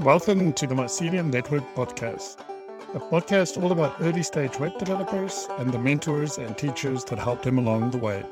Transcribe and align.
Welcome 0.00 0.52
to 0.52 0.66
the 0.68 0.76
Mycelium 0.76 1.32
Network 1.32 1.64
podcast, 1.74 2.38
a 2.94 3.00
podcast 3.00 3.60
all 3.60 3.72
about 3.72 3.96
early 4.00 4.22
stage 4.22 4.56
web 4.60 4.78
developers 4.78 5.48
and 5.58 5.72
the 5.72 5.78
mentors 5.80 6.38
and 6.38 6.56
teachers 6.56 7.02
that 7.06 7.18
helped 7.18 7.42
them 7.42 7.58
along 7.58 7.90
the 7.90 7.98
way. 7.98 8.24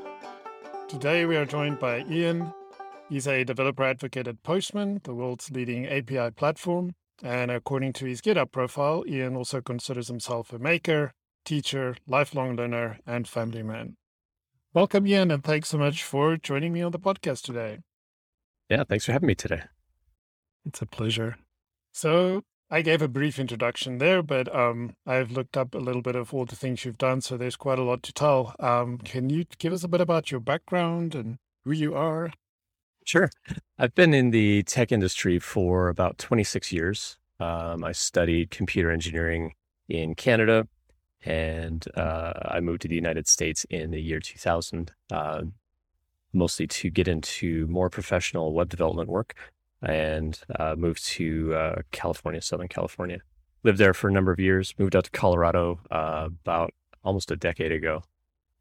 Today 0.87 1.25
we 1.25 1.35
are 1.35 1.45
joined 1.45 1.77
by 1.77 2.05
Ian. 2.09 2.53
He's 3.09 3.27
a 3.27 3.43
developer 3.43 3.83
advocate 3.83 4.29
at 4.29 4.43
Postman, 4.43 5.01
the 5.03 5.13
world's 5.13 5.51
leading 5.51 5.85
API 5.87 6.31
platform. 6.31 6.95
And 7.21 7.51
according 7.51 7.91
to 7.93 8.05
his 8.05 8.21
GitHub 8.21 8.53
profile, 8.53 9.03
Ian 9.05 9.35
also 9.35 9.59
considers 9.59 10.07
himself 10.07 10.53
a 10.53 10.59
maker, 10.59 11.11
teacher, 11.43 11.97
lifelong 12.07 12.55
learner, 12.55 12.99
and 13.05 13.27
family 13.27 13.61
man. 13.61 13.97
Welcome, 14.73 15.05
Ian, 15.05 15.31
and 15.31 15.43
thanks 15.43 15.67
so 15.67 15.77
much 15.77 16.01
for 16.01 16.37
joining 16.37 16.71
me 16.71 16.81
on 16.81 16.93
the 16.93 16.99
podcast 16.99 17.41
today. 17.41 17.79
Yeah, 18.69 18.85
thanks 18.85 19.03
for 19.03 19.11
having 19.11 19.27
me 19.27 19.35
today. 19.35 19.63
It's 20.65 20.81
a 20.81 20.85
pleasure. 20.85 21.35
So 21.97 22.43
I 22.69 22.83
gave 22.83 23.01
a 23.01 23.07
brief 23.07 23.39
introduction 23.39 23.97
there, 23.97 24.21
but 24.21 24.53
um, 24.55 24.93
I've 25.07 25.31
looked 25.31 25.57
up 25.57 25.73
a 25.73 25.79
little 25.79 26.03
bit 26.03 26.15
of 26.15 26.31
all 26.31 26.45
the 26.45 26.55
things 26.55 26.85
you've 26.85 26.99
done, 26.99 27.21
so 27.21 27.37
there's 27.37 27.55
quite 27.55 27.79
a 27.79 27.83
lot 27.83 28.03
to 28.03 28.13
tell. 28.13 28.53
Um, 28.59 28.99
can 28.99 29.31
you 29.31 29.45
give 29.57 29.73
us 29.73 29.83
a 29.83 29.87
bit 29.87 29.99
about 29.99 30.29
your 30.29 30.39
background 30.39 31.15
and 31.15 31.39
who 31.65 31.71
you 31.71 31.95
are? 31.95 32.31
Sure. 33.03 33.31
I've 33.79 33.95
been 33.95 34.13
in 34.13 34.29
the 34.29 34.61
tech 34.61 34.91
industry 34.91 35.39
for 35.39 35.89
about 35.89 36.19
26 36.19 36.71
years. 36.71 37.17
Um, 37.39 37.83
I 37.83 37.93
studied 37.93 38.51
computer 38.51 38.91
engineering 38.91 39.53
in 39.89 40.13
Canada, 40.13 40.67
and 41.25 41.83
uh, 41.95 42.33
I 42.45 42.59
moved 42.59 42.83
to 42.83 42.87
the 42.87 42.93
United 42.93 43.27
States 43.27 43.65
in 43.71 43.89
the 43.89 43.99
year 43.99 44.19
2000, 44.19 44.91
uh, 45.11 45.41
mostly 46.31 46.67
to 46.67 46.91
get 46.91 47.07
into 47.07 47.65
more 47.65 47.89
professional 47.89 48.53
web 48.53 48.69
development 48.69 49.09
work 49.09 49.33
and 49.81 50.39
uh, 50.59 50.75
moved 50.77 51.05
to 51.05 51.53
uh, 51.53 51.81
California, 51.91 52.41
Southern 52.41 52.67
California. 52.67 53.19
Lived 53.63 53.77
there 53.77 53.93
for 53.93 54.07
a 54.07 54.11
number 54.11 54.31
of 54.31 54.39
years. 54.39 54.73
Moved 54.77 54.95
out 54.95 55.05
to 55.05 55.11
Colorado 55.11 55.79
uh, 55.91 56.27
about 56.27 56.73
almost 57.03 57.31
a 57.31 57.35
decade 57.35 57.71
ago, 57.71 58.03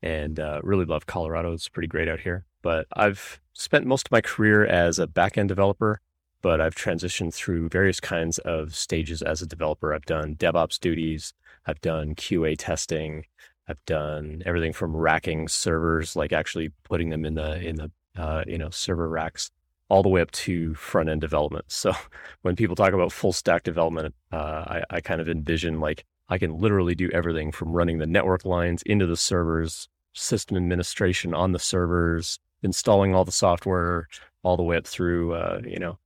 and 0.02 0.40
uh, 0.40 0.60
really 0.62 0.84
love 0.84 1.06
Colorado. 1.06 1.52
It's 1.52 1.68
pretty 1.68 1.88
great 1.88 2.08
out 2.08 2.20
here. 2.20 2.44
But 2.62 2.86
I've 2.94 3.40
spent 3.52 3.86
most 3.86 4.08
of 4.08 4.12
my 4.12 4.20
career 4.20 4.66
as 4.66 4.98
a 4.98 5.06
backend 5.06 5.48
developer, 5.48 6.00
but 6.42 6.60
I've 6.60 6.74
transitioned 6.74 7.34
through 7.34 7.68
various 7.68 8.00
kinds 8.00 8.38
of 8.38 8.74
stages 8.74 9.22
as 9.22 9.42
a 9.42 9.46
developer. 9.46 9.94
I've 9.94 10.06
done 10.06 10.36
DevOps 10.36 10.78
duties. 10.78 11.32
I've 11.66 11.80
done 11.80 12.14
QA 12.14 12.56
testing. 12.58 13.24
I've 13.68 13.84
done 13.84 14.42
everything 14.46 14.72
from 14.72 14.94
racking 14.94 15.48
servers, 15.48 16.14
like 16.14 16.32
actually 16.32 16.70
putting 16.84 17.10
them 17.10 17.24
in 17.24 17.34
the 17.34 17.60
in 17.60 17.76
the 17.76 17.90
uh, 18.16 18.44
you 18.46 18.58
know 18.58 18.70
server 18.70 19.08
racks, 19.08 19.50
all 19.88 20.02
the 20.02 20.08
way 20.08 20.20
up 20.20 20.30
to 20.32 20.74
front 20.74 21.08
end 21.08 21.20
development. 21.20 21.64
So 21.68 21.92
when 22.42 22.56
people 22.56 22.76
talk 22.76 22.92
about 22.92 23.12
full 23.12 23.32
stack 23.32 23.62
development, 23.62 24.14
uh, 24.32 24.36
I, 24.36 24.82
I 24.90 25.00
kind 25.00 25.20
of 25.20 25.28
envision 25.28 25.80
like 25.80 26.04
I 26.28 26.38
can 26.38 26.58
literally 26.58 26.94
do 26.94 27.10
everything 27.12 27.52
from 27.52 27.72
running 27.72 27.98
the 27.98 28.06
network 28.06 28.44
lines 28.44 28.82
into 28.82 29.06
the 29.06 29.16
servers, 29.16 29.88
system 30.12 30.56
administration 30.56 31.34
on 31.34 31.52
the 31.52 31.58
servers, 31.58 32.38
installing 32.62 33.14
all 33.14 33.24
the 33.24 33.32
software, 33.32 34.08
all 34.42 34.56
the 34.56 34.62
way 34.62 34.76
up 34.76 34.86
through 34.86 35.34
uh, 35.34 35.60
you 35.64 35.78
know 35.78 35.98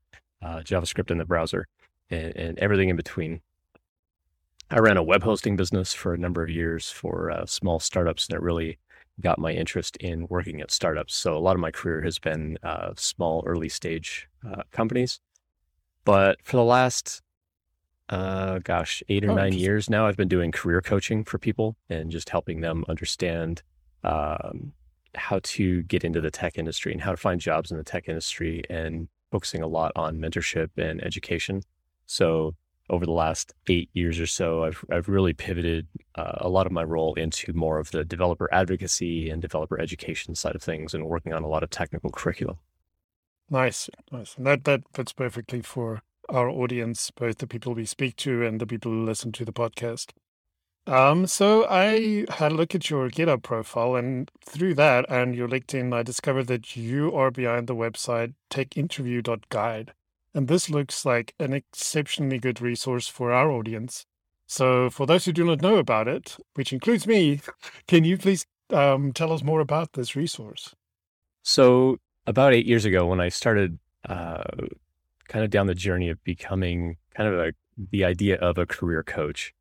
uh, 0.42 0.58
JavaScript 0.58 1.10
in 1.10 1.18
the 1.18 1.24
browser, 1.24 1.66
and, 2.10 2.36
and, 2.36 2.58
everything 2.58 2.88
in 2.88 2.96
between. 2.96 3.40
I 4.70 4.78
ran 4.78 4.96
a 4.96 5.02
web 5.02 5.22
hosting 5.22 5.56
business 5.56 5.92
for 5.92 6.14
a 6.14 6.18
number 6.18 6.42
of 6.42 6.48
years 6.48 6.90
for 6.90 7.30
uh, 7.30 7.44
small 7.46 7.80
startups, 7.80 8.28
and 8.28 8.36
it 8.36 8.42
really 8.42 8.78
got 9.20 9.38
my 9.38 9.52
interest 9.52 9.96
in 9.96 10.26
working 10.28 10.60
at 10.60 10.70
startups. 10.70 11.14
So 11.14 11.36
a 11.36 11.38
lot 11.38 11.54
of 11.56 11.60
my 11.60 11.70
career 11.70 12.02
has 12.02 12.18
been 12.18 12.58
uh, 12.62 12.92
small, 12.96 13.42
early 13.46 13.68
stage 13.68 14.28
uh, 14.46 14.62
companies. 14.70 15.20
But 16.04 16.38
for 16.42 16.56
the 16.56 16.64
last, 16.64 17.22
uh, 18.08 18.60
gosh, 18.60 19.02
eight 19.08 19.24
or 19.24 19.30
oh, 19.30 19.34
nine 19.34 19.52
years 19.52 19.90
now, 19.90 20.06
I've 20.06 20.16
been 20.16 20.28
doing 20.28 20.52
career 20.52 20.80
coaching 20.80 21.24
for 21.24 21.38
people 21.38 21.76
and 21.88 22.10
just 22.10 22.30
helping 22.30 22.60
them 22.60 22.84
understand 22.88 23.62
um, 24.02 24.72
how 25.14 25.40
to 25.42 25.82
get 25.82 26.04
into 26.04 26.20
the 26.20 26.30
tech 26.30 26.56
industry 26.56 26.92
and 26.92 27.00
how 27.00 27.10
to 27.10 27.16
find 27.16 27.40
jobs 27.40 27.70
in 27.70 27.76
the 27.76 27.84
tech 27.84 28.08
industry 28.08 28.62
and 28.70 29.08
focusing 29.30 29.62
a 29.62 29.66
lot 29.66 29.92
on 29.96 30.18
mentorship 30.18 30.70
and 30.76 31.02
education. 31.04 31.62
So 32.06 32.54
over 32.90 33.06
the 33.06 33.12
last 33.12 33.54
eight 33.68 33.88
years 33.94 34.20
or 34.20 34.26
so, 34.26 34.64
I've 34.64 34.84
I've 34.92 35.08
really 35.08 35.32
pivoted 35.32 35.86
uh, 36.16 36.38
a 36.38 36.48
lot 36.48 36.66
of 36.66 36.72
my 36.72 36.84
role 36.84 37.14
into 37.14 37.52
more 37.52 37.78
of 37.78 37.90
the 37.92 38.04
developer 38.04 38.52
advocacy 38.52 39.30
and 39.30 39.40
developer 39.40 39.80
education 39.80 40.34
side 40.34 40.54
of 40.54 40.62
things, 40.62 40.92
and 40.92 41.06
working 41.06 41.32
on 41.32 41.42
a 41.42 41.48
lot 41.48 41.62
of 41.62 41.70
technical 41.70 42.10
curriculum. 42.10 42.58
Nice, 43.48 43.88
nice, 44.12 44.36
and 44.36 44.46
that 44.46 44.64
that 44.64 44.82
fits 44.92 45.12
perfectly 45.12 45.62
for 45.62 46.02
our 46.28 46.48
audience, 46.48 47.10
both 47.10 47.38
the 47.38 47.46
people 47.46 47.74
we 47.74 47.86
speak 47.86 48.16
to 48.16 48.44
and 48.44 48.60
the 48.60 48.66
people 48.66 48.92
who 48.92 49.04
listen 49.04 49.32
to 49.32 49.44
the 49.44 49.52
podcast. 49.52 50.12
Um, 50.86 51.26
so 51.26 51.66
I 51.68 52.26
had 52.30 52.52
a 52.52 52.54
look 52.54 52.74
at 52.74 52.90
your 52.90 53.08
GitHub 53.10 53.42
profile, 53.42 53.96
and 53.96 54.30
through 54.44 54.74
that 54.74 55.04
and 55.08 55.34
your 55.34 55.48
LinkedIn, 55.48 55.94
I 55.94 56.02
discovered 56.02 56.46
that 56.48 56.76
you 56.76 57.14
are 57.14 57.30
behind 57.30 57.66
the 57.66 57.76
website 57.76 58.34
techinterview.guide. 58.50 59.92
And 60.34 60.48
this 60.48 60.70
looks 60.70 61.04
like 61.04 61.34
an 61.40 61.52
exceptionally 61.52 62.38
good 62.38 62.60
resource 62.60 63.08
for 63.08 63.32
our 63.32 63.50
audience. 63.50 64.06
So, 64.46 64.90
for 64.90 65.06
those 65.06 65.24
who 65.24 65.32
do 65.32 65.44
not 65.44 65.62
know 65.62 65.76
about 65.76 66.08
it, 66.08 66.36
which 66.54 66.72
includes 66.72 67.06
me, 67.06 67.40
can 67.88 68.04
you 68.04 68.18
please 68.18 68.46
um, 68.70 69.12
tell 69.12 69.32
us 69.32 69.42
more 69.42 69.60
about 69.60 69.92
this 69.92 70.16
resource? 70.16 70.74
So, 71.42 71.98
about 72.26 72.52
eight 72.52 72.66
years 72.66 72.84
ago, 72.84 73.06
when 73.06 73.20
I 73.20 73.28
started 73.28 73.78
uh, 74.08 74.42
kind 75.28 75.44
of 75.44 75.50
down 75.50 75.66
the 75.66 75.74
journey 75.74 76.08
of 76.08 76.22
becoming 76.24 76.96
kind 77.14 77.32
of 77.32 77.38
a, 77.38 77.52
the 77.90 78.04
idea 78.04 78.36
of 78.36 78.58
a 78.58 78.66
career 78.66 79.02
coach, 79.02 79.54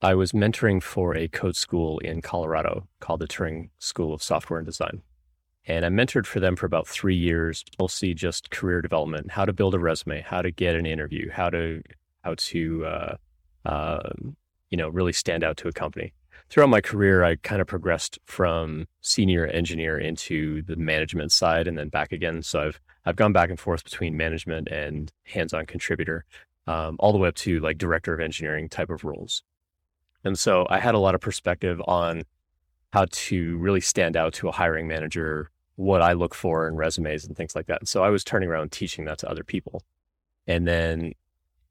I 0.00 0.14
was 0.14 0.32
mentoring 0.32 0.82
for 0.82 1.16
a 1.16 1.28
code 1.28 1.56
school 1.56 1.98
in 2.00 2.22
Colorado 2.22 2.88
called 3.00 3.20
the 3.20 3.28
Turing 3.28 3.70
School 3.78 4.12
of 4.12 4.22
Software 4.22 4.58
and 4.58 4.66
Design. 4.66 5.02
And 5.66 5.84
I 5.86 5.88
mentored 5.88 6.26
for 6.26 6.40
them 6.40 6.56
for 6.56 6.66
about 6.66 6.88
three 6.88 7.16
years, 7.16 7.64
mostly 7.78 8.14
just 8.14 8.50
career 8.50 8.82
development, 8.82 9.30
how 9.30 9.44
to 9.44 9.52
build 9.52 9.74
a 9.74 9.78
resume, 9.78 10.20
how 10.20 10.42
to 10.42 10.50
get 10.50 10.74
an 10.74 10.86
interview, 10.86 11.30
how 11.30 11.50
to 11.50 11.82
how 12.22 12.34
to 12.36 12.84
uh, 12.84 13.16
uh, 13.64 14.10
you 14.70 14.76
know 14.76 14.88
really 14.88 15.12
stand 15.12 15.44
out 15.44 15.56
to 15.58 15.68
a 15.68 15.72
company. 15.72 16.12
Throughout 16.48 16.68
my 16.68 16.80
career, 16.80 17.24
I 17.24 17.36
kind 17.36 17.60
of 17.60 17.66
progressed 17.66 18.18
from 18.26 18.86
senior 19.00 19.46
engineer 19.46 19.98
into 19.98 20.62
the 20.62 20.76
management 20.76 21.32
side, 21.32 21.68
and 21.68 21.78
then 21.78 21.88
back 21.88 22.12
again. 22.12 22.42
So 22.42 22.60
I've 22.60 22.80
I've 23.04 23.16
gone 23.16 23.32
back 23.32 23.50
and 23.50 23.58
forth 23.58 23.84
between 23.84 24.16
management 24.16 24.68
and 24.68 25.12
hands-on 25.24 25.66
contributor, 25.66 26.24
um, 26.66 26.96
all 26.98 27.12
the 27.12 27.18
way 27.18 27.28
up 27.28 27.34
to 27.36 27.60
like 27.60 27.78
director 27.78 28.12
of 28.12 28.20
engineering 28.20 28.68
type 28.68 28.90
of 28.90 29.04
roles. 29.04 29.42
And 30.24 30.38
so 30.38 30.66
I 30.70 30.78
had 30.78 30.94
a 30.94 30.98
lot 30.98 31.14
of 31.14 31.20
perspective 31.20 31.80
on 31.86 32.22
how 32.92 33.06
to 33.10 33.56
really 33.58 33.80
stand 33.80 34.16
out 34.16 34.34
to 34.34 34.48
a 34.48 34.52
hiring 34.52 34.86
manager, 34.86 35.50
what 35.76 36.02
I 36.02 36.12
look 36.12 36.34
for 36.34 36.68
in 36.68 36.76
resumes 36.76 37.24
and 37.24 37.36
things 37.36 37.56
like 37.56 37.66
that. 37.66 37.80
And 37.80 37.88
so 37.88 38.04
I 38.04 38.10
was 38.10 38.22
turning 38.22 38.48
around 38.48 38.70
teaching 38.70 39.06
that 39.06 39.18
to 39.18 39.30
other 39.30 39.44
people. 39.44 39.82
And 40.46 40.66
then 40.66 41.14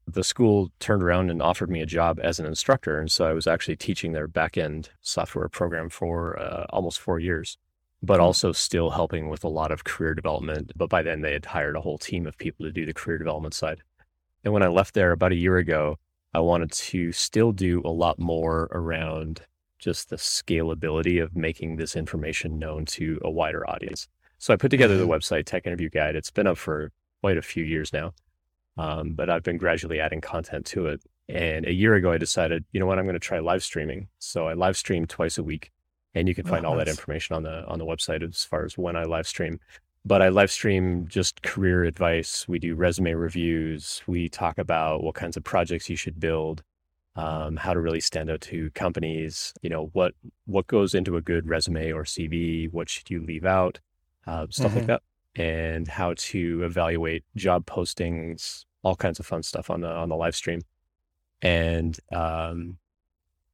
the 0.06 0.24
school 0.24 0.72
turned 0.80 1.02
around 1.02 1.30
and 1.30 1.40
offered 1.40 1.70
me 1.70 1.80
a 1.80 1.86
job 1.86 2.18
as 2.22 2.40
an 2.40 2.46
instructor. 2.46 2.98
And 2.98 3.10
so 3.10 3.24
I 3.24 3.32
was 3.32 3.46
actually 3.46 3.76
teaching 3.76 4.12
their 4.12 4.26
back 4.26 4.58
end 4.58 4.90
software 5.00 5.48
program 5.48 5.88
for 5.88 6.38
uh, 6.38 6.66
almost 6.70 6.98
four 6.98 7.20
years, 7.20 7.56
but 8.02 8.16
hmm. 8.16 8.24
also 8.24 8.50
still 8.50 8.90
helping 8.90 9.28
with 9.28 9.44
a 9.44 9.48
lot 9.48 9.70
of 9.70 9.84
career 9.84 10.14
development. 10.14 10.72
But 10.74 10.90
by 10.90 11.02
then 11.02 11.20
they 11.20 11.32
had 11.32 11.44
hired 11.44 11.76
a 11.76 11.80
whole 11.80 11.98
team 11.98 12.26
of 12.26 12.36
people 12.36 12.66
to 12.66 12.72
do 12.72 12.84
the 12.84 12.94
career 12.94 13.18
development 13.18 13.54
side. 13.54 13.82
And 14.42 14.52
when 14.52 14.64
I 14.64 14.68
left 14.68 14.94
there 14.94 15.12
about 15.12 15.30
a 15.30 15.36
year 15.36 15.58
ago, 15.58 15.98
I 16.34 16.40
wanted 16.40 16.72
to 16.72 17.12
still 17.12 17.52
do 17.52 17.80
a 17.84 17.90
lot 17.90 18.18
more 18.18 18.68
around 18.72 19.42
just 19.82 20.10
the 20.10 20.16
scalability 20.16 21.22
of 21.22 21.34
making 21.34 21.76
this 21.76 21.96
information 21.96 22.58
known 22.58 22.84
to 22.86 23.18
a 23.22 23.30
wider 23.30 23.68
audience. 23.68 24.08
So 24.38 24.54
I 24.54 24.56
put 24.56 24.70
together 24.70 24.96
the 24.96 25.02
mm-hmm. 25.04 25.12
website 25.12 25.44
Tech 25.44 25.66
Interview 25.66 25.90
Guide. 25.90 26.14
It's 26.14 26.30
been 26.30 26.46
up 26.46 26.56
for 26.56 26.92
quite 27.20 27.36
a 27.36 27.42
few 27.42 27.64
years 27.64 27.92
now, 27.92 28.14
um, 28.78 29.12
but 29.12 29.28
I've 29.28 29.42
been 29.42 29.58
gradually 29.58 30.00
adding 30.00 30.20
content 30.20 30.66
to 30.66 30.86
it. 30.86 31.02
And 31.28 31.66
a 31.66 31.72
year 31.72 31.94
ago, 31.94 32.12
I 32.12 32.18
decided, 32.18 32.64
you 32.72 32.80
know 32.80 32.86
what, 32.86 32.98
I'm 32.98 33.04
going 33.04 33.14
to 33.14 33.20
try 33.20 33.40
live 33.40 33.62
streaming. 33.62 34.08
So 34.18 34.46
I 34.46 34.54
live 34.54 34.76
stream 34.76 35.06
twice 35.06 35.36
a 35.36 35.42
week, 35.42 35.72
and 36.14 36.28
you 36.28 36.34
can 36.34 36.46
find 36.46 36.64
oh, 36.64 36.70
all 36.70 36.76
nice. 36.76 36.86
that 36.86 36.90
information 36.90 37.34
on 37.34 37.42
the 37.42 37.66
on 37.66 37.78
the 37.78 37.86
website 37.86 38.28
as 38.28 38.44
far 38.44 38.64
as 38.64 38.78
when 38.78 38.96
I 38.96 39.04
live 39.04 39.26
stream. 39.26 39.58
But 40.04 40.22
I 40.22 40.30
live 40.30 40.50
stream 40.50 41.06
just 41.08 41.42
career 41.42 41.84
advice. 41.84 42.46
We 42.48 42.58
do 42.58 42.74
resume 42.74 43.14
reviews. 43.14 44.02
We 44.06 44.28
talk 44.28 44.58
about 44.58 45.02
what 45.02 45.14
kinds 45.14 45.36
of 45.36 45.44
projects 45.44 45.88
you 45.88 45.96
should 45.96 46.18
build 46.18 46.62
um, 47.16 47.56
how 47.56 47.74
to 47.74 47.80
really 47.80 48.00
stand 48.00 48.30
out 48.30 48.40
to 48.42 48.70
companies. 48.70 49.52
You 49.62 49.70
know 49.70 49.90
what 49.92 50.14
what 50.46 50.66
goes 50.66 50.94
into 50.94 51.16
a 51.16 51.22
good 51.22 51.48
resume 51.48 51.92
or 51.92 52.04
CV. 52.04 52.72
What 52.72 52.88
should 52.88 53.10
you 53.10 53.22
leave 53.22 53.44
out? 53.44 53.80
Uh, 54.26 54.46
stuff 54.50 54.68
mm-hmm. 54.68 54.78
like 54.78 54.86
that, 54.86 55.02
and 55.36 55.88
how 55.88 56.14
to 56.16 56.62
evaluate 56.64 57.24
job 57.36 57.66
postings. 57.66 58.64
All 58.82 58.96
kinds 58.96 59.20
of 59.20 59.26
fun 59.26 59.42
stuff 59.42 59.70
on 59.70 59.80
the 59.80 59.88
on 59.88 60.08
the 60.08 60.16
live 60.16 60.34
stream, 60.34 60.62
and 61.40 61.98
um, 62.12 62.78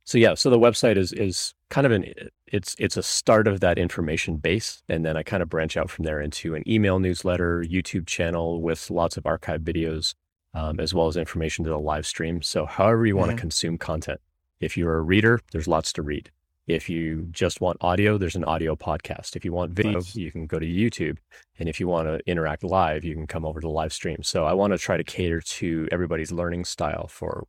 so 0.04 0.18
yeah. 0.18 0.34
So 0.34 0.50
the 0.50 0.58
website 0.58 0.96
is 0.96 1.12
is 1.12 1.54
kind 1.68 1.86
of 1.86 1.92
an 1.92 2.06
it's 2.46 2.76
it's 2.78 2.96
a 2.96 3.02
start 3.02 3.48
of 3.48 3.60
that 3.60 3.76
information 3.76 4.36
base, 4.36 4.82
and 4.88 5.04
then 5.04 5.16
I 5.16 5.22
kind 5.22 5.42
of 5.42 5.48
branch 5.48 5.76
out 5.76 5.90
from 5.90 6.04
there 6.04 6.20
into 6.20 6.54
an 6.54 6.62
email 6.66 6.98
newsletter, 6.98 7.62
YouTube 7.62 8.06
channel 8.06 8.62
with 8.62 8.90
lots 8.90 9.16
of 9.16 9.26
archive 9.26 9.62
videos 9.62 10.14
um, 10.58 10.80
as 10.80 10.92
well 10.92 11.06
as 11.06 11.16
information 11.16 11.64
to 11.64 11.70
the 11.70 11.78
live 11.78 12.06
stream. 12.06 12.42
So, 12.42 12.66
however 12.66 13.06
you 13.06 13.16
want 13.16 13.30
to 13.30 13.34
mm-hmm. 13.34 13.40
consume 13.40 13.78
content. 13.78 14.20
If 14.60 14.76
you're 14.76 14.96
a 14.96 15.02
reader, 15.02 15.40
there's 15.52 15.68
lots 15.68 15.92
to 15.94 16.02
read. 16.02 16.30
If 16.66 16.90
you 16.90 17.28
just 17.30 17.60
want 17.60 17.78
audio, 17.80 18.18
there's 18.18 18.34
an 18.34 18.44
audio 18.44 18.74
podcast. 18.74 19.36
If 19.36 19.44
you 19.44 19.52
want 19.52 19.72
video, 19.72 19.94
nice. 19.94 20.16
you 20.16 20.32
can 20.32 20.46
go 20.46 20.58
to 20.58 20.66
YouTube. 20.66 21.16
And 21.58 21.68
if 21.68 21.78
you 21.78 21.86
want 21.86 22.08
to 22.08 22.20
interact 22.30 22.64
live, 22.64 23.04
you 23.04 23.14
can 23.14 23.26
come 23.26 23.46
over 23.46 23.60
to 23.60 23.66
the 23.66 23.72
live 23.72 23.92
stream. 23.92 24.22
So 24.22 24.44
I 24.44 24.52
want 24.52 24.72
to 24.72 24.78
try 24.78 24.96
to 24.96 25.04
cater 25.04 25.40
to 25.40 25.88
everybody's 25.92 26.32
learning 26.32 26.64
style 26.64 27.06
for 27.06 27.46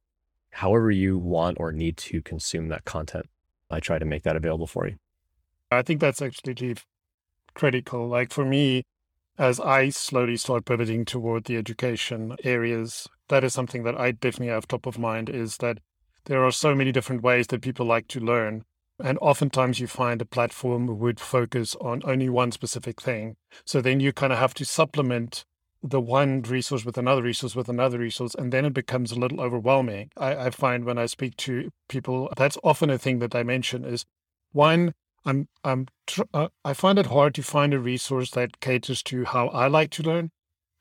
however 0.51 0.91
you 0.91 1.17
want 1.17 1.57
or 1.59 1.71
need 1.73 1.97
to 1.97 2.21
consume 2.21 2.69
that 2.69 2.85
content. 2.85 3.25
I 3.69 3.79
try 3.79 3.99
to 3.99 4.05
make 4.05 4.23
that 4.23 4.35
available 4.35 4.67
for 4.67 4.87
you. 4.87 4.95
I 5.71 5.81
think 5.81 5.99
that's 5.99 6.21
actually 6.21 6.77
critical. 7.55 8.07
Like 8.07 8.31
for 8.31 8.45
me, 8.45 8.83
as 9.39 9.57
I 9.61 9.87
slowly 9.87 10.35
start 10.35 10.65
pivoting 10.65 11.05
toward 11.05 11.45
the 11.45 11.55
education 11.55 12.35
areas, 12.43 13.07
that 13.29 13.45
is 13.45 13.53
something 13.53 13.83
that 13.83 13.97
I 13.97 14.11
definitely 14.11 14.53
have 14.53 14.67
top 14.67 14.85
of 14.85 14.99
mind 14.99 15.29
is 15.29 15.57
that 15.57 15.79
there 16.25 16.43
are 16.43 16.51
so 16.51 16.75
many 16.75 16.91
different 16.91 17.23
ways 17.23 17.47
that 17.47 17.61
people 17.61 17.85
like 17.85 18.09
to 18.09 18.19
learn. 18.19 18.65
And 19.01 19.17
oftentimes 19.21 19.79
you 19.79 19.87
find 19.87 20.21
a 20.21 20.25
platform 20.25 20.99
would 20.99 21.21
focus 21.21 21.73
on 21.79 22.01
only 22.03 22.27
one 22.27 22.51
specific 22.51 23.01
thing. 23.01 23.37
So 23.65 23.79
then 23.79 24.01
you 24.01 24.11
kind 24.11 24.33
of 24.33 24.39
have 24.39 24.53
to 24.55 24.65
supplement 24.65 25.45
the 25.81 26.01
one 26.01 26.41
resource 26.41 26.83
with 26.83 26.97
another 26.97 27.21
resource 27.21 27.55
with 27.55 27.69
another 27.69 27.97
resource, 27.97 28.35
and 28.35 28.51
then 28.51 28.65
it 28.65 28.73
becomes 28.73 29.13
a 29.13 29.19
little 29.19 29.39
overwhelming. 29.39 30.11
I, 30.17 30.35
I 30.35 30.49
find 30.49 30.83
when 30.83 30.97
I 30.97 31.05
speak 31.05 31.37
to 31.37 31.69
people, 31.87 32.29
that's 32.35 32.57
often 32.61 32.89
a 32.89 32.97
thing 32.97 33.19
that 33.19 33.33
I 33.33 33.43
mention 33.43 33.85
is 33.85 34.05
one, 34.51 34.93
I'm, 35.25 35.47
I'm, 35.63 35.87
tr- 36.07 36.21
uh, 36.33 36.47
I 36.63 36.73
find 36.73 36.97
it 36.99 37.07
hard 37.07 37.35
to 37.35 37.43
find 37.43 37.73
a 37.73 37.79
resource 37.79 38.31
that 38.31 38.59
caters 38.59 39.03
to 39.03 39.25
how 39.25 39.47
I 39.49 39.67
like 39.67 39.91
to 39.91 40.03
learn. 40.03 40.31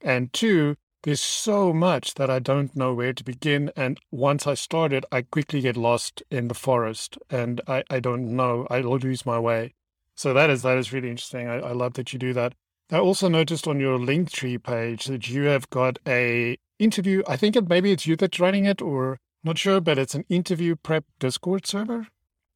And 0.00 0.32
two, 0.32 0.76
there's 1.02 1.20
so 1.20 1.72
much 1.72 2.14
that 2.14 2.30
I 2.30 2.38
don't 2.38 2.74
know 2.74 2.94
where 2.94 3.12
to 3.12 3.24
begin. 3.24 3.70
And 3.76 3.98
once 4.10 4.46
I 4.46 4.54
start 4.54 4.92
it, 4.92 5.04
I 5.12 5.22
quickly 5.22 5.60
get 5.60 5.76
lost 5.76 6.22
in 6.30 6.48
the 6.48 6.54
forest 6.54 7.18
and 7.30 7.60
I, 7.66 7.84
I 7.88 8.00
don't 8.00 8.36
know. 8.36 8.66
I 8.70 8.80
lose 8.80 9.24
my 9.24 9.38
way. 9.38 9.74
So 10.14 10.34
that 10.34 10.50
is 10.50 10.62
that 10.62 10.78
is 10.78 10.92
really 10.92 11.10
interesting. 11.10 11.46
I, 11.46 11.60
I 11.60 11.72
love 11.72 11.94
that 11.94 12.12
you 12.12 12.18
do 12.18 12.32
that. 12.32 12.54
I 12.90 12.98
also 12.98 13.28
noticed 13.28 13.68
on 13.68 13.78
your 13.78 13.98
Linktree 13.98 14.62
page 14.62 15.04
that 15.06 15.28
you 15.28 15.42
have 15.44 15.70
got 15.70 15.98
a 16.06 16.58
interview. 16.78 17.22
I 17.28 17.36
think 17.36 17.54
it 17.54 17.68
maybe 17.68 17.92
it's 17.92 18.06
you 18.06 18.16
that's 18.16 18.40
running 18.40 18.64
it 18.64 18.82
or 18.82 19.18
not 19.44 19.58
sure, 19.58 19.80
but 19.80 19.98
it's 19.98 20.14
an 20.14 20.24
interview 20.28 20.74
prep 20.74 21.04
Discord 21.20 21.66
server. 21.66 22.08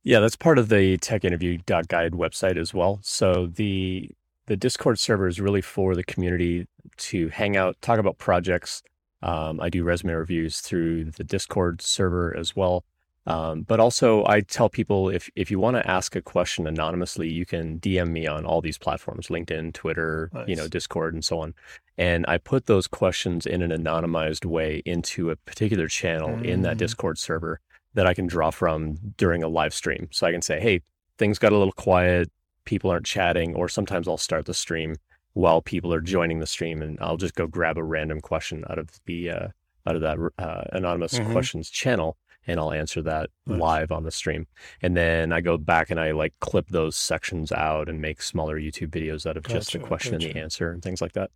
Yeah, 0.05 0.21
that's 0.21 0.37
part 0.37 0.59
of 0.59 0.69
the 0.69 0.99
techinterview.guide 0.99 2.13
website 2.13 2.57
as 2.57 2.75
well. 2.75 2.99
So 3.03 3.47
the 3.47 4.11
the 4.47 4.57
Discord 4.57 4.99
server 4.99 5.29
is 5.29 5.41
really 5.41 5.61
for 5.61 5.95
the 5.95 6.03
community 6.03 6.67
to 6.97 7.29
hang 7.29 7.57
out, 7.57 7.81
talk 7.81 7.99
about 8.01 8.19
projects. 8.19 8.83
Um, 9.23 9.61
I 9.61 9.69
do 9.69 9.85
resume 9.85 10.13
reviews 10.15 10.61
through 10.61 11.05
the 11.13 11.23
Discord 11.23 11.81
server 11.81 12.37
as 12.37 12.57
well. 12.57 12.85
Um, 13.25 13.63
but 13.63 13.79
also, 13.79 14.27
I 14.27 14.41
tell 14.41 14.69
people 14.69 15.09
if 15.09 15.31
if 15.37 15.49
you 15.49 15.61
want 15.61 15.77
to 15.77 15.89
ask 15.89 16.17
a 16.17 16.23
question 16.23 16.67
anonymously, 16.67 17.31
you 17.31 17.47
can 17.47 17.79
DM 17.79 18.11
me 18.11 18.27
on 18.27 18.45
all 18.45 18.61
these 18.61 18.79
platforms: 18.79 19.29
LinkedIn, 19.29 19.75
Twitter, 19.75 20.29
nice. 20.33 20.49
you 20.49 20.57
know, 20.57 20.67
Discord, 20.67 21.15
and 21.15 21.25
so 21.25 21.39
on. 21.39 21.55
And 21.97 22.25
I 22.27 22.39
put 22.39 22.67
those 22.67 22.89
questions 22.89 23.47
in 23.47 23.63
an 23.63 23.71
anonymized 23.71 24.45
way 24.45 24.83
into 24.85 25.31
a 25.31 25.37
particular 25.37 25.87
channel 25.87 26.31
mm. 26.31 26.45
in 26.45 26.63
that 26.63 26.75
mm. 26.75 26.79
Discord 26.79 27.17
server 27.17 27.61
that 27.95 28.07
I 28.07 28.15
can 28.15 28.27
draw 28.27 28.51
from 28.51 28.97
during 29.17 29.43
a 29.43 29.49
live 29.49 29.75
stream. 29.75 30.09
So 30.11 30.27
I 30.27 30.33
can 30.33 30.43
say, 30.43 30.61
"Hey, 30.61 30.81
things 31.19 31.39
got 31.39 31.53
a 31.53 31.59
little 31.59 31.73
quiet 31.73 32.31
people 32.65 32.91
aren't 32.91 33.07
chatting, 33.07 33.55
or 33.55 33.69
sometimes 33.69 34.09
I'll 34.09 34.17
start 34.17 34.47
the 34.47 34.55
stream 34.55 34.97
while 35.35 35.63
people 35.63 35.93
are 35.93 36.01
joining 36.01 36.41
the 36.41 36.47
stream, 36.47 36.83
and 36.83 36.99
I'll 37.01 37.17
just 37.17 37.35
go 37.35 37.47
grab 37.47 37.79
a 37.79 37.83
random 37.83 38.21
question 38.21 38.65
out 38.69 38.79
of 38.79 38.89
the 39.07 39.31
uh, 39.31 39.49
out 39.87 39.97
of 39.97 40.03
that 40.03 40.19
uh, 40.39 40.65
anonymous 40.73 41.15
mm-hmm. 41.15 41.33
questions 41.33 41.71
channel, 41.71 42.17
and 42.47 42.61
I'll 42.61 42.73
answer 42.73 43.03
that 43.03 43.31
nice. 43.47 43.61
live 43.61 43.93
on 43.93 44.05
the 44.05 44.11
stream. 44.11 44.47
And 44.81 44.97
then 44.97 45.33
I 45.33 45.41
go 45.41 45.57
back 45.57 45.91
and 45.91 45.99
I 45.99 46.13
like 46.13 46.35
clip 46.41 46.69
those 46.69 46.97
sections 46.97 47.51
out 47.51 47.89
and 47.89 48.01
make 48.01 48.23
smaller 48.23 48.59
YouTube 48.59 48.91
videos 48.91 49.27
out 49.27 49.37
of 49.37 49.45
gotcha, 49.45 49.59
just 49.59 49.73
the 49.73 49.79
question 49.79 50.13
gotcha. 50.13 50.27
and 50.27 50.35
the 50.35 50.41
answer 50.41 50.71
and 50.71 50.83
things 50.83 51.01
like 51.01 51.13
that. 51.13 51.31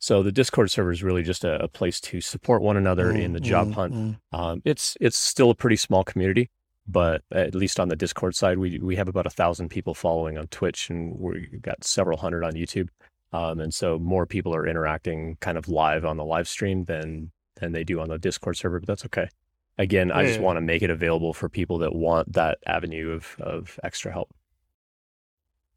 So 0.00 0.22
the 0.22 0.32
Discord 0.32 0.70
server 0.70 0.90
is 0.90 1.02
really 1.02 1.22
just 1.22 1.44
a, 1.44 1.62
a 1.62 1.68
place 1.68 2.00
to 2.00 2.22
support 2.22 2.62
one 2.62 2.78
another 2.78 3.12
mm, 3.12 3.22
in 3.22 3.34
the 3.34 3.40
job 3.40 3.68
mm, 3.68 3.74
hunt. 3.74 3.94
Mm. 3.94 4.16
Um, 4.32 4.62
it's 4.64 4.96
it's 4.98 5.18
still 5.18 5.50
a 5.50 5.54
pretty 5.54 5.76
small 5.76 6.04
community, 6.04 6.48
but 6.88 7.22
at 7.30 7.54
least 7.54 7.78
on 7.78 7.88
the 7.88 7.96
Discord 7.96 8.34
side, 8.34 8.58
we 8.58 8.78
we 8.78 8.96
have 8.96 9.08
about 9.08 9.26
a 9.26 9.30
thousand 9.30 9.68
people 9.68 9.94
following 9.94 10.38
on 10.38 10.46
Twitch, 10.46 10.88
and 10.88 11.18
we've 11.18 11.60
got 11.60 11.84
several 11.84 12.16
hundred 12.16 12.44
on 12.44 12.54
YouTube. 12.54 12.88
Um, 13.32 13.60
and 13.60 13.74
so 13.74 13.98
more 13.98 14.24
people 14.24 14.54
are 14.54 14.66
interacting 14.66 15.36
kind 15.40 15.58
of 15.58 15.68
live 15.68 16.06
on 16.06 16.16
the 16.16 16.24
live 16.24 16.48
stream 16.48 16.84
than 16.84 17.30
than 17.56 17.72
they 17.72 17.84
do 17.84 18.00
on 18.00 18.08
the 18.08 18.18
Discord 18.18 18.56
server, 18.56 18.80
but 18.80 18.86
that's 18.86 19.04
okay. 19.04 19.28
Again, 19.76 20.08
yeah, 20.08 20.16
I 20.16 20.24
just 20.24 20.40
yeah. 20.40 20.46
want 20.46 20.56
to 20.56 20.62
make 20.62 20.80
it 20.80 20.88
available 20.88 21.34
for 21.34 21.50
people 21.50 21.76
that 21.78 21.94
want 21.94 22.32
that 22.32 22.56
avenue 22.66 23.10
of 23.10 23.36
of 23.38 23.78
extra 23.84 24.12
help. 24.12 24.30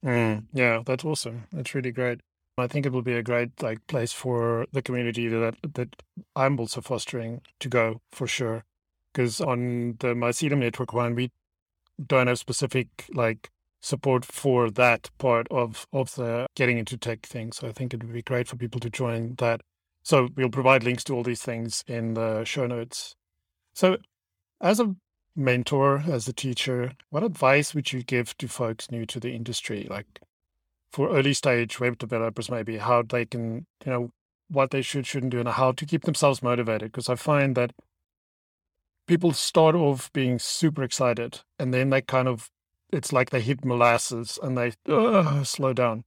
Mm, 0.03 0.45
yeah, 0.53 0.81
that's 0.85 1.03
awesome. 1.03 1.43
That's 1.51 1.75
really 1.75 1.91
great. 1.91 2.21
I 2.57 2.67
think 2.67 2.85
it 2.85 2.91
will 2.91 3.01
be 3.01 3.15
a 3.15 3.23
great 3.23 3.61
like 3.61 3.85
place 3.88 4.13
for 4.13 4.67
the 4.71 4.81
community 4.81 5.27
that 5.27 5.55
that 5.73 6.01
I'm 6.35 6.59
also 6.59 6.81
fostering 6.81 7.41
to 7.59 7.69
go 7.69 8.01
for 8.11 8.27
sure 8.27 8.63
because 9.13 9.41
on 9.41 9.95
the 10.00 10.13
Mycelium 10.13 10.59
network 10.59 10.94
one, 10.94 11.15
we 11.15 11.31
don't 12.05 12.27
have 12.27 12.39
specific 12.39 12.88
like 13.13 13.50
support 13.81 14.25
for 14.25 14.69
that 14.71 15.09
part 15.17 15.47
of 15.51 15.88
of 15.91 16.15
the 16.15 16.47
getting 16.55 16.77
into 16.77 16.97
tech 16.97 17.25
thing. 17.25 17.51
So 17.51 17.67
I 17.67 17.71
think 17.71 17.94
it 17.94 18.03
would 18.03 18.13
be 18.13 18.21
great 18.21 18.47
for 18.47 18.56
people 18.56 18.79
to 18.81 18.89
join 18.89 19.35
that. 19.38 19.61
So 20.03 20.29
we'll 20.35 20.49
provide 20.49 20.83
links 20.83 21.03
to 21.06 21.15
all 21.15 21.23
these 21.23 21.41
things 21.41 21.83
in 21.88 22.13
the 22.13 22.44
show 22.44 22.67
notes. 22.67 23.15
So 23.73 23.97
as 24.61 24.79
a 24.79 24.95
mentor, 25.35 26.03
as 26.07 26.27
a 26.27 26.33
teacher, 26.33 26.94
what 27.09 27.23
advice 27.23 27.73
would 27.73 27.91
you 27.91 28.03
give 28.03 28.38
to 28.38 28.47
folks 28.47 28.91
new 28.91 29.06
to 29.07 29.19
the 29.19 29.33
industry? 29.33 29.88
Like 29.89 30.19
for 30.94 31.10
early 31.10 31.34
stage 31.34 31.80
web 31.80 31.98
developers, 31.98 32.50
maybe 32.50 32.78
how 32.78 33.01
they 33.01 33.25
can, 33.25 33.66
you 33.86 33.92
know, 33.92 34.12
what 34.48 34.72
they 34.72 34.81
should, 34.81 35.07
shouldn't 35.07 35.31
do 35.31 35.40
and 35.40 35.50
how 35.50 35.72
to 35.72 35.86
keep 35.86 36.04
themselves 36.04 36.44
motivated. 36.44 36.92
Because 36.92 37.10
I 37.10 37.16
find 37.16 37.56
that 37.56 37.74
people 39.07 39.34
start 39.34 39.75
off 39.75 40.12
being 40.13 40.40
super 40.40 40.84
excited 40.84 41.42
and 41.60 41.74
then 41.74 41.90
they 41.90 42.01
kind 42.01 42.28
of 42.28 42.50
it's 42.92 43.12
like 43.12 43.31
they 43.31 43.42
hit 43.42 43.66
molasses 43.66 44.38
and 44.42 44.57
they 44.57 44.72
uh, 44.88 45.44
slow 45.44 45.74
down 45.74 46.04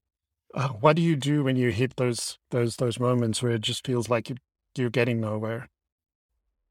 uh, 0.55 0.69
what 0.69 0.97
do 0.97 1.03
you 1.03 1.17
do 1.17 1.45
when 1.45 1.57
you 1.57 1.71
hit 1.71 1.97
those 1.97 2.39
those 2.51 2.77
those 2.77 2.99
moments 2.99 3.43
where 3.43 3.53
it 3.53 3.61
just 3.61 3.87
feels 3.87 4.09
like 4.09 4.31
you, 4.31 4.37
you're 4.77 4.91
getting 4.91 5.21
nowhere 5.21 5.69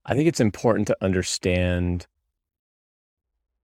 i 0.06 0.14
think 0.14 0.28
it's 0.28 0.40
important 0.40 0.88
to 0.88 0.98
understand 1.02 2.08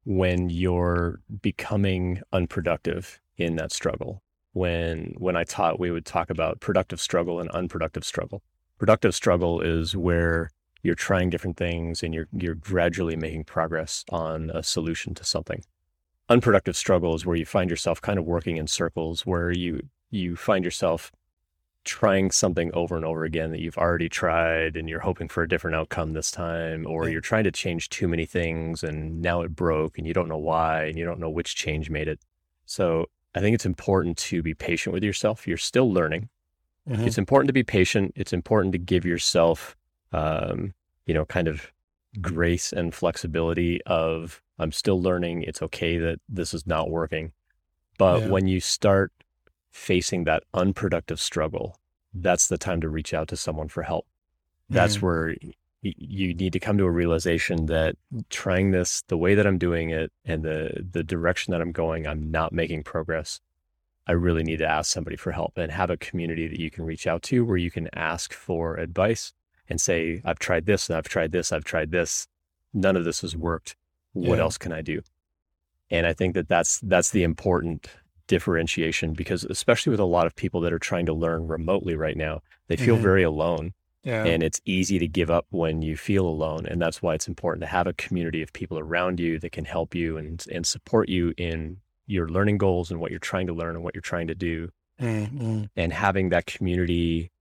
when 0.04 0.50
you're 0.50 1.20
becoming 1.42 2.22
unproductive 2.34 3.20
in 3.38 3.56
that 3.56 3.72
struggle 3.72 4.22
when 4.54 5.14
when 5.18 5.36
i 5.36 5.44
taught 5.44 5.80
we 5.80 5.92
would 5.92 6.06
talk 6.06 6.30
about 6.30 6.60
productive 6.60 7.00
struggle 7.00 7.40
and 7.40 7.50
unproductive 7.52 8.04
struggle 8.04 8.42
productive 8.78 9.14
struggle 9.14 9.62
is 9.62 9.96
where 9.96 10.50
you're 10.84 10.96
trying 10.96 11.30
different 11.30 11.58
things 11.58 12.02
and 12.04 12.14
you're 12.14 12.28
you're 12.34 12.56
gradually 12.56 13.16
making 13.16 13.44
progress 13.44 14.04
on 14.10 14.50
a 14.52 14.64
solution 14.64 15.14
to 15.14 15.24
something. 15.24 15.64
Unproductive 16.30 16.76
struggle 16.76 17.14
is 17.14 17.26
where 17.26 17.36
you 17.36 17.46
find 17.46 17.70
yourself 17.70 18.02
kind 18.02 18.18
of 18.18 18.26
working 18.26 18.58
in 18.58 18.68
circles 18.68 19.26
where 19.26 19.52
you 19.52 19.82
you 20.10 20.36
find 20.36 20.66
yourself 20.66 21.12
trying 21.84 22.30
something 22.30 22.72
over 22.74 22.96
and 22.96 23.06
over 23.06 23.24
again 23.24 23.52
that 23.52 23.60
you've 23.60 23.78
already 23.78 24.08
tried 24.08 24.76
and 24.76 24.88
you're 24.88 25.00
hoping 25.00 25.28
for 25.28 25.42
a 25.42 25.50
different 25.50 25.76
outcome 25.76 26.14
this 26.14 26.30
time 26.30 26.86
or 26.86 27.10
you're 27.10 27.22
trying 27.22 27.44
to 27.44 27.52
change 27.52 27.90
too 27.90 28.08
many 28.08 28.26
things 28.26 28.84
and 28.84 29.20
now 29.20 29.42
it 29.42 29.56
broke 29.56 29.98
and 29.98 30.06
you 30.06 30.14
don't 30.14 30.28
know 30.28 30.38
why 30.38 30.86
and 30.86 30.98
you 30.98 31.06
don't 31.06 31.20
know 31.20 31.30
which 31.30 31.56
change 31.56 31.90
made 31.90 32.08
it. 32.08 32.20
So 32.66 33.08
I 33.34 33.40
think 33.40 33.56
it's 33.56 33.66
important 33.66 34.18
to 34.18 34.42
be 34.42 34.54
patient 34.54 34.94
with 34.94 35.04
yourself. 35.04 35.48
You're 35.48 35.58
still 35.58 35.92
learning. 35.92 36.30
Mm-hmm. 36.90 37.06
It's 37.06 37.18
important 37.18 37.48
to 37.48 37.54
be 37.54 37.64
patient. 37.64 38.14
It's 38.16 38.34
important 38.34 38.74
to 38.74 38.78
give 38.78 39.06
yourself 39.06 39.76
um, 40.12 40.74
you 41.06 41.14
know, 41.14 41.26
kind 41.26 41.48
of 41.48 41.72
grace 42.20 42.74
and 42.74 42.94
flexibility 42.94 43.82
of 43.86 44.42
I'm 44.60 44.72
still 44.72 45.02
learning. 45.02 45.44
It's 45.44 45.62
okay 45.62 45.98
that 45.98 46.20
this 46.30 46.54
is 46.54 46.68
not 46.68 46.90
working. 46.90 47.32
But 47.98 48.22
yeah. 48.22 48.28
when 48.28 48.48
you 48.48 48.60
start 48.60 49.12
facing 49.72 50.26
that 50.26 50.44
unproductive 50.54 51.20
struggle, 51.20 51.78
that's 52.14 52.48
the 52.48 52.58
time 52.58 52.82
to 52.82 52.90
reach 52.90 53.14
out 53.14 53.28
to 53.30 53.38
someone 53.38 53.70
for 53.70 53.84
help. 53.84 54.06
That's 54.70 54.98
mm. 54.98 55.02
where 55.02 55.36
you 55.82 56.34
need 56.34 56.54
to 56.54 56.60
come 56.60 56.78
to 56.78 56.86
a 56.86 56.92
realization 56.92 57.66
that 57.66 57.96
trying 58.30 58.72
this 58.72 59.02
the 59.08 59.18
way 59.18 59.34
that 59.34 59.48
I'm 59.48 59.58
doing 59.58 59.90
it 59.90 60.12
and 60.26 60.44
the 60.44 60.86
the 60.92 61.04
direction 61.04 61.52
that 61.52 61.62
I'm 61.62 61.72
going, 61.72 62.06
I'm 62.06 62.30
not 62.30 62.54
making 62.54 62.84
progress. 62.84 63.40
I 64.08 64.14
really 64.14 64.44
need 64.44 64.58
to 64.58 64.68
ask 64.68 64.92
somebody 64.92 65.16
for 65.16 65.32
help 65.32 65.58
and 65.58 65.72
have 65.72 65.90
a 65.90 65.98
community 65.98 66.48
that 66.48 66.60
you 66.60 66.70
can 66.70 66.86
reach 66.86 67.08
out 67.08 67.24
to 67.24 67.46
where 67.46 67.58
you 67.58 67.72
can 67.72 67.88
ask 67.94 68.34
for 68.34 68.76
advice 68.76 69.34
and 69.70 69.80
say, 69.80 70.22
I've 70.26 70.40
tried 70.40 70.66
this 70.66 70.90
and 70.90 70.98
I've 70.98 71.08
tried 71.08 71.32
this, 71.32 71.52
I've 71.52 71.64
tried 71.64 71.92
this. 71.92 72.28
None 72.74 72.96
of 72.96 73.06
this 73.06 73.22
has 73.22 73.36
worked. 73.36 73.76
What 74.14 74.38
yeah. 74.38 74.44
else 74.44 74.58
can 74.58 74.72
I 74.72 74.82
do? 74.82 75.02
And 75.90 76.06
I 76.06 76.14
think 76.14 76.36
that 76.36 76.48
that's 76.48 76.80
that's 76.82 77.12
the 77.12 77.24
important 77.24 77.88
differentiation 78.28 79.14
because 79.14 79.44
especially 79.46 79.92
with 79.92 80.00
a 80.00 80.06
lot 80.06 80.28
of 80.28 80.36
people 80.36 80.62
that 80.62 80.74
are 80.74 80.80
trying 80.80 81.06
to 81.08 81.14
learn 81.14 81.48
remotely 81.48 81.96
right 81.96 82.16
now, 82.16 82.42
they 82.68 82.78
feel 82.78 82.96
mm-hmm. 82.96 83.04
very 83.04 83.24
alone 83.24 83.74
Yeah. 84.04 84.26
And 84.26 84.42
it's 84.42 84.60
easy 84.66 84.98
to 85.00 85.08
give 85.08 85.30
up 85.30 85.46
when 85.52 85.82
you 85.82 85.96
feel 85.96 86.26
alone. 86.26 86.66
And 86.66 86.82
that's 86.82 87.02
why 87.02 87.14
it's 87.14 87.28
important 87.28 87.62
to 87.62 87.68
have 87.68 87.86
a 87.88 87.94
community 87.94 88.42
of 88.42 88.52
people 88.52 88.80
around 88.80 89.20
you 89.20 89.38
that 89.40 89.52
can 89.52 89.66
help 89.66 89.94
you 89.94 90.18
and, 90.18 90.44
and 90.52 90.66
support 90.66 91.08
you 91.08 91.34
in 91.38 91.78
your 92.08 92.28
learning 92.28 92.58
goals 92.58 92.90
and 92.90 93.00
what 93.00 93.12
you're 93.12 93.20
trying 93.20 93.48
to 93.48 93.54
learn 93.54 93.76
and 93.76 93.84
what 93.84 93.94
you're 93.94 94.02
trying 94.02 94.28
to 94.28 94.36
do. 94.36 94.70
Mm-hmm. 95.00 95.66
And 95.76 95.94
having 95.94 96.30
that 96.30 96.46
community 96.46 97.32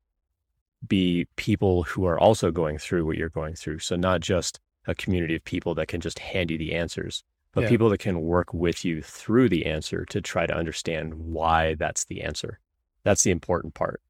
be 0.86 1.26
people 1.36 1.82
who 1.82 2.04
are 2.06 2.18
also 2.18 2.50
going 2.50 2.78
through 2.78 3.04
what 3.04 3.16
you're 3.16 3.28
going 3.28 3.54
through. 3.54 3.80
So, 3.80 3.96
not 3.96 4.20
just 4.20 4.60
a 4.86 4.94
community 4.94 5.36
of 5.36 5.44
people 5.44 5.74
that 5.74 5.88
can 5.88 6.00
just 6.00 6.18
hand 6.18 6.50
you 6.50 6.56
the 6.58 6.74
answers, 6.74 7.22
but 7.52 7.62
Yeah. 7.62 7.68
people 7.68 7.90
that 7.90 7.98
can 7.98 8.22
work 8.22 8.54
with 8.54 8.84
you 8.84 9.02
through 9.02 9.48
the 9.50 9.66
answer 9.66 10.04
to 10.06 10.20
try 10.22 10.46
to 10.46 10.54
understand 10.54 11.14
why 11.14 11.74
that's 11.74 12.04
the 12.04 12.22
answer. 12.22 12.60
That's 13.02 13.22
the 13.22 13.30
important 13.30 13.74
part. 13.74 14.00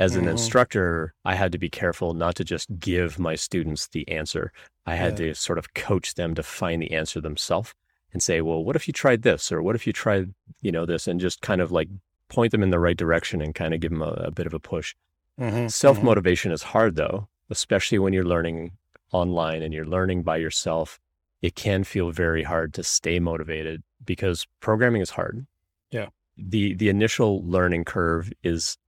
As 0.00 0.16
an 0.16 0.24
Mhm. 0.24 0.30
instructor, 0.30 1.14
I 1.26 1.34
had 1.34 1.52
to 1.52 1.58
be 1.58 1.68
careful 1.68 2.14
not 2.14 2.34
to 2.36 2.44
just 2.44 2.78
give 2.78 3.18
my 3.18 3.34
students 3.34 3.86
the 3.86 4.08
answer. 4.08 4.50
I 4.86 4.94
had 4.96 5.16
to 5.18 5.34
sort 5.34 5.58
of 5.58 5.74
coach 5.74 6.14
them 6.14 6.34
to 6.34 6.42
find 6.42 6.80
the 6.80 6.92
answer 6.92 7.20
themselves 7.20 7.74
and 8.12 8.22
say, 8.22 8.40
well, 8.40 8.64
what 8.64 8.76
if 8.76 8.88
you 8.88 8.92
tried 8.94 9.22
this? 9.22 9.52
Or 9.52 9.62
what 9.62 9.76
if 9.76 9.86
you 9.86 9.92
tried, 9.92 10.34
you 10.62 10.72
know, 10.72 10.86
this? 10.86 11.06
And 11.06 11.20
just 11.20 11.42
kind 11.42 11.60
of 11.60 11.70
like 11.70 11.88
point 12.28 12.50
them 12.50 12.62
in 12.62 12.70
the 12.70 12.78
right 12.78 12.96
direction 12.96 13.42
and 13.42 13.54
kind 13.54 13.74
of 13.74 13.80
give 13.80 13.90
them 13.90 14.00
a, 14.02 14.12
a 14.12 14.30
bit 14.30 14.46
of 14.46 14.54
a 14.54 14.58
push. 14.58 14.94
Mm-hmm. 15.38 15.68
Self 15.68 16.02
motivation 16.02 16.50
is 16.50 16.62
hard 16.62 16.96
though, 16.96 17.28
especially 17.50 17.98
when 17.98 18.12
you're 18.14 18.24
learning 18.24 18.72
online 19.12 19.62
and 19.62 19.74
you're 19.74 19.86
learning 19.86 20.22
by 20.22 20.38
yourself. 20.38 20.98
It 21.42 21.54
can 21.54 21.84
feel 21.84 22.10
very 22.10 22.42
hard 22.42 22.72
to 22.74 22.82
stay 22.82 23.18
motivated 23.20 23.82
because 24.04 24.46
programming 24.60 25.02
is 25.02 25.10
hard. 25.10 25.46
Yeah. 25.90 26.08
The 26.38 26.72
the 26.74 26.88
initial 26.88 27.44
learning 27.44 27.84
curve 27.84 28.32
is 28.42 28.78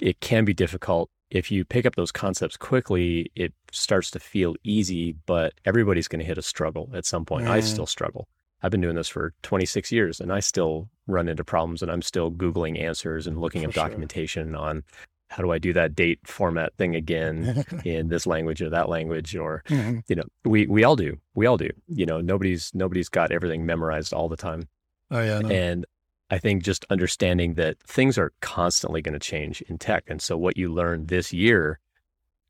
it 0.00 0.20
can 0.20 0.44
be 0.44 0.54
difficult. 0.54 1.10
If 1.30 1.50
you 1.50 1.64
pick 1.64 1.86
up 1.86 1.94
those 1.96 2.12
concepts 2.12 2.56
quickly, 2.56 3.30
it 3.34 3.54
starts 3.70 4.10
to 4.12 4.20
feel 4.20 4.54
easy, 4.64 5.14
but 5.26 5.54
everybody's 5.64 6.08
going 6.08 6.20
to 6.20 6.26
hit 6.26 6.36
a 6.38 6.42
struggle 6.42 6.90
at 6.94 7.06
some 7.06 7.24
point. 7.24 7.46
I 7.48 7.60
Mm. 7.60 7.64
still 7.64 7.86
struggle. 7.86 8.28
I've 8.62 8.70
been 8.70 8.80
doing 8.82 8.96
this 8.96 9.08
for 9.08 9.32
26 9.42 9.90
years 9.90 10.20
and 10.20 10.32
I 10.32 10.40
still 10.40 10.88
run 11.06 11.28
into 11.28 11.42
problems 11.42 11.82
and 11.82 11.90
I'm 11.90 12.02
still 12.02 12.30
Googling 12.30 12.78
answers 12.80 13.26
and 13.26 13.40
looking 13.40 13.62
For 13.62 13.68
at 13.68 13.74
sure. 13.74 13.82
documentation 13.84 14.54
on 14.54 14.84
how 15.30 15.42
do 15.42 15.50
I 15.50 15.58
do 15.58 15.72
that 15.72 15.94
date 15.96 16.20
format 16.24 16.74
thing 16.76 16.94
again 16.94 17.64
in 17.84 18.08
this 18.08 18.26
language 18.26 18.60
or 18.62 18.68
that 18.70 18.88
language 18.90 19.34
or 19.34 19.64
Mhm. 19.68 20.02
you 20.06 20.14
know 20.14 20.24
we 20.44 20.66
we 20.66 20.84
all 20.84 20.94
do 20.94 21.16
we 21.34 21.46
all 21.46 21.56
do 21.56 21.70
you 21.88 22.04
know 22.06 22.20
nobody's 22.20 22.70
nobody's 22.74 23.08
got 23.08 23.32
everything 23.32 23.64
memorized 23.66 24.12
all 24.12 24.28
the 24.28 24.36
time 24.36 24.68
Oh 25.10 25.22
yeah. 25.22 25.38
No. 25.40 25.48
and 25.48 25.86
I 26.32 26.38
think 26.38 26.62
just 26.62 26.86
understanding 26.88 27.54
that 27.54 27.78
things 27.82 28.16
are 28.16 28.32
constantly 28.40 29.02
going 29.02 29.12
to 29.12 29.18
change 29.32 29.60
in 29.68 29.76
tech 29.76 30.04
and 30.08 30.20
so 30.22 30.36
what 30.38 30.56
you 30.56 30.72
learn 30.72 31.06
this 31.06 31.30
year 31.32 31.78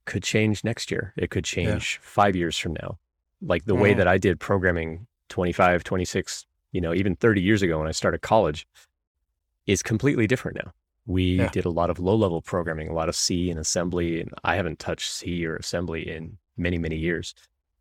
could 0.07 0.23
change 0.23 0.62
next 0.62 0.91
year 0.93 1.12
it 1.17 1.31
could 1.31 1.45
change 1.45 1.99
5 2.01 2.37
years 2.37 2.57
from 2.57 2.75
now 2.75 2.99
like 3.41 3.65
the 3.65 3.75
way 3.75 3.93
Mhm. 3.93 3.97
that 3.97 4.07
I 4.09 4.19
did 4.19 4.39
programming 4.39 5.07
25 5.29 5.83
26 5.83 6.47
you 6.71 6.81
know 6.81 6.95
even 6.95 7.17
30 7.17 7.41
years 7.43 7.61
ago 7.62 7.79
when 7.81 7.89
I 7.89 7.93
started 7.93 8.21
college 8.23 8.67
is 9.67 9.83
completely 9.83 10.27
different 10.29 10.59
now 10.65 10.73
we 11.05 11.25
Yeah. 11.41 11.49
did 11.51 11.65
a 11.65 11.71
lot 11.71 11.91
of 11.91 11.99
low 11.99 12.15
level 12.15 12.41
programming, 12.41 12.89
a 12.89 12.93
lot 12.93 13.09
of 13.09 13.17
C 13.17 13.51
and 13.51 13.59
assembly, 13.59 14.21
and 14.21 14.31
I 14.45 14.55
haven't 14.55 14.79
touched 14.79 15.11
C 15.11 15.45
or 15.45 15.57
assembly 15.57 16.09
in 16.09 16.39
many, 16.57 16.79
many 16.79 16.95
years. 16.97 17.35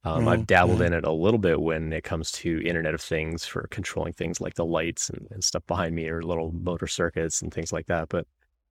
Um, 0.03 0.27
I've 0.27 0.41
Mhm, 0.41 0.48
dabbled 0.48 0.81
mhm. 0.81 0.88
in 0.88 0.93
it 0.93 1.05
a 1.05 1.12
little 1.12 1.38
bit 1.39 1.62
when 1.62 1.93
it 1.93 2.03
comes 2.03 2.31
to 2.34 2.62
Internet 2.65 2.96
of 2.96 3.01
Things 3.01 3.46
for 3.46 3.67
controlling 3.70 4.13
things 4.13 4.41
like 4.41 4.55
the 4.55 4.65
lights 4.65 5.10
and, 5.10 5.27
and 5.31 5.43
stuff 5.43 5.65
behind 5.67 5.96
me 5.96 6.08
or 6.10 6.24
little 6.24 6.51
motor 6.53 6.88
circuits 6.88 7.41
and 7.41 7.53
things 7.53 7.72
like 7.72 7.86
that. 7.88 8.10
But 8.10 8.27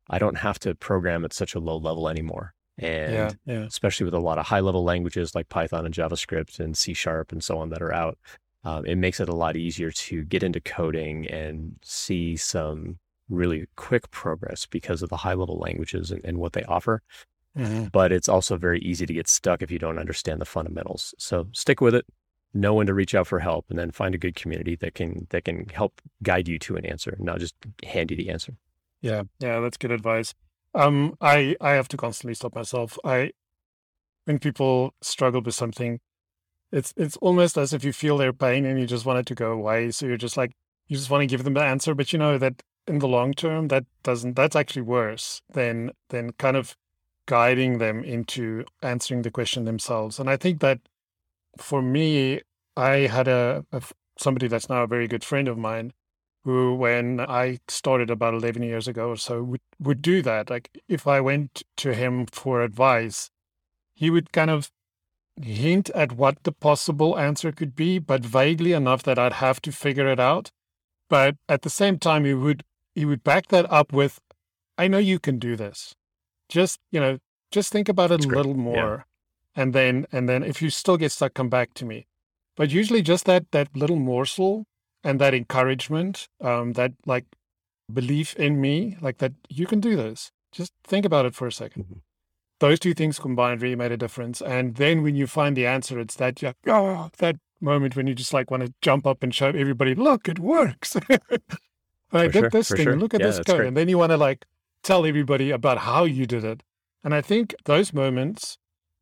I 0.09 0.19
don't 0.19 0.39
have 0.39 0.59
to 0.61 0.75
program 0.75 1.25
at 1.25 1.33
such 1.33 1.55
a 1.55 1.61
low 1.61 1.77
level 1.79 2.09
anymore. 2.09 2.55
And 2.79 3.13
yeah. 3.13 3.35
Yeah. 3.45 3.69
especially 3.69 4.05
with 4.05 4.15
a 4.15 4.19
lot 4.21 4.39
of 4.39 4.47
high 4.47 4.61
level 4.61 4.83
languages 4.85 5.35
like 5.35 5.49
Python 5.49 5.87
and 5.87 5.95
JavaScript 5.95 6.59
and 6.61 6.77
C 6.77 6.95
sharp 6.95 7.33
and 7.33 7.45
so 7.45 7.59
on 7.59 7.71
that 7.71 7.83
are 7.83 7.93
out, 7.95 8.19
um, 8.65 8.85
it 8.87 8.97
makes 8.97 9.21
it 9.21 9.29
a 9.29 9.37
lot 9.37 9.57
easier 9.57 9.91
to 9.91 10.25
get 10.25 10.43
into 10.43 10.61
coding 10.61 11.27
and 11.29 11.77
see 11.83 12.37
some 12.37 12.99
really 13.29 13.67
quick 13.77 14.11
progress 14.11 14.67
because 14.67 15.03
of 15.03 15.09
the 15.09 15.17
high 15.19 15.35
level 15.35 15.59
languages 15.59 16.11
and, 16.11 16.25
and 16.25 16.39
what 16.39 16.53
they 16.55 16.65
offer. 16.65 17.03
Mhm. 17.57 17.91
But 17.91 18.13
it's 18.13 18.29
also 18.29 18.57
very 18.57 18.79
easy 18.81 19.07
to 19.07 19.13
get 19.13 19.29
stuck 19.29 19.63
if 19.63 19.71
you 19.71 19.79
don't 19.79 19.99
understand 19.99 20.41
the 20.41 20.45
fundamentals. 20.45 21.15
So 21.19 21.49
stick 21.53 21.81
with 21.81 21.95
it, 21.95 22.07
know 22.55 22.75
when 22.75 22.87
to 22.87 22.95
reach 22.95 23.15
out 23.15 23.27
for 23.27 23.41
help, 23.41 23.67
and 23.71 23.79
then 23.79 23.91
find 23.91 24.15
a 24.15 24.19
good 24.19 24.37
community 24.37 24.77
that 24.77 24.95
can 24.95 25.27
that 25.31 25.45
can 25.45 25.69
help 25.69 26.01
guide 26.23 26.49
you 26.49 26.59
to 26.61 26.77
an 26.77 26.87
answer, 26.87 27.17
not 27.19 27.39
just 27.41 27.55
hand 27.85 28.11
you 28.11 28.17
the 28.17 28.31
answer. 28.31 28.55
Yeah, 29.01 29.23
yeah, 29.41 29.61
that's 29.61 29.77
good 29.77 29.91
advice. 29.91 30.35
Um, 30.75 31.17
I 31.21 31.57
I 31.61 31.71
have 31.73 31.89
to 31.89 31.97
constantly 31.97 32.35
stop 32.35 32.55
myself. 32.55 32.99
I 33.05 33.33
when 34.25 34.39
people 34.39 34.95
struggle 35.03 35.41
with 35.41 35.55
something, 35.55 36.01
it's 36.73 36.93
it's 36.97 37.17
almost 37.19 37.59
as 37.59 37.73
if 37.73 37.85
you 37.85 37.93
feel 37.93 38.17
their 38.19 38.33
pain 38.33 38.65
and 38.65 38.79
you 38.79 38.87
just 38.87 39.07
want 39.07 39.19
it 39.19 39.27
to 39.27 39.35
go 39.35 39.53
away. 39.53 39.91
So 39.91 40.07
you're 40.07 40.17
just 40.17 40.37
like 40.37 40.53
you 40.87 40.97
just 40.97 41.11
want 41.11 41.23
to 41.23 41.27
give 41.27 41.45
them 41.45 41.55
the 41.55 41.63
answer, 41.63 41.95
but 41.95 42.13
you 42.13 42.19
know 42.19 42.39
that 42.39 42.63
in 42.87 42.99
the 43.01 43.09
long 43.09 43.35
term 43.35 43.69
that 43.69 43.85
doesn't 44.03 44.37
that's 44.37 44.57
actually 44.57 44.83
worse 44.83 45.43
than 45.53 45.91
than 46.11 46.33
kind 46.33 46.57
of 46.57 46.77
guiding 47.27 47.79
them 47.79 48.03
into 48.05 48.65
answering 48.83 49.23
the 49.23 49.31
question 49.31 49.65
themselves. 49.65 50.19
And 50.19 50.29
I 50.29 50.37
think 50.37 50.61
that 50.61 50.81
for 51.59 51.83
me, 51.83 52.41
I 52.77 53.07
had 53.07 53.29
a 53.29 53.65
somebody 54.19 54.49
that's 54.49 54.69
now 54.69 54.83
a 54.83 54.87
very 54.87 55.09
good 55.09 55.25
friend 55.25 55.49
of 55.49 55.59
mine 55.59 55.93
who, 56.45 56.75
when 56.75 57.21
I 57.21 57.59
started 57.69 58.11
about 58.11 58.35
11 58.35 58.63
years 58.63 58.89
ago 58.89 59.09
or 59.09 59.17
so, 59.17 59.43
would, 59.43 59.61
would 59.79 60.03
do 60.03 60.23
that. 60.23 60.51
Like 60.51 60.71
if 60.89 61.07
I 61.07 61.21
went 61.21 61.63
to 61.79 61.95
him 61.95 62.27
for 62.27 62.63
advice, 62.63 63.31
he 63.95 64.11
would 64.11 64.33
kind 64.33 64.51
of 64.51 64.71
hint 65.41 65.91
at 65.91 66.13
what 66.13 66.43
the 66.45 66.53
possible 66.53 67.19
answer 67.19 67.53
could 67.53 67.75
be, 67.75 67.99
but 67.99 68.25
vaguely 68.25 68.73
enough 68.73 69.03
that 69.05 69.19
I'd 69.19 69.35
have 69.35 69.61
to 69.63 69.73
figure 69.73 70.09
it 70.09 70.21
out. 70.21 70.51
But 71.09 71.37
at 71.49 71.63
the 71.63 71.71
same 71.71 71.99
time, 71.99 72.25
he 72.25 72.35
would 72.35 72.65
he 72.95 73.05
would 73.05 73.23
back 73.23 73.49
that 73.49 73.71
up 73.71 73.93
with, 73.93 74.21
"I 74.77 74.89
know 74.89 74.99
you 74.99 75.19
can 75.19 75.39
do 75.39 75.57
this. 75.57 75.95
Just 76.51 76.79
you 76.93 77.01
know, 77.01 77.19
just 77.51 77.73
think 77.73 77.89
about 77.89 78.11
it 78.11 78.19
That's 78.19 78.27
a 78.27 78.29
great. 78.29 78.37
little 78.39 78.55
Yeah. 78.55 78.63
more, 78.63 79.07
and 79.55 79.73
then 79.73 80.07
and 80.13 80.29
then 80.29 80.43
if 80.43 80.61
you 80.63 80.71
still 80.71 80.97
get 80.99 81.13
stuck, 81.13 81.35
come 81.35 81.49
back 81.49 81.73
to 81.75 81.85
me." 81.85 82.07
But 82.57 82.71
usually, 82.71 83.03
just 83.03 83.25
that 83.27 83.51
that 83.53 83.69
little 83.77 83.97
morsel 83.97 84.67
and 85.05 85.21
that 85.21 85.33
encouragement, 85.35 86.29
um, 86.41 86.73
that 86.75 86.93
like 87.07 87.25
belief 87.93 88.35
in 88.37 88.61
me, 88.61 88.97
like 89.01 89.19
that 89.19 89.33
you 89.49 89.67
can 89.67 89.81
do 89.81 89.97
this. 89.97 90.31
Just 90.53 90.73
think 90.85 91.05
about 91.07 91.27
it 91.27 91.35
for 91.35 91.47
a 91.47 91.53
2nd 91.53 91.85
Mhm. 91.85 92.01
Those 92.61 92.79
two 92.81 92.93
things 92.95 93.19
combined 93.19 93.63
really 93.63 93.77
made 93.77 93.93
a 93.93 93.97
difference. 93.97 94.43
And 94.43 94.75
then 94.77 95.03
when 95.03 95.17
you 95.17 95.27
find 95.27 95.57
the 95.57 95.67
answer, 95.67 95.99
it's 95.99 96.17
that 96.17 96.43
yeah, 96.43 96.53
oh, 96.67 97.11
that 97.19 97.37
moment 97.61 97.97
when 97.97 98.07
you 98.07 98.15
just 98.15 98.35
like 98.35 98.51
want 98.51 98.65
to 98.67 98.73
jump 98.83 99.07
up 99.07 99.23
and 99.23 99.35
show 99.35 99.49
everybody, 99.49 99.95
look, 99.95 100.29
it 100.29 100.39
works. 100.39 100.97
I 102.13 102.27
For 102.27 102.33
did 102.33 102.33
sure, 102.33 102.51
this 102.51 102.71
thing. 102.73 102.85
sure. 102.85 102.97
Look 102.97 103.15
at 103.15 103.21
Yeah, 103.21 103.27
this 103.29 103.39
code. 103.39 103.47
great. 103.47 103.69
And 103.69 103.77
then 103.77 103.89
you 103.89 103.99
want 103.99 104.11
to 104.11 104.17
like 104.17 104.45
tell 104.83 105.05
everybody 105.07 105.51
about 105.51 105.79
how 105.79 106.05
you 106.05 106.27
did 106.27 106.45
it. 106.45 106.63
And 107.05 107.15
I 107.15 107.21
think 107.21 107.55
those 107.65 107.93
moments, 107.93 108.59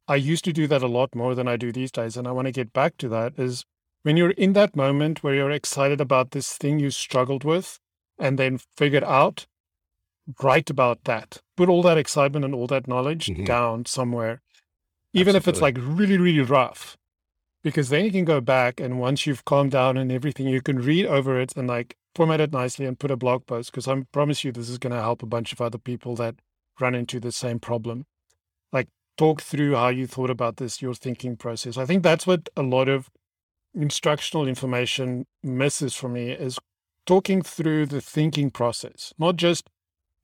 I 0.07 0.17
used 0.17 0.45
to 0.45 0.53
do 0.53 0.67
that 0.69 0.83
a 0.83 0.89
lot 0.89 1.15
more 1.15 1.35
than 1.35 1.49
I 1.49 1.57
do 1.57 1.73
these 1.73 1.91
days. 1.93 2.17
And 2.17 2.27
I 2.27 2.33
want 2.33 2.47
to 2.47 2.53
get 2.53 2.73
back 2.73 2.97
to 2.99 3.09
that 3.11 3.35
is 3.39 3.65
when 4.03 4.17
you're 4.17 4.31
in 4.31 4.53
that 4.55 4.77
moment 4.77 5.23
where 5.23 5.35
you're 5.35 5.51
excited 5.51 6.01
about 6.01 6.31
this 6.31 6.57
thing 6.57 6.79
you 6.79 6.91
struggled 6.91 7.45
with 7.45 7.79
and 8.19 8.39
then 8.39 8.59
figured 8.77 9.05
out, 9.05 9.47
write 10.43 10.71
about 10.71 11.05
that. 11.05 11.39
Put 11.57 11.69
all 11.69 11.83
that 11.83 11.99
excitement 11.99 12.45
and 12.45 12.55
all 12.55 12.67
that 12.69 12.87
knowledge 12.89 13.27
Mhm. 13.27 13.47
down 13.47 13.85
somewhere, 13.87 14.41
even 15.13 15.35
if 15.37 15.49
it's 15.49 15.61
like 15.61 15.77
really, 15.81 16.19
really 16.19 16.41
rough. 16.41 16.97
Because 17.63 17.89
then 17.89 18.05
you 18.05 18.13
can 18.13 18.25
go 18.25 18.41
back 18.41 18.79
and 18.81 19.01
once 19.01 19.27
you've 19.27 19.45
calmed 19.45 19.73
down 19.73 19.97
and 19.97 20.13
everything, 20.13 20.47
you 20.47 20.61
can 20.63 20.79
read 20.79 21.07
over 21.07 21.41
it 21.41 21.57
and 21.57 21.67
like 21.67 21.97
format 22.19 22.41
it 22.41 22.53
nicely 22.53 22.85
and 22.85 22.99
put 22.99 23.13
a 23.13 23.17
blog 23.17 23.47
post. 23.47 23.71
Because 23.71 23.87
I 23.87 24.03
promise 24.11 24.43
you, 24.43 24.51
this 24.51 24.69
is 24.69 24.79
going 24.79 24.93
to 24.93 25.01
help 25.01 25.23
a 25.23 25.27
bunch 25.27 25.53
of 25.53 25.61
other 25.61 25.79
people 25.79 26.17
that 26.17 26.35
run 26.81 26.97
into 26.97 27.21
the 27.21 27.31
same 27.31 27.61
problem. 27.61 28.07
Like 28.73 28.89
talk 29.17 29.41
through 29.41 29.77
how 29.77 29.89
you 29.89 30.09
thought 30.09 30.29
about 30.29 30.57
this, 30.57 30.83
your 30.83 30.95
thinking 30.95 31.37
process. 31.37 31.79
I 31.79 31.87
think 31.87 32.03
that's 32.03 32.27
what 32.27 32.49
a 32.57 32.63
lot 32.63 32.89
of 32.89 33.09
instructional 33.73 34.49
information 34.49 35.27
misses 35.45 35.95
for 35.95 36.09
me 36.09 36.33
is 36.33 36.59
talking 37.07 37.41
through 37.41 37.87
the 37.87 38.01
thinking 38.01 38.51
process, 38.51 39.15
not 39.17 39.37
just, 39.37 39.71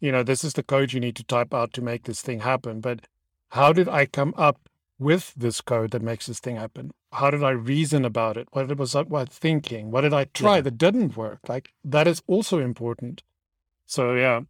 you 0.00 0.10
know, 0.10 0.24
this 0.24 0.42
is 0.42 0.54
the 0.54 0.64
code 0.64 0.92
you 0.92 0.98
need 0.98 1.14
to 1.16 1.24
type 1.24 1.54
out 1.54 1.72
to 1.74 1.80
make 1.80 2.02
this 2.02 2.22
thing 2.22 2.40
happen, 2.40 2.80
but 2.80 3.06
how 3.50 3.72
did 3.72 3.88
I 3.88 4.06
come 4.06 4.34
up 4.36 4.68
with 4.98 5.34
this 5.36 5.60
code 5.60 5.90
that 5.90 6.02
makes 6.02 6.26
this 6.26 6.40
thing 6.40 6.56
happen? 6.56 6.90
How 7.12 7.30
did 7.30 7.42
I 7.42 7.50
reason 7.50 8.04
about 8.04 8.36
it? 8.36 8.48
What 8.52 8.76
was 8.76 8.94
I 8.94 9.02
what 9.02 9.28
thinking? 9.28 9.90
What 9.90 10.02
did 10.02 10.12
I 10.14 10.24
try 10.24 10.56
Yeah. 10.56 10.62
that 10.62 10.78
didn't 10.78 11.16
work? 11.16 11.40
Like 11.48 11.72
that 11.84 12.06
is 12.06 12.22
also 12.26 12.58
important. 12.58 13.22
So 13.86 14.14
yeah, 14.14 14.40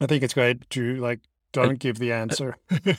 I 0.00 0.06
think 0.06 0.22
it's 0.22 0.34
great 0.34 0.68
to 0.70 0.96
like 0.96 1.20
don't 1.52 1.78
give 1.78 1.98
the 1.98 2.12
answer. 2.12 2.56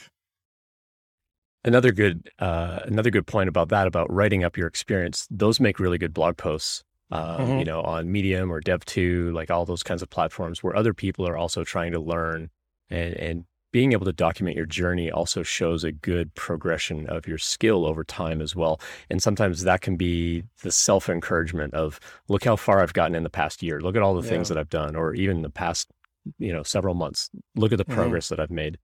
Another 1.64 1.92
good 1.92 2.28
uh, 2.40 2.80
another 2.86 3.10
good 3.10 3.26
point 3.26 3.48
about 3.48 3.68
that 3.68 3.86
about 3.86 4.12
writing 4.12 4.42
up 4.42 4.56
your 4.56 4.66
experience. 4.66 5.28
Those 5.30 5.60
make 5.60 5.78
really 5.78 5.98
good 5.98 6.12
blog 6.12 6.36
posts. 6.36 6.82
Um, 7.12 7.40
Mhm. 7.46 7.58
You 7.60 7.64
know, 7.66 7.82
on 7.82 8.10
Medium 8.10 8.50
or 8.50 8.60
Dev.to, 8.60 9.30
like 9.32 9.50
all 9.50 9.64
those 9.66 9.82
kinds 9.82 10.02
of 10.02 10.08
platforms 10.10 10.62
where 10.62 10.74
other 10.74 10.94
people 10.94 11.28
are 11.28 11.36
also 11.36 11.62
trying 11.62 11.92
to 11.92 12.00
learn 12.00 12.48
and, 12.88 13.14
and 13.14 13.44
being 13.72 13.92
able 13.92 14.04
to 14.04 14.12
document 14.12 14.56
your 14.56 14.66
journey 14.66 15.10
also 15.10 15.42
shows 15.42 15.82
a 15.82 15.92
good 15.92 16.34
progression 16.34 17.08
of 17.08 17.26
your 17.26 17.38
skill 17.38 17.86
over 17.86 18.04
time 18.04 18.40
as 18.40 18.54
well. 18.54 18.80
And 19.10 19.22
sometimes 19.22 19.64
that 19.64 19.80
can 19.80 19.96
be 19.96 20.44
the 20.62 20.70
self 20.70 21.08
encouragement 21.08 21.74
of 21.74 21.98
look 22.28 22.44
how 22.44 22.56
far 22.56 22.80
I've 22.80 22.92
gotten 22.92 23.16
in 23.16 23.22
the 23.22 23.30
past 23.30 23.62
year. 23.62 23.80
Look 23.80 23.96
at 23.96 24.02
all 24.02 24.14
the 24.14 24.22
yeah. 24.22 24.28
things 24.30 24.48
that 24.48 24.58
I've 24.58 24.68
done, 24.68 24.94
or 24.94 25.14
even 25.14 25.42
the 25.42 25.50
past, 25.50 25.90
you 26.38 26.52
know, 26.52 26.62
several 26.62 26.94
months. 26.94 27.30
Look 27.56 27.72
at 27.72 27.78
the 27.78 27.84
mm-hmm. 27.84 27.94
progress 27.94 28.28
that 28.28 28.38
I've 28.38 28.50
made. 28.50 28.78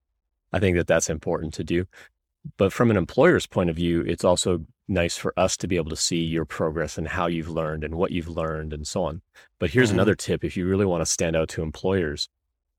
I 0.52 0.58
think 0.58 0.76
that 0.76 0.86
that's 0.86 1.10
important 1.10 1.52
to 1.54 1.64
do. 1.64 1.86
But 2.56 2.72
from 2.72 2.90
an 2.90 2.96
employer's 2.96 3.46
point 3.46 3.68
of 3.68 3.76
view, 3.76 4.00
it's 4.00 4.24
also 4.24 4.64
nice 4.88 5.18
for 5.18 5.34
us 5.36 5.56
to 5.58 5.68
be 5.68 5.76
able 5.76 5.90
to 5.90 5.96
see 5.96 6.22
your 6.22 6.46
progress 6.46 6.96
and 6.96 7.06
how 7.06 7.26
you've 7.26 7.50
learned 7.50 7.84
and 7.84 7.94
what 7.94 8.10
you've 8.10 8.28
learned 8.28 8.72
and 8.72 8.86
so 8.86 9.04
on. 9.04 9.20
But 9.58 9.70
here's 9.70 9.90
mm-hmm. 9.90 9.96
another 9.98 10.14
tip 10.14 10.44
if 10.44 10.56
you 10.56 10.66
really 10.66 10.86
want 10.86 11.02
to 11.02 11.06
stand 11.06 11.36
out 11.36 11.50
to 11.50 11.62
employers, 11.62 12.30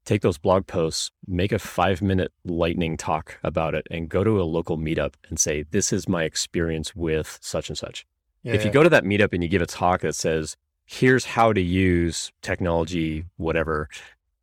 take 0.06 0.22
those 0.22 0.38
blog 0.38 0.68
posts, 0.68 1.12
make 1.28 1.52
a 1.52 1.60
five 1.60 2.02
minute 2.02 2.32
lightning 2.46 2.98
talk 2.98 3.40
about 3.44 3.76
it, 3.76 3.88
and 3.92 4.10
go 4.10 4.24
to 4.24 4.42
a 4.42 4.44
local 4.44 4.78
meetup 4.78 5.14
and 5.30 5.40
say, 5.40 5.64
This 5.72 5.94
is 5.94 6.08
my 6.08 6.24
experience 6.24 6.96
with 6.96 7.40
such 7.42 7.70
and 7.70 7.78
such. 7.78 8.06
Yeah, 8.44 8.54
if 8.54 8.66
you 8.66 8.72
go 8.72 8.84
to 8.84 8.90
that 8.90 9.04
meetup 9.04 9.34
and 9.34 9.44
you 9.44 9.50
give 9.50 9.62
a 9.62 9.68
talk 9.68 10.02
that 10.02 10.16
says, 10.16 10.58
Here's 10.86 11.26
how 11.26 11.54
to 11.54 11.62
use 11.62 12.32
technology, 12.42 13.26
whatever, 13.38 13.90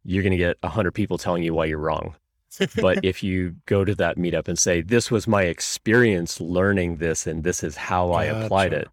you're 0.05 0.23
going 0.23 0.31
to 0.31 0.37
get 0.37 0.57
100 0.61 0.93
people 0.93 1.19
telling 1.19 1.43
you 1.43 1.53
why 1.53 1.65
you're 1.65 1.79
wrong 1.79 2.15
but 2.81 2.99
if 3.05 3.23
you 3.23 3.57
go 3.67 3.85
to 3.85 3.95
that 3.97 4.17
meetup 4.17 4.49
and 4.49 4.59
say, 4.59 4.81
this 4.81 5.11
was 5.11 5.27
my 5.27 5.43
experience 5.43 6.41
learning 6.41 6.97
this 6.97 7.27
and 7.27 7.45
this 7.45 7.63
is 7.63 7.77
how 7.77 8.13
I 8.13 8.25
applied 8.25 8.73
it, 8.73 8.89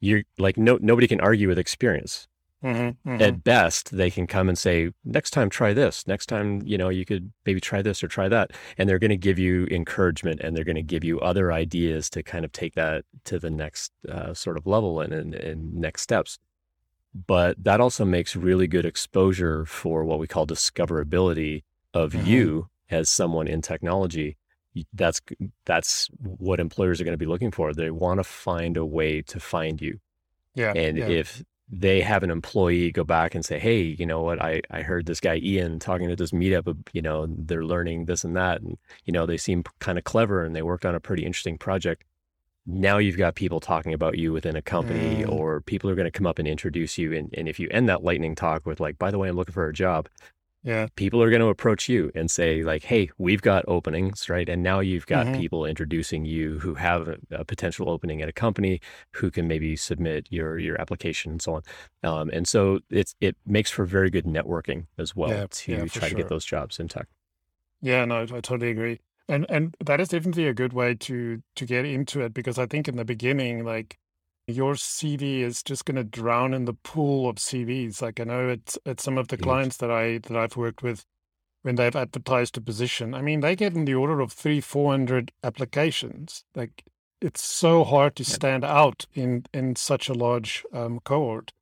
you're 0.00 0.22
like, 0.38 0.56
no, 0.56 0.78
nobody 0.80 1.06
can 1.06 1.20
argue 1.20 1.48
with 1.48 1.58
experience. 1.58 2.28
Mm-hmm, 2.66 3.10
mm-hmm. 3.10 3.22
At 3.22 3.44
best, 3.44 3.96
they 3.96 4.10
can 4.10 4.26
come 4.26 4.48
and 4.48 4.58
say, 4.58 4.90
next 5.04 5.30
time, 5.30 5.48
try 5.50 5.72
this. 5.72 6.06
Next 6.06 6.26
time, 6.26 6.62
you 6.64 6.76
know, 6.76 6.88
you 6.88 7.04
could 7.04 7.32
maybe 7.44 7.60
try 7.60 7.80
this 7.82 8.02
or 8.02 8.08
try 8.08 8.28
that. 8.28 8.52
And 8.76 8.88
they're 8.88 8.98
going 8.98 9.10
to 9.10 9.16
give 9.16 9.38
you 9.38 9.66
encouragement 9.70 10.40
and 10.40 10.56
they're 10.56 10.64
going 10.64 10.76
to 10.76 10.82
give 10.82 11.04
you 11.04 11.20
other 11.20 11.52
ideas 11.52 12.10
to 12.10 12.22
kind 12.22 12.44
of 12.44 12.52
take 12.52 12.74
that 12.74 13.04
to 13.24 13.38
the 13.38 13.50
next 13.50 13.92
uh, 14.08 14.34
sort 14.34 14.56
of 14.56 14.66
level 14.66 15.00
and, 15.00 15.12
and, 15.12 15.34
and 15.34 15.74
next 15.74 16.02
steps 16.02 16.38
but 17.26 17.62
that 17.62 17.80
also 17.80 18.04
makes 18.04 18.36
really 18.36 18.66
good 18.66 18.84
exposure 18.84 19.64
for 19.64 20.04
what 20.04 20.18
we 20.18 20.26
call 20.26 20.46
discoverability 20.46 21.62
of 21.94 22.12
mm-hmm. 22.12 22.26
you 22.26 22.68
as 22.90 23.08
someone 23.08 23.48
in 23.48 23.62
technology 23.62 24.36
that's 24.92 25.20
that's 25.64 26.08
what 26.18 26.60
employers 26.60 27.00
are 27.00 27.04
going 27.04 27.14
to 27.14 27.18
be 27.18 27.26
looking 27.26 27.50
for 27.50 27.72
they 27.72 27.90
want 27.90 28.18
to 28.18 28.24
find 28.24 28.76
a 28.76 28.84
way 28.84 29.22
to 29.22 29.40
find 29.40 29.80
you 29.80 29.98
yeah 30.54 30.72
and 30.76 30.98
yeah. 30.98 31.06
if 31.06 31.42
they 31.68 32.00
have 32.00 32.22
an 32.22 32.30
employee 32.30 32.92
go 32.92 33.02
back 33.02 33.34
and 33.34 33.44
say 33.44 33.58
hey 33.58 33.80
you 33.82 34.06
know 34.06 34.22
what 34.22 34.40
i 34.40 34.60
i 34.70 34.82
heard 34.82 35.06
this 35.06 35.20
guy 35.20 35.36
ian 35.42 35.78
talking 35.78 36.10
at 36.10 36.18
this 36.18 36.30
meetup 36.30 36.76
you 36.92 37.02
know 37.02 37.26
they're 37.28 37.64
learning 37.64 38.04
this 38.04 38.22
and 38.22 38.36
that 38.36 38.60
and 38.60 38.78
you 39.04 39.12
know 39.12 39.26
they 39.26 39.36
seem 39.36 39.64
kind 39.80 39.98
of 39.98 40.04
clever 40.04 40.44
and 40.44 40.54
they 40.54 40.62
worked 40.62 40.86
on 40.86 40.94
a 40.94 41.00
pretty 41.00 41.24
interesting 41.24 41.58
project 41.58 42.04
now 42.68 42.98
you've 42.98 43.16
got 43.16 43.34
people 43.34 43.60
talking 43.60 43.94
about 43.94 44.18
you 44.18 44.32
within 44.32 44.56
a 44.56 44.62
company 44.62 45.24
mm. 45.24 45.28
or 45.28 45.60
people 45.60 45.88
are 45.90 45.94
going 45.94 46.06
to 46.06 46.10
come 46.10 46.26
up 46.26 46.38
and 46.38 46.48
introduce 46.48 46.98
you 46.98 47.12
and, 47.12 47.32
and 47.36 47.48
if 47.48 47.58
you 47.58 47.68
end 47.70 47.88
that 47.88 48.04
lightning 48.04 48.34
talk 48.34 48.64
with 48.64 48.78
like 48.78 48.96
by 48.98 49.10
the 49.10 49.18
way 49.18 49.28
i'm 49.28 49.36
looking 49.36 49.52
for 49.52 49.68
a 49.68 49.72
job 49.72 50.08
yeah. 50.66 50.88
people 50.96 51.22
are 51.22 51.30
going 51.30 51.40
to 51.40 51.46
approach 51.46 51.88
you 51.88 52.10
and 52.14 52.30
say 52.30 52.62
like 52.62 52.82
hey 52.82 53.08
we've 53.18 53.40
got 53.40 53.64
openings 53.68 54.28
right? 54.28 54.48
And 54.48 54.62
now 54.62 54.80
you've 54.80 55.06
got 55.06 55.26
mm-hmm. 55.26 55.40
people 55.40 55.64
introducing 55.64 56.24
you 56.24 56.58
who 56.58 56.74
have 56.74 57.08
a, 57.08 57.16
a, 57.30 57.44
potential 57.44 57.88
opening 57.88 58.20
at 58.20 58.28
a 58.28 58.32
company 58.32 58.80
who 59.12 59.30
can 59.30 59.46
maybe 59.46 59.76
submit 59.76 60.26
your 60.28 60.58
your 60.58 60.78
application 60.80 61.32
and 61.32 61.40
so 61.40 61.54
on. 61.54 61.62
Um, 62.02 62.30
and 62.32 62.46
so 62.46 62.80
it's 62.90 63.14
it 63.20 63.36
makes 63.46 63.70
for 63.70 63.84
very 63.84 64.10
good 64.10 64.24
networking 64.24 64.86
as 64.98 65.14
well 65.14 65.30
yeah, 65.30 65.46
to 65.48 65.72
yeah, 65.72 65.84
try 65.84 66.08
sure. 66.08 66.10
to 66.10 66.14
get 66.16 66.28
those 66.28 66.44
jobs 66.44 66.78
in 66.78 66.88
tech. 66.88 67.06
Yeah 67.80 68.04
no 68.04 68.22
i 68.22 68.26
totally 68.26 68.70
agree. 68.70 69.00
And 69.28 69.46
and 69.48 69.74
that 69.84 70.00
is 70.00 70.08
definitely 70.08 70.48
a 70.48 70.54
good 70.54 70.72
way 70.72 70.94
to 70.94 71.42
to 71.54 71.64
get 71.64 71.84
into 71.84 72.20
it 72.20 72.34
because 72.34 72.58
i 72.58 72.66
think 72.66 72.88
in 72.88 72.96
the 72.96 73.04
beginning 73.04 73.64
like 73.64 73.98
your 74.46 74.74
CV 74.74 75.40
is 75.40 75.62
just 75.62 75.84
going 75.84 75.96
to 75.96 76.04
drown 76.04 76.54
in 76.54 76.66
the 76.66 76.72
pool 76.72 77.28
of 77.28 77.36
CVs. 77.36 78.00
Like 78.00 78.20
I 78.20 78.24
know 78.24 78.48
it's 78.48 78.78
it's 78.86 79.02
some 79.02 79.18
of 79.18 79.28
the 79.28 79.36
yes. 79.36 79.42
clients 79.42 79.76
that 79.78 79.90
I 79.90 80.18
that 80.18 80.36
I've 80.36 80.56
worked 80.56 80.82
with 80.82 81.04
when 81.62 81.74
they've 81.74 81.96
advertised 81.96 82.56
a 82.56 82.60
position. 82.60 83.12
I 83.14 83.22
mean, 83.22 83.40
they 83.40 83.56
get 83.56 83.74
in 83.74 83.86
the 83.86 83.94
order 83.94 84.20
of 84.20 84.32
three, 84.32 84.60
four 84.60 84.92
hundred 84.92 85.32
applications. 85.42 86.44
Like 86.54 86.84
it's 87.20 87.42
so 87.42 87.82
hard 87.82 88.14
to 88.16 88.24
stand 88.24 88.64
out 88.64 89.06
in 89.14 89.46
in 89.52 89.74
such 89.74 90.08
a 90.08 90.14
large 90.14 90.64
um, 90.72 91.00
cohort. 91.00 91.52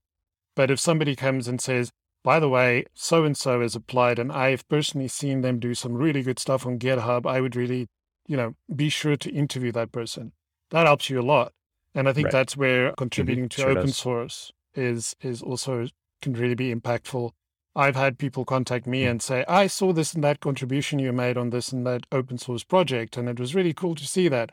But 0.55 0.70
if 0.70 0.79
somebody 0.79 1.16
comes 1.16 1.49
and 1.49 1.61
says, 1.61 1.90
"By 2.23 2.38
the 2.38 2.51
way, 2.51 2.85
so 2.92 3.25
and 3.25 3.37
so 3.37 3.62
has 3.62 3.75
applied, 3.75 4.18
and 4.18 4.31
I've 4.31 4.68
personally 4.68 5.09
seen 5.09 5.40
them 5.40 5.59
do 5.59 5.75
some 5.75 5.94
really 5.94 6.23
good 6.23 6.38
stuff 6.38 6.66
on 6.66 6.79
GitHub," 6.79 7.25
I 7.27 7.40
would 7.40 7.57
really, 7.57 7.88
you 8.27 8.37
know, 8.37 8.57
be 8.75 8.90
sure 8.90 9.16
to 9.16 9.33
interview 9.33 9.73
that 9.73 9.90
person. 9.90 10.33
That 10.70 10.87
helps 10.87 11.09
you 11.09 11.18
a 11.18 11.23
lot. 11.23 11.53
And 11.94 12.09
I 12.09 12.12
think 12.12 12.26
right. 12.26 12.33
that's 12.33 12.57
where 12.57 12.88
mm-hmm. 12.88 12.94
contributing 12.94 13.44
mm-hmm. 13.44 13.61
to 13.61 13.62
sure 13.62 13.70
open 13.70 13.87
does. 13.87 13.96
source 13.96 14.52
is 14.74 15.14
is 15.20 15.42
also 15.42 15.87
can 16.20 16.33
really 16.33 16.54
be 16.54 16.74
impactful. 16.74 17.30
I've 17.76 17.96
had 17.96 18.18
people 18.18 18.44
contact 18.44 18.87
me 18.87 19.02
mm-hmm. 19.02 19.11
and 19.11 19.22
say, 19.22 19.44
I 19.48 19.66
saw 19.66 19.92
this 19.92 20.14
and 20.14 20.22
that 20.24 20.40
contribution 20.40 20.98
you 20.98 21.12
made 21.12 21.37
on 21.37 21.50
this 21.50 21.72
and 21.72 21.87
that 21.87 22.07
open 22.12 22.38
source 22.38 22.64
project, 22.64 23.16
and 23.16 23.28
it 23.28 23.40
was 23.40 23.54
really 23.54 23.74
cool 23.74 23.94
to 23.96 24.07
see 24.07 24.28
that. 24.28 24.50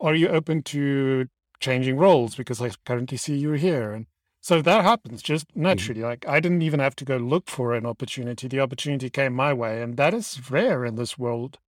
Are 0.00 0.14
you 0.14 0.28
open 0.28 0.62
to 0.64 1.28
changing 1.60 1.96
roles? 1.96 2.36
Because 2.36 2.60
I 2.62 2.70
currently 2.84 3.16
see 3.16 3.36
you 3.36 3.52
here. 3.52 3.92
And 3.92 4.06
so 4.40 4.62
that 4.62 4.84
happens 4.84 5.22
just 5.22 5.48
mm-hmm. 5.48 5.62
naturally. 5.62 6.00
Mm-hmm. 6.00 6.08
Like 6.08 6.28
I 6.28 6.40
didn't 6.40 6.62
even 6.62 6.80
have 6.80 6.94
to 6.96 7.04
go 7.04 7.16
look 7.16 7.48
for 7.48 7.74
an 7.74 7.84
opportunity. 7.84 8.48
The 8.48 8.60
opportunity 8.60 9.10
came 9.10 9.32
my 9.32 9.52
way. 9.52 9.82
And 9.82 9.96
that 9.96 10.14
is 10.14 10.50
rare 10.50 10.84
in 10.84 10.94
this 10.94 11.18
world. 11.18 11.58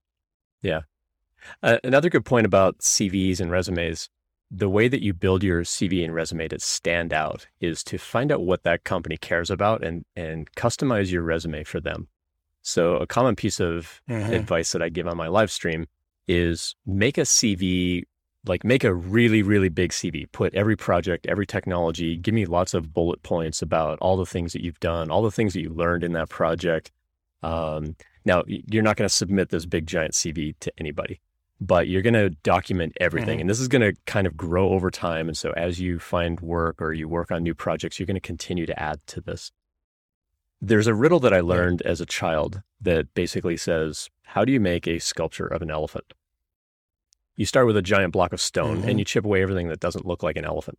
Yeah. 0.62 0.83
Uh, 1.62 1.78
another 1.83 2.11
good 2.11 2.24
point 2.24 2.46
about 2.46 2.78
CVs 2.78 3.40
and 3.40 3.50
resumes 3.50 4.11
the 4.50 4.68
way 4.68 4.88
that 4.88 5.02
you 5.02 5.12
build 5.12 5.44
your 5.44 5.62
CV 5.62 6.04
and 6.04 6.14
resume 6.14 6.48
to 6.48 6.58
stand 6.58 7.12
out 7.12 7.46
is 7.60 7.84
to 7.84 7.98
find 7.98 8.32
out 8.32 8.42
what 8.42 8.64
that 8.64 8.84
company 8.84 9.16
cares 9.16 9.50
about 9.50 9.84
and 9.84 10.04
and 10.16 10.50
customize 10.52 11.10
your 11.10 11.22
resume 11.22 11.64
for 11.64 11.80
them. 11.80 12.08
So 12.62 12.96
a 12.96 13.06
common 13.06 13.36
piece 13.36 13.60
of 13.60 14.02
mm-hmm. 14.08 14.32
advice 14.32 14.72
that 14.72 14.82
I 14.82 14.88
give 14.88 15.06
on 15.06 15.16
my 15.16 15.28
live 15.28 15.50
stream 15.50 15.86
is 16.26 16.74
make 16.84 17.16
a 17.16 17.22
CV 17.22 18.02
like 18.46 18.64
make 18.64 18.82
a 18.82 18.92
really 18.92 19.42
really 19.42 19.68
big 19.68 19.92
CV. 19.92 20.30
Put 20.32 20.54
every 20.54 20.76
project, 20.76 21.26
every 21.26 21.46
technology, 21.46 22.16
give 22.16 22.34
me 22.34 22.46
lots 22.46 22.74
of 22.74 22.92
bullet 22.92 23.22
points 23.22 23.62
about 23.62 23.98
all 24.00 24.16
the 24.16 24.26
things 24.26 24.52
that 24.52 24.64
you've 24.64 24.80
done, 24.80 25.10
all 25.10 25.22
the 25.22 25.30
things 25.30 25.52
that 25.54 25.60
you 25.60 25.70
learned 25.70 26.02
in 26.02 26.12
that 26.12 26.28
project. 26.28 26.90
Um, 27.42 27.96
now 28.24 28.42
you're 28.46 28.82
not 28.82 28.96
going 28.96 29.08
to 29.08 29.14
submit 29.14 29.50
this 29.50 29.64
big 29.64 29.86
giant 29.86 30.12
CV 30.14 30.54
to 30.60 30.72
anybody 30.76 31.20
but 31.61 31.88
you're 31.88 32.03
going 32.03 32.14
to 32.14 32.31
document 32.31 32.96
everything. 33.01 33.35
Mm-hmm. 33.35 33.40
And 33.42 33.51
this 33.51 33.61
is 33.61 33.68
going 33.68 33.83
to 33.83 34.01
kind 34.07 34.27
of 34.27 34.37
grow 34.37 34.70
over 34.70 34.90
time. 34.90 35.29
And 35.29 35.37
so 35.37 35.53
as 35.53 35.79
you 35.79 35.99
find 35.99 36.40
work 36.40 36.81
or 36.81 36.92
you 36.92 37.07
work 37.07 37.31
on 37.31 37.42
new 37.42 37.55
projects, 37.55 37.99
you're 37.99 38.07
going 38.07 38.14
to 38.14 38.20
continue 38.20 38.64
to 38.64 38.83
add 38.83 39.07
to 39.09 39.20
this. 39.20 39.53
There's 40.62 40.87
a 40.87 40.94
riddle 40.94 41.20
that 41.20 41.35
I 41.35 41.40
learned 41.40 41.83
as 41.83 42.01
a 42.01 42.07
child 42.07 42.62
that 42.81 43.12
basically 43.14 43.57
says, 43.57 44.09
How 44.23 44.44
do 44.44 44.53
you 44.53 44.61
make 44.61 44.87
a 44.87 44.99
sculpture 44.99 45.46
of 45.46 45.62
an 45.62 45.70
elephant? 45.70 46.14
You 47.37 47.46
start 47.46 47.66
with 47.66 47.77
a 47.77 47.83
giant 47.83 48.12
block 48.12 48.33
of 48.33 48.40
stone 48.40 48.79
mm-hmm. 48.79 48.88
and 48.88 48.99
you 48.99 49.05
chip 49.05 49.25
away 49.25 49.42
everything 49.42 49.68
that 49.68 49.81
doesn't 49.81 50.07
look 50.07 50.23
like 50.23 50.37
an 50.37 50.44
elephant. 50.44 50.79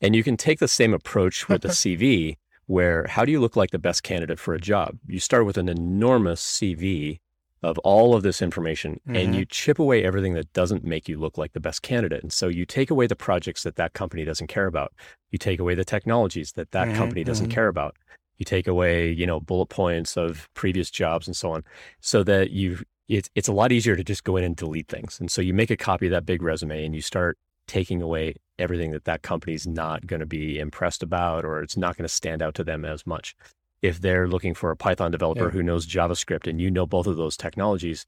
And 0.00 0.14
you 0.14 0.22
can 0.22 0.36
take 0.36 0.58
the 0.58 0.68
same 0.68 0.94
approach 0.94 1.48
with 1.48 1.64
a 1.64 1.68
CV 1.80 2.36
where 2.66 3.06
how 3.08 3.24
do 3.24 3.32
you 3.32 3.40
look 3.40 3.56
like 3.56 3.70
the 3.70 3.78
best 3.78 4.02
candidate 4.02 4.38
for 4.38 4.54
a 4.54 4.60
job? 4.60 4.98
You 5.06 5.20
start 5.20 5.46
with 5.46 5.56
an 5.56 5.68
enormous 5.68 6.42
CV 6.42 7.20
of 7.62 7.78
all 7.78 8.14
of 8.14 8.22
this 8.22 8.40
information 8.40 9.00
mm-hmm. 9.06 9.16
and 9.16 9.34
you 9.34 9.44
chip 9.44 9.78
away 9.78 10.04
everything 10.04 10.34
that 10.34 10.52
doesn't 10.52 10.84
make 10.84 11.08
you 11.08 11.18
look 11.18 11.36
like 11.36 11.52
the 11.52 11.60
best 11.60 11.82
candidate. 11.82 12.22
And 12.22 12.32
so 12.32 12.48
you 12.48 12.64
take 12.64 12.90
away 12.90 13.06
the 13.06 13.16
projects 13.16 13.62
that 13.64 13.76
that 13.76 13.94
company 13.94 14.24
doesn't 14.24 14.46
care 14.46 14.66
about. 14.66 14.92
You 15.30 15.38
take 15.38 15.58
away 15.58 15.74
the 15.74 15.84
technologies 15.84 16.52
that 16.52 16.70
that 16.72 16.88
mm-hmm. 16.88 16.96
company 16.96 17.24
doesn't 17.24 17.46
mm-hmm. 17.46 17.54
care 17.54 17.68
about. 17.68 17.96
You 18.36 18.44
take 18.44 18.68
away, 18.68 19.10
you 19.10 19.26
know, 19.26 19.40
bullet 19.40 19.66
points 19.66 20.16
of 20.16 20.48
previous 20.54 20.90
jobs 20.90 21.26
and 21.26 21.36
so 21.36 21.52
on 21.52 21.64
so 22.00 22.22
that 22.22 22.50
you 22.50 22.78
it's 23.08 23.28
it's 23.34 23.48
a 23.48 23.52
lot 23.52 23.72
easier 23.72 23.96
to 23.96 24.04
just 24.04 24.22
go 24.22 24.36
in 24.36 24.44
and 24.44 24.54
delete 24.54 24.88
things. 24.88 25.18
And 25.18 25.30
so 25.30 25.42
you 25.42 25.52
make 25.52 25.70
a 25.70 25.76
copy 25.76 26.06
of 26.06 26.12
that 26.12 26.26
big 26.26 26.42
resume 26.42 26.84
and 26.84 26.94
you 26.94 27.00
start 27.00 27.38
taking 27.66 28.00
away 28.00 28.34
everything 28.58 28.92
that 28.92 29.04
that 29.04 29.22
company's 29.22 29.66
not 29.66 30.06
going 30.06 30.20
to 30.20 30.26
be 30.26 30.58
impressed 30.58 31.02
about 31.02 31.44
or 31.44 31.62
it's 31.62 31.76
not 31.76 31.96
going 31.96 32.04
to 32.04 32.12
stand 32.12 32.42
out 32.42 32.54
to 32.54 32.64
them 32.64 32.84
as 32.84 33.06
much 33.06 33.34
if 33.82 34.00
they're 34.00 34.28
looking 34.28 34.54
for 34.54 34.70
a 34.70 34.76
Python 34.76 35.10
developer 35.10 35.44
yeah. 35.44 35.50
who 35.50 35.62
knows 35.62 35.86
JavaScript 35.86 36.46
and 36.46 36.60
you 36.60 36.70
know 36.70 36.86
both 36.86 37.06
of 37.06 37.16
those 37.16 37.36
technologies, 37.36 38.06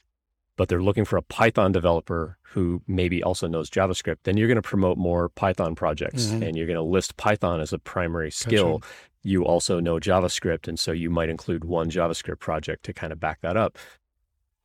but 0.56 0.68
they're 0.68 0.82
looking 0.82 1.04
for 1.04 1.16
a 1.16 1.22
Python 1.22 1.72
developer 1.72 2.36
who 2.42 2.82
maybe 2.86 3.22
also 3.22 3.46
knows 3.46 3.70
JavaScript, 3.70 4.18
then 4.24 4.36
you're 4.36 4.48
going 4.48 4.56
to 4.56 4.62
promote 4.62 4.98
more 4.98 5.28
Python 5.30 5.74
projects 5.74 6.26
mm-hmm. 6.26 6.42
and 6.42 6.56
you're 6.56 6.66
going 6.66 6.76
to 6.76 6.82
list 6.82 7.16
Python 7.16 7.60
as 7.60 7.72
a 7.72 7.78
primary 7.78 8.30
skill. 8.30 8.78
Gotcha. 8.78 8.92
You 9.22 9.44
also 9.44 9.80
know 9.80 9.96
JavaScript. 9.96 10.66
And 10.66 10.78
so 10.78 10.92
you 10.92 11.08
might 11.08 11.28
include 11.28 11.64
one 11.64 11.90
JavaScript 11.90 12.40
project 12.40 12.84
to 12.84 12.92
kind 12.92 13.12
of 13.12 13.20
back 13.20 13.40
that 13.42 13.56
up 13.56 13.78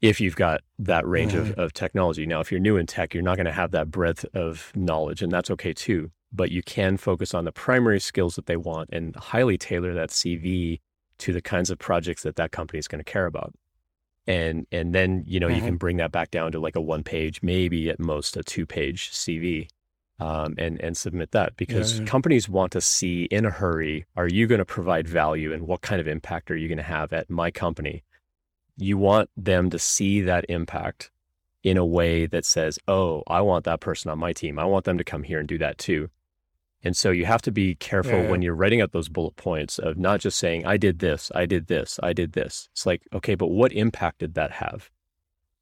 if 0.01 0.19
you've 0.19 0.35
got 0.35 0.61
that 0.79 1.07
range 1.07 1.33
mm-hmm. 1.33 1.51
of, 1.51 1.59
of 1.59 1.73
technology. 1.73 2.25
Now, 2.25 2.39
if 2.39 2.51
you're 2.51 2.59
new 2.59 2.77
in 2.77 2.85
tech, 2.85 3.13
you're 3.13 3.23
not 3.23 3.37
going 3.37 3.45
to 3.45 3.51
have 3.51 3.71
that 3.71 3.89
breadth 3.89 4.25
of 4.33 4.71
knowledge, 4.75 5.21
and 5.21 5.31
that's 5.31 5.49
okay 5.51 5.73
too. 5.73 6.11
But 6.31 6.51
you 6.51 6.61
can 6.61 6.97
focus 6.97 7.33
on 7.33 7.45
the 7.45 7.51
primary 7.51 7.99
skills 7.99 8.35
that 8.35 8.45
they 8.45 8.57
want 8.57 8.89
and 8.91 9.15
highly 9.15 9.57
tailor 9.57 9.93
that 9.93 10.09
CV 10.09 10.79
to 11.19 11.33
the 11.33 11.41
kinds 11.41 11.69
of 11.69 11.79
projects 11.79 12.23
that 12.23 12.35
that 12.35 12.51
company 12.51 12.79
is 12.79 12.87
going 12.87 13.03
to 13.03 13.11
care 13.11 13.25
about. 13.25 13.53
and 14.27 14.65
and 14.71 14.93
then 14.95 15.23
you 15.27 15.39
know 15.39 15.47
Mhm. 15.47 15.55
you 15.55 15.61
can 15.61 15.77
bring 15.77 15.97
that 15.97 16.11
back 16.11 16.31
down 16.31 16.51
to 16.51 16.59
like 16.59 16.75
a 16.75 16.81
one 16.81 17.03
page 17.03 17.41
maybe 17.43 17.89
at 17.91 17.99
most 17.99 18.35
a 18.35 18.43
two 18.43 18.65
page 18.65 19.11
cv 19.11 19.67
um, 20.19 20.55
and 20.57 20.81
and 20.81 20.97
submit 20.97 21.29
that 21.31 21.55
because 21.57 21.99
yeah. 21.99 22.05
companies 22.05 22.49
want 22.49 22.71
to 22.71 22.81
see 22.81 23.25
in 23.25 23.45
a 23.45 23.51
hurry 23.51 24.05
are 24.15 24.27
you 24.27 24.47
going 24.47 24.57
to 24.57 24.65
provide 24.65 25.07
value 25.07 25.53
and 25.53 25.67
what 25.67 25.81
kind 25.81 26.01
of 26.01 26.07
impact 26.07 26.49
are 26.49 26.55
you 26.55 26.67
going 26.67 26.77
to 26.79 26.83
have 26.97 27.13
at 27.13 27.29
my 27.29 27.51
company 27.51 28.03
you 28.77 28.97
want 28.97 29.29
them 29.37 29.69
to 29.69 29.77
see 29.77 30.21
that 30.21 30.43
impact 30.49 31.11
in 31.63 31.77
a 31.77 31.85
way 31.85 32.25
that 32.25 32.45
says 32.45 32.79
oh 32.87 33.21
i 33.27 33.39
want 33.41 33.63
that 33.65 33.79
person 33.79 34.09
on 34.09 34.17
my 34.17 34.33
team 34.33 34.57
i 34.57 34.65
want 34.65 34.85
them 34.85 34.97
to 34.97 35.03
come 35.03 35.21
here 35.21 35.37
and 35.39 35.47
do 35.47 35.59
that 35.59 35.77
too 35.77 36.09
and 36.85 36.95
so 36.95 37.11
you 37.11 37.25
have 37.25 37.41
to 37.41 37.51
be 37.51 37.75
careful 37.75 38.21
Yeah, 38.21 38.29
when 38.29 38.41
you're 38.41 38.55
writing 38.55 38.79
out 38.79 38.91
those 38.93 39.09
bullet 39.09 39.35
points 39.35 39.79
of 39.79 39.97
not 39.97 40.21
just 40.21 40.37
saying, 40.37 40.65
I 40.65 40.77
did 40.77 40.99
this, 40.99 41.31
I 41.35 41.45
did 41.45 41.67
this, 41.67 41.99
I 42.01 42.13
did 42.13 42.31
this. 42.33 42.69
It's 42.71 42.85
like, 42.85 43.01
okay, 43.11 43.35
but 43.35 43.47
what 43.47 43.73
impact 43.73 44.19
did 44.19 44.35
that 44.35 44.51
have? 44.51 44.89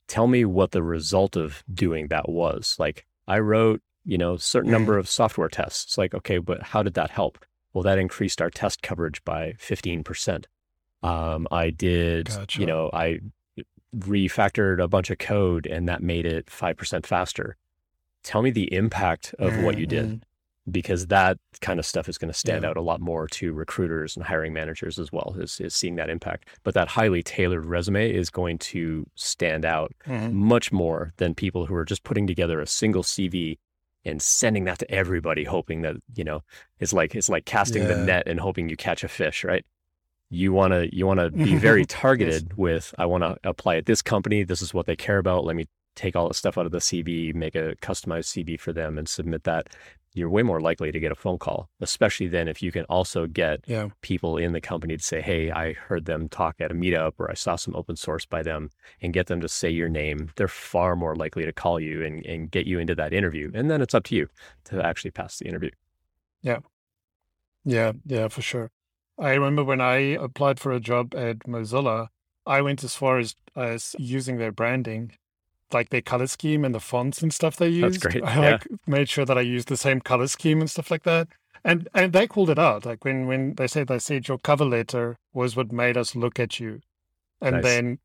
Tell 0.07 0.27
me 0.27 0.43
what 0.45 0.71
the 0.71 0.83
result 0.83 1.35
of 1.35 1.63
doing 1.73 2.09
that 2.09 2.27
was. 2.29 2.75
Like, 2.77 3.05
I 3.27 3.39
wrote, 3.39 3.81
you 4.05 4.17
know, 4.17 4.35
certain 4.35 4.69
number 4.69 4.97
of 4.97 5.09
software 5.09 5.47
tests. 5.47 5.85
It's 5.85 5.97
like, 5.97 6.13
okay, 6.13 6.37
but 6.39 6.61
how 6.61 6.83
did 6.83 6.93
that 6.95 7.09
help? 7.11 7.43
Well, 7.73 7.83
that 7.83 7.97
increased 7.97 8.41
our 8.41 8.49
test 8.51 8.81
coverage 8.83 9.23
by 9.23 9.53
15%. 9.59 10.45
Um, 11.01 11.47
I 11.51 11.69
did, 11.69 12.27
Gotcha. 12.27 12.59
you 12.59 12.65
know, 12.65 12.89
I 12.93 13.19
refactored 13.95 14.81
a 14.83 14.87
bunch 14.87 15.09
of 15.09 15.19
code 15.19 15.65
and 15.67 15.87
that 15.87 16.01
made 16.03 16.25
it 16.25 16.47
5% 16.47 17.05
faster. 17.05 17.55
Tell 18.23 18.41
me 18.41 18.51
the 18.51 18.73
impact 18.73 19.33
of 19.39 19.63
what 19.63 19.77
you 19.77 19.85
did 19.85 20.05
Mhm. 20.05 20.21
Because 20.71 21.07
that 21.07 21.37
kind 21.61 21.77
of 21.79 21.85
stuff 21.85 22.07
is 22.07 22.17
going 22.17 22.31
to 22.31 22.37
stand 22.37 22.63
Yeah. 22.63 22.69
out 22.69 22.77
a 22.77 22.81
lot 22.81 23.01
more 23.01 23.27
to 23.27 23.51
recruiters 23.51 24.15
and 24.15 24.25
hiring 24.25 24.53
managers 24.53 24.97
as 24.97 25.11
well 25.11 25.35
is, 25.37 25.59
is 25.59 25.75
seeing 25.75 25.95
that 25.95 26.09
impact. 26.09 26.47
But 26.63 26.73
that 26.75 26.87
highly 26.89 27.21
tailored 27.21 27.65
resume 27.65 28.09
is 28.09 28.29
going 28.29 28.59
to 28.59 29.05
stand 29.15 29.65
out 29.65 29.93
Mhm. 30.07 30.31
much 30.31 30.71
more 30.71 31.13
than 31.17 31.35
people 31.35 31.65
who 31.65 31.75
are 31.75 31.83
just 31.85 32.03
putting 32.03 32.27
together 32.27 32.61
a 32.61 32.67
single 32.67 33.03
cv 33.03 33.57
and 34.05 34.21
sending 34.21 34.63
that 34.65 34.79
to 34.79 34.89
everybody 34.91 35.43
hoping 35.45 35.81
that 35.81 35.95
you 36.15 36.23
know 36.23 36.41
it's 36.79 36.93
like 36.93 37.15
it's 37.15 37.29
like 37.29 37.45
casting 37.45 37.87
the 37.87 37.95
net 37.97 38.23
and 38.27 38.39
hoping 38.39 38.69
you 38.69 38.75
catch 38.77 39.03
a 39.03 39.07
fish 39.09 39.43
right? 39.43 39.65
You 40.29 40.51
want 40.53 40.71
to 40.73 40.93
you 40.95 41.05
want 41.05 41.19
to 41.19 41.29
be 41.29 41.55
very 41.69 41.85
targeted 41.85 42.57
with 42.57 42.93
i 42.97 43.05
want 43.05 43.23
to 43.23 43.37
apply 43.43 43.75
at 43.75 43.85
this 43.85 44.01
company. 44.01 44.43
This 44.43 44.61
is 44.61 44.73
what 44.73 44.85
they 44.85 44.95
care 44.95 45.17
about. 45.17 45.43
Let 45.45 45.55
me 45.57 45.67
take 45.95 46.15
all 46.15 46.27
the 46.27 46.33
stuff 46.33 46.57
out 46.57 46.65
of 46.65 46.71
the 46.71 46.79
cv 46.79 47.35
make 47.35 47.53
a 47.53 47.75
customized 47.81 48.29
cv 48.33 48.59
for 48.59 48.73
them 48.73 48.97
and 48.97 49.07
submit 49.07 49.43
that 49.43 49.67
you're 50.13 50.29
way 50.29 50.43
more 50.43 50.61
likely 50.61 50.91
to 50.91 50.99
get 50.99 51.11
a 51.11 51.15
phone 51.15 51.37
call 51.37 51.69
especially 51.81 52.27
then 52.27 52.47
if 52.47 52.61
you 52.61 52.71
can 52.71 52.85
also 52.85 53.27
get 53.27 53.63
Yeah. 53.67 53.89
people 54.01 54.37
in 54.37 54.53
the 54.53 54.61
company 54.61 54.97
to 54.97 55.03
say 55.03 55.21
hey 55.21 55.51
i 55.51 55.73
heard 55.73 56.05
them 56.05 56.29
talk 56.29 56.55
at 56.59 56.71
a 56.71 56.75
meetup 56.75 57.13
or 57.17 57.29
i 57.29 57.33
saw 57.33 57.55
some 57.55 57.75
open 57.75 57.95
source 57.95 58.25
by 58.25 58.43
them 58.43 58.69
and 59.01 59.13
get 59.13 59.27
them 59.27 59.41
to 59.41 59.49
say 59.49 59.69
your 59.69 59.89
name 59.89 60.29
they're 60.35 60.47
far 60.47 60.95
more 60.95 61.15
likely 61.15 61.45
to 61.45 61.53
call 61.53 61.79
you 61.79 62.03
and, 62.03 62.25
and 62.25 62.51
get 62.51 62.65
you 62.65 62.79
into 62.79 62.95
that 62.95 63.13
interview 63.13 63.51
and 63.53 63.69
then 63.69 63.81
it's 63.81 63.93
up 63.93 64.03
to 64.03 64.15
you 64.15 64.27
to 64.65 64.81
actually 64.85 65.11
pass 65.11 65.39
the 65.39 65.47
interview 65.47 65.71
Yeah, 66.41 66.59
yeah, 67.63 67.93
Yeah, 68.05 68.27
for 68.27 68.41
sure. 68.41 68.71
I 69.17 69.33
remember 69.33 69.63
when 69.63 69.81
I 69.81 69.97
applied 69.97 70.59
for 70.59 70.71
a 70.71 70.79
job 70.79 71.13
at 71.15 71.39
Mozilla, 71.39 72.07
I 72.45 72.61
went 72.61 72.83
as 72.83 72.95
far 72.95 73.19
as 73.19 73.35
as 73.55 73.95
using 73.99 74.37
their 74.37 74.51
branding, 74.51 75.13
like 75.73 75.89
their 75.89 76.01
color 76.01 76.27
scheme 76.27 76.63
and 76.65 76.73
the 76.73 76.79
fonts 76.79 77.21
and 77.21 77.33
stuff 77.33 77.55
they 77.57 77.79
That's 77.79 77.95
used. 77.95 78.01
great, 78.01 78.23
I 78.23 78.35
yeah. 78.35 78.51
like 78.51 78.67
made 78.87 79.09
sure 79.09 79.25
that 79.25 79.37
I 79.37 79.41
used 79.41 79.67
the 79.67 79.77
same 79.77 80.01
color 80.01 80.27
scheme 80.27 80.59
and 80.61 80.69
stuff 80.69 80.91
like 80.91 81.03
that. 81.03 81.27
And 81.65 81.87
and 81.93 82.11
they 82.13 82.27
called 82.27 82.49
it 82.49 82.59
out. 82.59 82.85
Like 82.85 83.05
when 83.05 83.25
when 83.27 83.55
they 83.55 83.67
said 83.67 83.87
they 83.87 83.99
said 83.99 84.27
your 84.27 84.37
cover 84.37 84.65
letter 84.65 85.17
was 85.33 85.55
what 85.55 85.71
made 85.71 85.97
us 85.97 86.15
look 86.15 86.39
at 86.39 86.59
you. 86.59 86.81
And 87.41 87.55
Nice. 87.57 87.63
then 87.63 87.99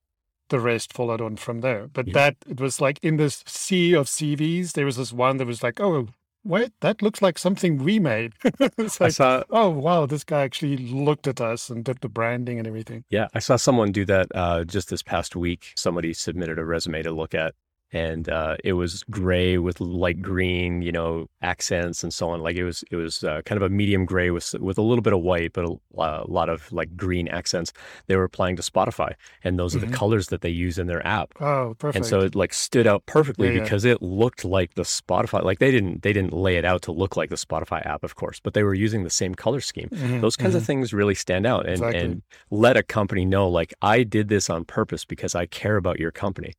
the 0.49 0.61
rest 0.61 0.93
followed 0.93 1.21
on 1.21 1.37
from 1.37 1.61
there. 1.61 1.89
But 1.89 2.07
Yeah. 2.09 2.15
that 2.15 2.37
it 2.49 2.61
was 2.61 2.81
like 2.81 2.99
in 3.03 3.17
this 3.17 3.45
sea 3.47 3.95
of 3.95 4.07
CVs, 4.09 4.73
there 4.73 4.87
was 4.87 4.97
this 4.97 5.13
one 5.13 5.37
that 5.39 5.47
was 5.47 5.63
like, 5.63 5.81
oh 5.81 6.09
wait, 6.49 6.73
that 6.81 7.03
looks 7.03 7.23
like 7.23 7.39
something 7.39 7.79
we 7.79 7.99
made. 7.99 8.33
it's 8.79 9.01
like 9.01 9.13
saw 9.13 9.43
oh 9.51 9.69
wow 9.69 10.07
this 10.07 10.25
guy 10.25 10.43
actually 10.43 10.77
looked 10.77 11.27
at 11.27 11.41
us 11.41 11.71
and 11.71 11.85
did 11.85 12.01
the 12.01 12.09
branding 12.09 12.59
and 12.59 12.67
everything 12.67 13.05
Yeah, 13.11 13.29
I 13.35 13.39
saw 13.39 13.57
someone 13.57 13.93
do 13.93 14.05
that 14.07 14.29
uh, 14.35 14.65
just 14.65 14.91
this 14.91 15.03
past 15.03 15.37
week. 15.37 15.73
Somebody 15.77 16.13
submitted 16.15 16.59
a 16.59 16.65
resume 16.65 17.03
to 17.03 17.13
look 17.13 17.35
at, 17.35 17.55
and 17.93 18.29
uh, 18.29 18.57
it 18.65 18.75
was 18.75 19.03
gray 19.05 19.57
with 19.59 19.81
light 19.81 20.21
green, 20.21 20.83
you 20.83 20.93
know, 20.93 21.27
accents 21.43 22.03
and 22.03 22.13
so 22.13 22.29
on. 22.31 22.41
Like 22.41 22.57
it 22.57 22.65
was, 22.65 22.85
it 22.91 22.97
was 22.97 23.25
uh, 23.25 23.41
kind 23.47 23.57
of 23.61 23.63
a 23.63 23.73
medium 23.75 24.05
gray 24.05 24.31
with 24.31 24.55
with 24.61 24.77
a 24.79 24.83
little 24.83 25.03
bit 25.03 25.13
of 25.13 25.21
white, 25.21 25.53
but 25.55 25.65
a, 25.65 25.77
a 25.99 26.27
lot 26.29 26.49
of 26.49 26.71
like 26.73 26.97
green 26.97 27.29
accents. 27.29 27.73
They 28.07 28.17
were 28.17 28.25
applying 28.25 28.57
to 28.57 28.63
Spotify, 28.63 29.15
and 29.45 29.59
those 29.59 29.75
are 29.75 29.79
Mhm. 29.79 29.91
the 29.91 29.97
colors 29.97 30.29
that 30.29 30.41
they 30.43 30.51
use 30.51 30.79
in 30.79 30.87
their 30.87 31.07
app. 31.07 31.35
oh 31.41 31.75
perfect 31.79 31.97
And 31.97 32.07
so 32.07 32.21
it 32.21 32.35
like 32.35 32.53
stood 32.53 32.87
out 32.87 33.07
perfectly 33.07 33.49
Yeah, 33.49 33.55
yeah. 33.55 33.63
because 33.63 33.85
it 33.85 34.03
looked 34.03 34.45
like 34.45 34.75
the 34.75 34.83
Spotify. 34.83 35.43
Like 35.43 35.59
they 35.59 35.71
didn't 35.71 36.03
they 36.03 36.13
didn't 36.13 36.33
lay 36.35 36.57
it 36.57 36.65
out 36.65 36.83
to 36.83 36.93
look 36.93 37.17
like 37.17 37.31
the 37.31 37.37
Spotify 37.37 37.85
app, 37.87 38.05
of 38.05 38.15
course, 38.17 38.41
but 38.41 38.55
they 38.55 38.63
were 38.63 38.75
using 38.75 39.05
the 39.05 39.11
same 39.11 39.35
color 39.35 39.61
scheme 39.61 39.89
Mhm, 39.93 40.21
those 40.21 40.37
kinds 40.37 40.55
mhm. 40.55 40.59
of 40.59 40.67
things 40.67 40.93
really 40.93 41.15
stand 41.15 41.47
out 41.47 41.65
and, 41.67 41.75
Exactly. 41.83 42.01
and 42.01 42.23
let 42.51 42.77
a 42.77 42.83
company 42.83 43.25
know 43.25 43.49
like 43.49 43.73
i 43.83 44.03
did 44.03 44.29
this 44.29 44.51
on 44.51 44.65
purpose 44.65 45.05
because 45.05 45.35
i 45.35 45.47
care 45.47 45.77
about 45.77 45.99
your 45.99 46.11
company 46.11 46.53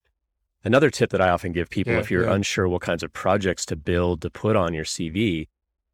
another 0.64 0.90
tip 0.90 1.10
that 1.10 1.22
i 1.22 1.30
often 1.30 1.52
give 1.52 1.70
people 1.70 1.94
Yeah, 1.94 2.00
if 2.00 2.12
you're 2.12 2.26
yeah. 2.26 2.34
unsure 2.34 2.68
what 2.68 2.82
kinds 2.82 3.04
of 3.04 3.14
projects 3.14 3.66
to 3.68 3.76
build 3.76 4.22
to 4.22 4.30
put 4.30 4.56
on 4.56 4.74
your 4.74 4.86
cv 4.86 5.48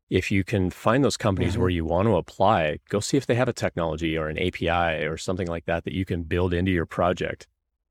if 0.10 0.32
you 0.32 0.44
can 0.44 0.70
find 0.70 1.04
those 1.04 1.18
companies 1.18 1.56
Mhm. 1.56 1.60
where 1.60 1.70
you 1.70 1.86
want 1.86 2.08
to 2.08 2.16
apply 2.16 2.80
go 2.90 3.00
see 3.00 3.18
if 3.18 3.26
they 3.26 3.36
have 3.36 3.48
a 3.48 3.54
technology 3.54 4.18
or 4.18 4.28
an 4.28 4.38
api 4.38 4.70
or 5.06 5.18
something 5.18 5.48
like 5.48 5.66
that 5.66 5.84
that 5.84 5.94
you 5.94 6.06
can 6.06 6.24
build 6.24 6.54
into 6.54 6.72
your 6.72 6.86
project 6.86 7.48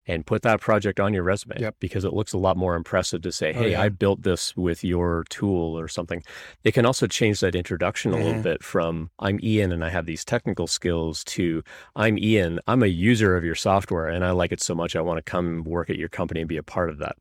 and 0.07 0.27
put 0.27 0.43
that 0.43 0.61
project 0.61 1.01
on 1.01 1.15
your 1.15 1.23
resume 1.23 1.57
Yep. 1.59 1.77
because 1.81 2.05
it 2.05 2.13
looks 2.13 2.33
a 2.33 2.39
lot 2.39 2.57
more 2.57 2.75
impressive 2.77 3.23
to 3.23 3.33
say 3.33 3.51
Oh, 3.55 3.63
hey 3.63 3.71
yeah. 3.73 3.83
i 3.83 3.89
built 3.89 4.23
this 4.23 4.57
with 4.57 4.85
your 4.85 5.25
tool 5.31 5.79
or 5.79 5.89
something 5.89 6.23
it 6.63 6.73
can 6.73 6.85
also 6.87 7.07
change 7.07 7.41
that 7.41 7.55
introduction 7.55 8.13
a 8.13 8.17
little 8.17 8.35
Mhm. 8.35 8.43
bit 8.43 8.63
from 8.63 9.11
I'm 9.19 9.39
Ian 9.43 9.73
and 9.73 9.85
I 9.85 9.89
have 9.91 10.07
these 10.07 10.25
technical 10.25 10.67
skills 10.67 11.25
to 11.25 11.63
I'm 11.97 12.19
Ian, 12.19 12.61
I'm 12.67 12.83
a 12.83 12.87
user 12.87 13.37
of 13.37 13.45
your 13.45 13.55
software 13.55 14.09
and 14.09 14.25
I 14.25 14.31
like 14.33 14.53
it 14.53 14.61
so 14.63 14.75
much 14.75 14.95
I 14.97 15.01
want 15.01 15.19
to 15.19 15.23
come 15.31 15.65
work 15.65 15.89
at 15.91 15.97
your 15.97 16.09
company 16.09 16.41
and 16.41 16.49
be 16.49 16.57
a 16.57 16.63
part 16.63 16.91
of 16.91 16.99
that. 16.99 17.17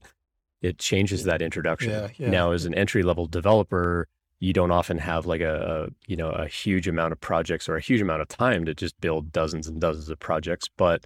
It 0.62 0.78
changes 0.80 1.24
that 1.26 1.42
introduction. 1.42 1.92
Yeah, 1.92 2.08
yeah. 2.18 2.30
Now 2.30 2.52
as 2.52 2.66
an 2.66 2.74
entry 2.74 3.04
level 3.04 3.28
developer, 3.28 4.08
you 4.40 4.54
don't 4.54 4.72
often 4.72 4.98
have 4.98 5.26
like 5.26 5.42
a, 5.42 5.88
a 5.88 5.90
you 6.12 6.16
know 6.18 6.30
a 6.32 6.48
huge 6.48 6.88
amount 6.88 7.12
of 7.14 7.20
projects 7.22 7.68
or 7.70 7.76
a 7.78 7.82
huge 7.82 8.02
amount 8.02 8.22
of 8.22 8.28
time 8.28 8.66
to 8.66 8.74
just 8.74 9.00
build 9.02 9.32
dozens 9.32 9.68
and 9.68 9.80
dozens 9.80 10.10
of 10.10 10.20
projects, 10.20 10.68
but 10.78 11.06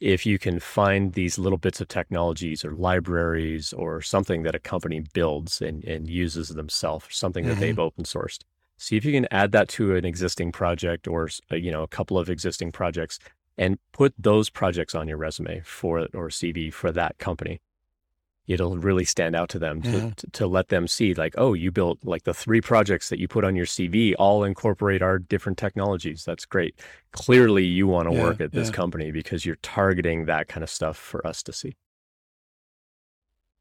if 0.00 0.26
you 0.26 0.38
can 0.38 0.60
find 0.60 1.12
these 1.14 1.38
little 1.38 1.58
bits 1.58 1.80
of 1.80 1.88
technologies 1.88 2.64
or 2.64 2.72
libraries 2.74 3.72
or 3.72 4.02
something 4.02 4.42
that 4.42 4.54
a 4.54 4.58
company 4.58 5.00
builds 5.12 5.62
and, 5.62 5.84
and 5.84 6.08
uses 6.08 6.48
themselves, 6.48 7.06
something 7.16 7.46
that 7.46 7.56
Mhm. 7.56 7.60
they've 7.60 7.78
open 7.78 8.04
sourced, 8.04 8.40
see 8.78 8.96
if 8.96 9.04
you 9.04 9.12
can 9.12 9.26
add 9.30 9.52
that 9.52 9.68
to 9.68 9.94
an 9.96 10.04
existing 10.04 10.52
project 10.52 11.06
or 11.08 11.28
uh, 11.50 11.56
you 11.56 11.70
know 11.70 11.82
a 11.82 11.88
couple 11.88 12.18
of 12.18 12.28
existing 12.28 12.72
projects 12.72 13.18
and 13.56 13.78
put 13.92 14.12
those 14.18 14.50
projects 14.50 14.94
on 14.94 15.06
your 15.08 15.16
resume 15.16 15.60
for 15.64 16.00
or 16.14 16.28
CV 16.28 16.72
for 16.72 16.90
that 16.92 17.18
company. 17.18 17.60
It'll 18.46 18.76
really 18.76 19.04
stand 19.04 19.34
out 19.36 19.48
to 19.50 19.58
them 19.58 19.82
to, 19.84 20.02
Mhm. 20.02 20.16
to, 20.16 20.30
to 20.32 20.46
let 20.46 20.68
them 20.68 20.86
see 20.88 21.14
like, 21.14 21.34
oh, 21.38 21.54
you 21.54 21.70
built 21.70 21.98
like 22.04 22.24
the 22.24 22.34
three 22.34 22.60
projects 22.60 23.08
that 23.08 23.18
you 23.18 23.26
put 23.28 23.44
on 23.44 23.56
your 23.56 23.66
CV 23.66 24.14
all 24.18 24.44
incorporate 24.44 25.02
our 25.02 25.18
different 25.18 25.58
technologies. 25.58 26.24
That's 26.24 26.44
great. 26.46 26.78
Clearly 27.12 27.64
you 27.64 27.86
want 27.86 28.06
to 28.08 28.12
Yeah, 28.12 28.20
work 28.22 28.40
at 28.40 28.52
this 28.52 28.68
yeah. 28.68 28.72
company 28.72 29.10
because 29.12 29.46
you're 29.46 29.56
targeting 29.62 30.26
that 30.26 30.48
kind 30.48 30.62
of 30.62 30.70
stuff 30.70 30.96
for 30.98 31.26
us 31.26 31.42
to 31.44 31.52
see. 31.52 31.76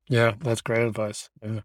Yeah, 0.09 0.33
that's 0.39 0.61
great 0.61 0.85
advice. 0.85 1.29
Yeah. 1.41 1.61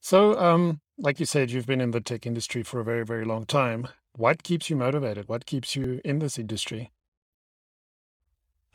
So, 0.00 0.38
um, 0.38 0.80
like 0.98 1.20
you 1.20 1.26
said, 1.26 1.50
you've 1.50 1.66
been 1.66 1.80
in 1.80 1.90
the 1.92 2.00
tech 2.00 2.26
industry 2.26 2.62
for 2.62 2.80
a 2.80 2.84
very, 2.84 3.04
very 3.04 3.24
long 3.24 3.46
time. 3.46 3.88
What 4.16 4.42
keeps 4.42 4.70
you 4.70 4.76
motivated? 4.76 5.28
What 5.28 5.46
keeps 5.46 5.76
you 5.76 6.00
in 6.04 6.20
this 6.20 6.38
industry? 6.38 6.92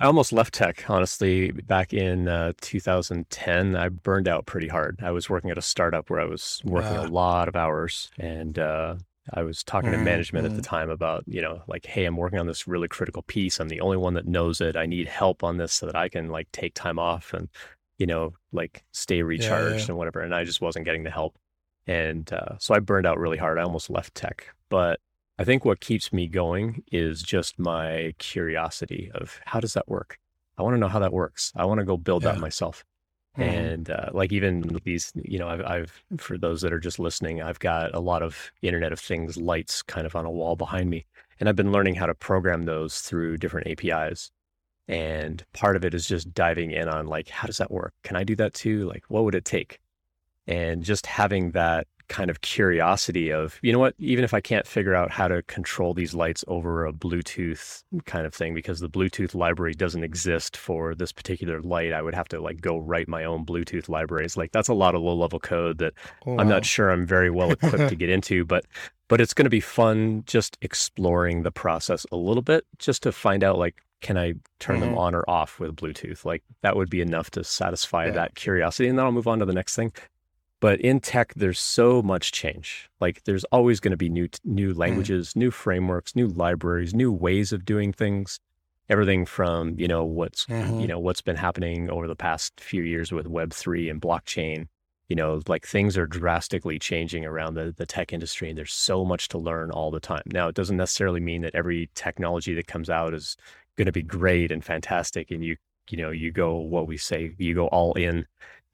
I 0.02 0.06
almost 0.06 0.34
left 0.34 0.56
tech, 0.56 0.90
honestly, 0.90 1.52
back 1.52 1.94
in 1.94 2.28
uh, 2.28 2.54
2010. 2.62 3.76
I 3.76 3.90
burned 3.90 4.28
out 4.28 4.48
pretty 4.48 4.68
hard. 4.68 5.00
I 5.04 5.12
was 5.12 5.30
working 5.30 5.52
at 5.52 5.60
a 5.60 5.62
startup 5.62 6.10
where 6.10 6.20
I 6.20 6.26
was 6.26 6.60
working 6.66 6.98
a 6.98 7.04
lot 7.04 7.48
of 7.48 7.56
hours, 7.56 8.10
and 8.18 8.58
uh, 8.58 8.96
I 9.32 9.44
was 9.44 9.64
talking 9.64 9.92
to 9.92 10.00
Mm, 10.00 10.04
management 10.04 10.48
at 10.48 10.56
the 10.56 10.62
mm. 10.62 10.66
time 10.68 10.90
about, 10.90 11.24
you 11.28 11.40
know, 11.40 11.62
like, 11.68 11.86
hey, 11.86 12.06
I'm 12.06 12.18
working 12.18 12.40
on 12.40 12.48
this 12.48 12.68
really 12.68 12.88
critical 12.88 13.22
piece. 13.22 13.60
I'm 13.60 13.70
the 13.70 13.82
only 13.82 13.98
one 13.98 14.16
that 14.16 14.28
knows 14.28 14.60
it. 14.60 14.76
I 14.76 14.88
need 14.88 15.08
help 15.08 15.44
on 15.44 15.58
this 15.58 15.72
so 15.72 15.86
that 15.86 15.96
I 15.96 16.10
can 16.10 16.30
like 16.30 16.52
take 16.52 16.74
time 16.74 16.98
off 16.98 17.32
and, 17.36 17.48
you 18.00 18.08
know, 18.08 18.34
like 18.52 18.84
stay 18.94 19.22
recharged 19.22 19.88
and 19.88 20.00
whatever. 20.00 20.22
And 20.22 20.34
I 20.34 20.46
just 20.46 20.62
wasn't 20.62 20.86
getting 20.86 21.04
the 21.04 21.12
help, 21.12 21.38
and 21.86 22.32
uh, 22.34 22.58
so 22.58 22.74
I 22.74 22.80
burned 22.80 23.06
out 23.06 23.20
really 23.20 23.38
hard. 23.38 23.60
I 23.60 23.64
almost 23.64 23.92
left 23.92 24.16
tech, 24.16 24.48
but 24.70 25.00
I 25.40 25.44
think 25.44 25.66
what 25.66 25.80
keeps 25.80 26.14
me 26.14 26.28
going 26.28 26.84
is 26.92 27.22
just 27.24 27.58
my 27.58 28.14
curiosity 28.20 29.12
of 29.16 29.40
how 29.46 29.60
does 29.60 29.74
that 29.74 29.88
work? 29.90 30.18
I 30.58 30.62
want 30.64 30.76
to 30.76 30.80
know 30.80 30.88
how 30.88 31.00
that 31.00 31.14
works. 31.14 31.52
I 31.56 31.66
want 31.66 31.80
to 31.80 31.86
go 31.86 31.98
build 31.98 32.24
that 32.24 32.36
Yeah. 32.36 32.42
myself. 32.42 32.84
Mhm. 33.38 33.44
And 33.44 33.90
uh, 33.90 34.10
like 34.12 34.32
even 34.34 34.80
these, 34.84 35.12
you 35.16 35.40
know, 35.40 35.48
I've, 35.48 35.62
I've, 35.62 36.04
for 36.18 36.38
those 36.38 36.62
that 36.62 36.74
are 36.74 36.80
just 36.80 37.00
listening, 37.00 37.42
I've 37.42 37.60
got 37.60 37.96
a 37.96 38.00
lot 38.00 38.22
of 38.22 38.52
Internet 38.62 38.92
of 38.92 39.00
Things 39.00 39.38
lights 39.38 39.82
kind 39.82 40.06
of 40.06 40.16
on 40.16 40.26
a 40.26 40.32
wall 40.32 40.56
behind 40.56 40.90
me. 40.90 41.06
And 41.40 41.48
I've 41.48 41.56
been 41.56 41.72
learning 41.72 41.96
how 41.96 42.06
to 42.06 42.14
program 42.14 42.64
those 42.64 43.00
through 43.00 43.38
different 43.38 43.68
APIs. 43.68 44.32
And 44.88 45.44
part 45.54 45.76
of 45.78 45.86
it 45.86 45.94
is 45.94 46.06
just 46.06 46.34
diving 46.34 46.72
in 46.72 46.90
on 46.90 47.08
like, 47.08 47.30
how 47.30 47.48
does 47.48 47.58
that 47.58 47.72
work? 47.72 47.94
Can 48.04 48.18
I 48.18 48.24
do 48.26 48.36
that 48.36 48.54
too? 48.54 48.88
Like, 48.88 49.06
what 49.08 49.24
would 49.24 49.36
it 49.36 49.46
take? 49.46 49.80
And 50.46 50.84
just 50.84 51.06
having 51.06 51.52
that 51.52 51.88
kind 52.12 52.30
of 52.30 52.42
curiosity 52.42 53.32
of, 53.32 53.58
you 53.62 53.72
know 53.72 53.80
what, 53.80 53.96
even 53.98 54.26
if 54.26 54.34
I 54.34 54.42
can't 54.42 54.68
figure 54.68 54.94
out 54.94 55.10
how 55.10 55.30
to 55.30 55.42
control 55.44 55.94
these 55.94 56.14
lights 56.14 56.44
over 56.50 56.86
a 56.86 56.92
Bluetooth 56.92 57.84
kind 58.06 58.26
of 58.26 58.34
thing, 58.34 58.54
because 58.54 58.82
the 58.82 58.90
Bluetooth 58.90 59.34
library 59.34 59.74
doesn't 59.74 60.04
exist 60.04 60.58
for 60.58 60.94
this 60.94 61.14
particular 61.14 61.62
light, 61.62 61.94
I 61.94 62.02
would 62.02 62.14
have 62.14 62.28
to 62.30 62.42
like 62.42 62.60
go 62.60 62.78
write 62.78 63.08
my 63.08 63.24
own 63.24 63.46
Bluetooth 63.46 63.88
libraries. 63.88 64.36
Like 64.36 64.52
that's 64.52 64.68
a 64.68 64.74
lot 64.74 64.94
of 64.94 65.02
low 65.02 65.16
level 65.16 65.40
code 65.40 65.78
that 65.78 65.94
oh, 66.28 66.32
I'm 66.32 66.48
wow. 66.48 66.56
not 66.56 66.66
sure 66.66 66.92
I'm 66.92 67.06
very 67.06 67.30
well 67.30 67.52
equipped 67.52 67.90
to 67.90 67.96
get 68.04 68.10
into, 68.10 68.44
but 68.44 68.66
but 69.08 69.22
it's 69.22 69.34
going 69.34 69.46
to 69.46 69.50
be 69.50 69.62
fun 69.62 70.24
just 70.28 70.58
exploring 70.62 71.44
the 71.44 71.52
process 71.52 72.06
a 72.12 72.18
little 72.18 72.44
bit 72.44 72.66
just 72.78 73.04
to 73.04 73.14
find 73.14 73.42
out 73.44 73.58
like 73.58 73.76
can 74.02 74.18
I 74.18 74.34
turn 74.60 74.78
mm-hmm. 74.78 74.86
them 74.86 74.98
on 74.98 75.16
or 75.16 75.24
off 75.30 75.60
with 75.60 75.76
Bluetooth? 75.76 76.26
Like 76.26 76.44
that 76.62 76.76
would 76.76 76.90
be 76.90 77.02
enough 77.02 77.32
to 77.32 77.44
satisfy 77.44 78.08
yeah. 78.08 78.14
that 78.14 78.36
curiosity. 78.36 78.90
And 78.90 78.98
then 78.98 79.06
I'll 79.06 79.12
move 79.12 79.28
on 79.28 79.40
to 79.40 79.46
the 79.46 79.54
next 79.54 79.76
thing. 79.76 79.94
But 80.62 80.80
in 80.80 81.00
tech, 81.00 81.34
there's 81.36 81.60
so 81.60 82.04
much 82.04 82.32
change. 82.32 82.88
Like 83.02 83.24
there's 83.24 83.44
always 83.46 83.80
going 83.82 83.92
to 83.92 83.98
be 83.98 84.10
new 84.10 84.30
new 84.46 84.74
mm. 84.74 84.78
languages, 84.78 85.32
mm. 85.32 85.38
new 85.38 85.52
frameworks, 85.52 86.16
new 86.16 86.28
libraries, 86.28 86.94
new 86.94 87.12
ways 87.12 87.52
of 87.52 87.66
doing 87.66 87.92
things. 87.92 88.40
Everything 88.88 89.26
from 89.26 89.78
you 89.80 89.88
know 89.88 90.06
what's 90.06 90.46
mm-hmm. 90.46 90.80
you 90.80 90.88
know 90.88 91.00
what's 91.00 91.22
been 91.22 91.36
happening 91.36 91.90
over 91.90 92.08
the 92.08 92.16
past 92.16 92.60
few 92.60 92.84
years 92.84 93.12
with 93.12 93.28
Web 93.28 93.52
three 93.54 93.90
and 93.90 94.00
blockchain. 94.00 94.68
You 95.10 95.16
know, 95.16 95.42
like 95.48 95.68
things 95.68 95.98
are 95.98 96.08
drastically 96.08 96.78
changing 96.78 97.26
around 97.26 97.56
the 97.56 97.74
the 97.76 97.88
tech 97.88 98.14
industry, 98.14 98.50
and 98.50 98.58
there's 98.58 98.74
so 98.74 99.04
much 99.04 99.30
to 99.30 99.40
learn 99.40 99.72
all 99.72 99.92
the 99.92 100.00
time. 100.00 100.24
Now, 100.28 100.48
it 100.48 100.56
doesn't 100.56 100.78
necessarily 100.78 101.20
mean 101.20 101.42
that 101.42 101.56
every 101.56 101.90
technology 101.96 102.54
that 102.54 102.68
comes 102.68 102.90
out 102.90 103.14
is 103.14 103.36
going 103.78 103.88
to 103.88 103.92
be 103.92 104.04
great 104.04 104.52
and 104.52 104.64
fantastic, 104.64 105.32
and 105.32 105.44
you 105.44 105.56
you 105.90 105.98
know 105.98 106.12
you 106.12 106.32
go 106.32 106.56
what 106.58 106.88
we 106.88 106.98
say 106.98 107.34
you 107.38 107.56
go 107.56 107.68
all 107.68 107.94
in 107.94 108.26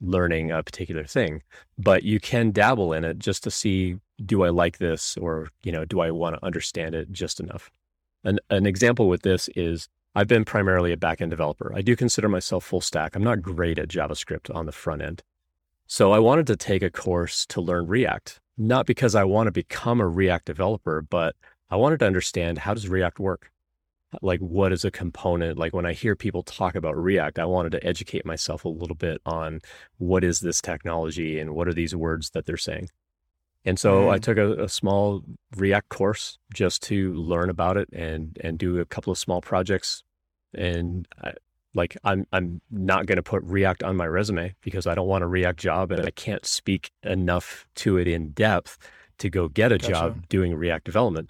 learning 0.02 0.52
a 0.52 0.64
particular 0.64 1.04
thing, 1.04 1.42
but 1.78 2.04
you 2.04 2.20
can 2.20 2.52
dabble 2.52 2.94
in 2.94 3.04
it 3.04 3.20
just 3.20 3.44
to 3.44 3.52
see 3.52 3.98
do 4.26 4.44
I 4.44 4.50
like 4.50 4.80
this 4.80 5.16
or 5.18 5.50
you 5.64 5.72
know 5.72 5.86
do 5.86 6.00
I 6.00 6.12
want 6.12 6.36
to 6.36 6.46
understand 6.46 6.96
it 6.96 7.12
just 7.12 7.40
enough. 7.40 7.72
An 8.24 8.40
an 8.50 8.66
example 8.66 9.08
with 9.08 9.22
this 9.22 9.50
is 9.56 9.90
I've 10.16 10.28
been 10.28 10.46
primarily 10.46 10.92
a 10.92 10.98
backend 10.98 11.30
developer. 11.30 11.72
I 11.76 11.82
do 11.82 11.96
consider 11.96 12.28
myself 12.28 12.64
full 12.64 12.82
stack. 12.82 13.16
I'm 13.16 13.24
not 13.24 13.42
great 13.42 13.78
at 13.78 13.88
JavaScript 13.88 14.54
on 14.54 14.66
the 14.66 14.72
front 14.72 15.04
end. 15.04 15.22
So 15.86 16.12
I 16.12 16.20
wanted 16.20 16.48
to 16.48 16.56
take 16.56 16.82
a 16.82 16.90
course 16.90 17.46
to 17.48 17.62
learn 17.62 17.88
React, 17.88 18.40
not 18.58 18.88
because 18.88 19.16
I 19.16 19.24
want 19.24 19.48
to 19.48 19.52
become 19.52 20.02
a 20.02 20.08
React 20.08 20.46
developer, 20.46 21.02
but 21.02 21.36
I 21.70 21.76
wanted 21.76 22.00
to 22.00 22.08
understand 22.08 22.58
how 22.58 22.74
does 22.74 22.90
React 22.90 23.20
work? 23.20 23.52
Like 24.22 24.40
what 24.40 24.72
is 24.72 24.86
a 24.86 24.92
component 24.92 25.58
like 25.58 25.74
when 25.74 25.86
i 25.86 25.94
hear 25.94 26.16
people 26.16 26.44
talk 26.44 26.76
about 26.76 26.96
react 26.96 27.40
i 27.40 27.46
wanted 27.46 27.72
to 27.72 27.86
educate 27.86 28.26
myself 28.26 28.66
a 28.66 28.70
little 28.70 28.96
bit 28.96 29.22
on 29.26 29.60
what 29.98 30.24
is 30.24 30.40
this 30.40 30.62
technology 30.62 31.40
and 31.40 31.54
what 31.54 31.68
are 31.68 31.74
these 31.74 31.96
words 31.96 32.30
that 32.32 32.46
they're 32.46 32.58
saying 32.58 32.90
and 33.66 33.78
so 33.78 34.06
mm. 34.06 34.12
i 34.12 34.18
took 34.18 34.38
a, 34.38 34.64
a, 34.64 34.70
small 34.70 35.24
react 35.58 35.90
course 35.90 36.38
just 36.54 36.82
to 36.82 37.14
learn 37.14 37.50
about 37.50 37.78
it 37.78 37.90
and 37.92 38.38
and 38.42 38.58
do 38.58 38.80
a 38.80 38.86
couple 38.86 39.12
of 39.12 39.18
small 39.18 39.42
projects 39.42 40.04
and 40.54 41.08
I, 41.22 41.34
like 41.74 41.98
i'm 42.04 42.26
i'm 42.32 42.62
not 42.72 43.08
going 43.08 43.18
to 43.18 43.24
put 43.24 43.44
react 43.44 43.84
on 43.84 43.98
my 43.98 44.08
resume 44.08 44.56
because 44.62 44.88
i 44.88 44.96
don't 44.96 45.08
want 45.08 45.24
a 45.24 45.28
react 45.28 45.60
job 45.60 45.92
and 45.92 46.06
i 46.06 46.12
can't 46.12 46.46
speak 46.46 46.92
enough 47.04 47.68
to 47.76 47.98
it 47.98 48.08
in 48.08 48.30
depth 48.30 48.78
to 49.18 49.30
go 49.30 49.50
get 49.50 49.72
a 49.72 49.78
gotcha. 49.78 49.92
job 49.92 50.28
doing 50.30 50.56
react 50.56 50.86
development 50.86 51.30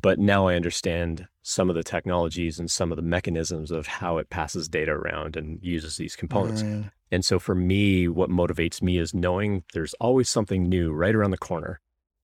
but 0.00 0.18
now 0.18 0.46
I 0.46 0.54
understand 0.54 1.26
some 1.48 1.70
of 1.70 1.76
the 1.76 1.84
technologies 1.84 2.58
and 2.58 2.68
some 2.68 2.90
of 2.90 2.96
the 2.96 3.02
mechanisms 3.02 3.70
of 3.70 3.86
how 3.86 4.18
it 4.18 4.28
passes 4.30 4.68
data 4.68 4.90
around 4.90 5.36
and 5.36 5.60
uses 5.62 5.96
these 5.96 6.16
components. 6.16 6.64
Mm. 6.64 6.90
And 7.12 7.24
so 7.24 7.38
for 7.38 7.54
me, 7.54 8.08
what 8.08 8.30
motivates 8.30 8.82
me 8.82 8.98
is 8.98 9.14
knowing 9.14 9.62
there's 9.72 9.94
always 10.00 10.28
something 10.28 10.68
new 10.68 10.92
right 10.92 11.14
around 11.14 11.30
the 11.30 11.38
corner. 11.38 11.80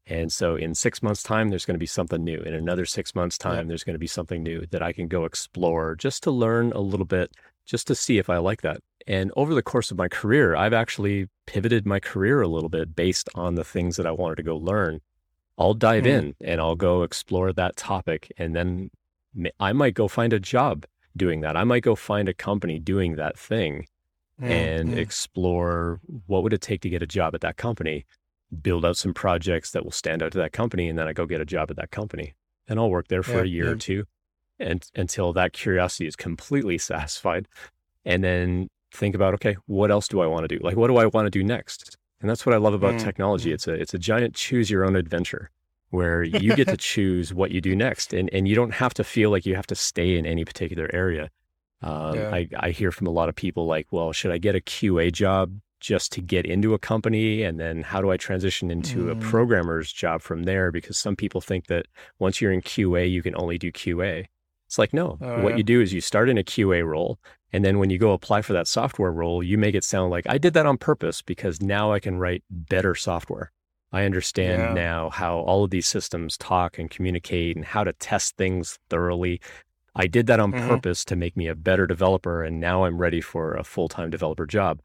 And 0.08 0.32
so 0.32 0.56
in 0.56 0.74
six 0.74 1.04
months' 1.04 1.22
time, 1.22 1.50
there's 1.50 1.64
going 1.64 1.76
to 1.76 1.78
be 1.78 1.86
something 1.86 2.24
new. 2.24 2.40
In 2.40 2.52
another 2.52 2.84
six 2.84 3.14
months' 3.14 3.38
time, 3.38 3.66
yeah. 3.66 3.68
there's 3.68 3.84
going 3.84 3.94
to 3.94 4.00
be 4.00 4.08
something 4.08 4.42
new 4.42 4.66
that 4.72 4.82
I 4.82 4.92
can 4.92 5.06
go 5.06 5.24
explore 5.24 5.94
just 5.94 6.24
to 6.24 6.32
learn 6.32 6.72
a 6.72 6.80
little 6.80 7.06
bit, 7.06 7.30
just 7.64 7.86
to 7.86 7.94
see 7.94 8.18
if 8.18 8.28
I 8.28 8.38
like 8.38 8.62
that. 8.62 8.80
And 9.06 9.30
over 9.36 9.54
the 9.54 9.62
course 9.62 9.92
of 9.92 9.98
my 9.98 10.08
career, 10.08 10.56
I've 10.56 10.72
actually 10.72 11.28
pivoted 11.46 11.86
my 11.86 12.00
career 12.00 12.42
a 12.42 12.48
little 12.48 12.68
bit 12.68 12.96
based 12.96 13.28
on 13.36 13.54
the 13.54 13.62
things 13.62 13.96
that 13.98 14.06
I 14.06 14.10
wanted 14.10 14.38
to 14.38 14.42
go 14.42 14.56
learn. 14.56 15.00
I'll 15.56 15.74
dive 15.74 16.04
mm-hmm. 16.04 16.26
in 16.26 16.34
and 16.40 16.60
I'll 16.60 16.74
go 16.74 17.04
explore 17.04 17.52
that 17.52 17.76
topic. 17.76 18.32
And 18.36 18.56
then 18.56 18.90
I 19.58 19.72
might 19.72 19.94
go 19.94 20.08
find 20.08 20.32
a 20.32 20.40
job 20.40 20.86
doing 21.16 21.40
that. 21.40 21.56
I 21.56 21.64
might 21.64 21.82
go 21.82 21.94
find 21.94 22.28
a 22.28 22.34
company 22.34 22.78
doing 22.78 23.16
that 23.16 23.38
thing 23.38 23.86
mm-hmm. 24.40 24.50
and 24.50 24.98
explore 24.98 26.00
what 26.26 26.42
would 26.42 26.52
it 26.52 26.60
take 26.60 26.80
to 26.82 26.88
get 26.88 27.02
a 27.02 27.06
job 27.06 27.34
at 27.34 27.40
that 27.42 27.56
company, 27.56 28.06
build 28.62 28.84
out 28.84 28.96
some 28.96 29.14
projects 29.14 29.70
that 29.72 29.84
will 29.84 29.92
stand 29.92 30.22
out 30.22 30.32
to 30.32 30.38
that 30.38 30.52
company. 30.52 30.88
And 30.88 30.98
then 30.98 31.08
I 31.08 31.12
go 31.12 31.26
get 31.26 31.40
a 31.40 31.46
job 31.46 31.70
at 31.70 31.76
that 31.76 31.90
company 31.90 32.34
and 32.68 32.78
I'll 32.78 32.90
work 32.90 33.08
there 33.08 33.22
for 33.22 33.38
yeah, 33.38 33.42
a 33.42 33.46
year 33.46 33.64
yeah. 33.66 33.70
or 33.72 33.76
two 33.76 34.04
and 34.58 34.88
until 34.94 35.32
that 35.32 35.52
curiosity 35.52 36.06
is 36.06 36.16
completely 36.16 36.78
satisfied. 36.78 37.48
And 38.04 38.22
then 38.22 38.68
think 38.92 39.14
about, 39.14 39.34
okay, 39.34 39.56
what 39.66 39.90
else 39.90 40.08
do 40.08 40.20
I 40.20 40.26
want 40.26 40.48
to 40.48 40.56
do? 40.56 40.62
Like, 40.62 40.76
what 40.76 40.88
do 40.88 40.96
I 40.96 41.06
want 41.06 41.26
to 41.26 41.30
do 41.30 41.42
next? 41.42 41.96
And 42.20 42.30
that's 42.30 42.46
what 42.46 42.54
I 42.54 42.58
love 42.58 42.74
about 42.74 42.94
mm. 42.94 43.00
technology. 43.02 43.50
Mm. 43.50 43.54
It's 43.54 43.66
a 43.66 43.72
it's 43.72 43.94
a 43.94 43.98
giant 43.98 44.34
choose 44.34 44.70
your 44.70 44.84
own 44.84 44.96
adventure 44.96 45.50
where 45.92 46.22
you 46.44 46.56
get 46.56 46.68
to 46.68 46.76
choose 46.76 47.32
what 47.32 47.50
you 47.50 47.60
do 47.60 47.76
next, 47.76 48.12
and 48.12 48.28
and 48.32 48.48
you 48.48 48.54
don't 48.54 48.74
have 48.74 48.94
to 48.94 49.04
feel 49.04 49.30
like 49.30 49.46
you 49.46 49.54
have 49.54 49.66
to 49.68 49.74
stay 49.74 50.16
in 50.18 50.26
any 50.26 50.44
particular 50.44 50.90
area. 50.92 51.30
Um, 51.82 52.14
yeah. 52.14 52.30
I 52.34 52.48
I 52.58 52.70
hear 52.70 52.90
from 52.90 53.06
a 53.06 53.10
lot 53.10 53.28
of 53.28 53.34
people 53.34 53.66
like, 53.66 53.86
well, 53.90 54.12
should 54.12 54.32
I 54.32 54.38
get 54.38 54.56
a 54.56 54.60
QA 54.60 55.12
job 55.12 55.54
just 55.80 56.12
to 56.12 56.20
get 56.20 56.46
into 56.46 56.74
a 56.74 56.78
company, 56.78 57.42
and 57.42 57.60
then 57.60 57.82
how 57.82 58.00
do 58.00 58.10
I 58.10 58.16
transition 58.16 58.70
into 58.70 59.06
mm. 59.06 59.12
a 59.12 59.16
programmer's 59.16 59.92
job 59.92 60.22
from 60.22 60.44
there? 60.44 60.72
Because 60.72 60.98
some 60.98 61.16
people 61.16 61.40
think 61.40 61.66
that 61.66 61.86
once 62.18 62.40
you're 62.40 62.52
in 62.52 62.62
QA, 62.62 63.10
you 63.10 63.22
can 63.22 63.36
only 63.36 63.58
do 63.58 63.70
QA. 63.70 64.26
It's 64.66 64.78
like, 64.78 64.94
no, 64.94 65.18
oh, 65.20 65.42
what 65.42 65.50
yeah. 65.50 65.56
you 65.56 65.62
do 65.62 65.80
is 65.82 65.92
you 65.92 66.00
start 66.00 66.30
in 66.30 66.38
a 66.38 66.42
QA 66.42 66.86
role. 66.86 67.18
And 67.52 67.62
then 67.62 67.78
when 67.78 67.90
you 67.90 67.98
go 67.98 68.12
apply 68.12 68.40
for 68.40 68.54
that 68.54 68.66
software 68.66 69.12
role, 69.12 69.42
you 69.42 69.58
make 69.58 69.74
it 69.74 69.84
sound 69.84 70.10
like 70.10 70.24
I 70.26 70.38
did 70.38 70.54
that 70.54 70.64
on 70.64 70.78
purpose 70.78 71.20
because 71.20 71.60
now 71.60 71.92
I 71.92 72.00
can 72.00 72.16
write 72.16 72.42
better 72.48 72.94
software. 72.94 73.52
I 73.92 74.04
understand 74.04 74.62
yeah. 74.62 74.72
now 74.72 75.10
how 75.10 75.38
all 75.38 75.64
of 75.64 75.70
these 75.70 75.86
systems 75.86 76.38
talk 76.38 76.78
and 76.78 76.90
communicate 76.90 77.56
and 77.56 77.64
how 77.64 77.84
to 77.84 77.92
test 77.92 78.36
things 78.36 78.78
thoroughly. 78.88 79.40
I 79.94 80.06
did 80.06 80.26
that 80.28 80.40
on 80.40 80.52
mm-hmm. 80.52 80.68
purpose 80.68 81.04
to 81.06 81.16
make 81.16 81.36
me 81.36 81.46
a 81.46 81.54
better 81.54 81.86
developer. 81.86 82.42
And 82.42 82.58
now 82.58 82.84
I'm 82.84 82.96
ready 82.96 83.20
for 83.20 83.54
a 83.54 83.64
full 83.64 83.88
time 83.88 84.08
developer 84.08 84.46
job. 84.46 84.80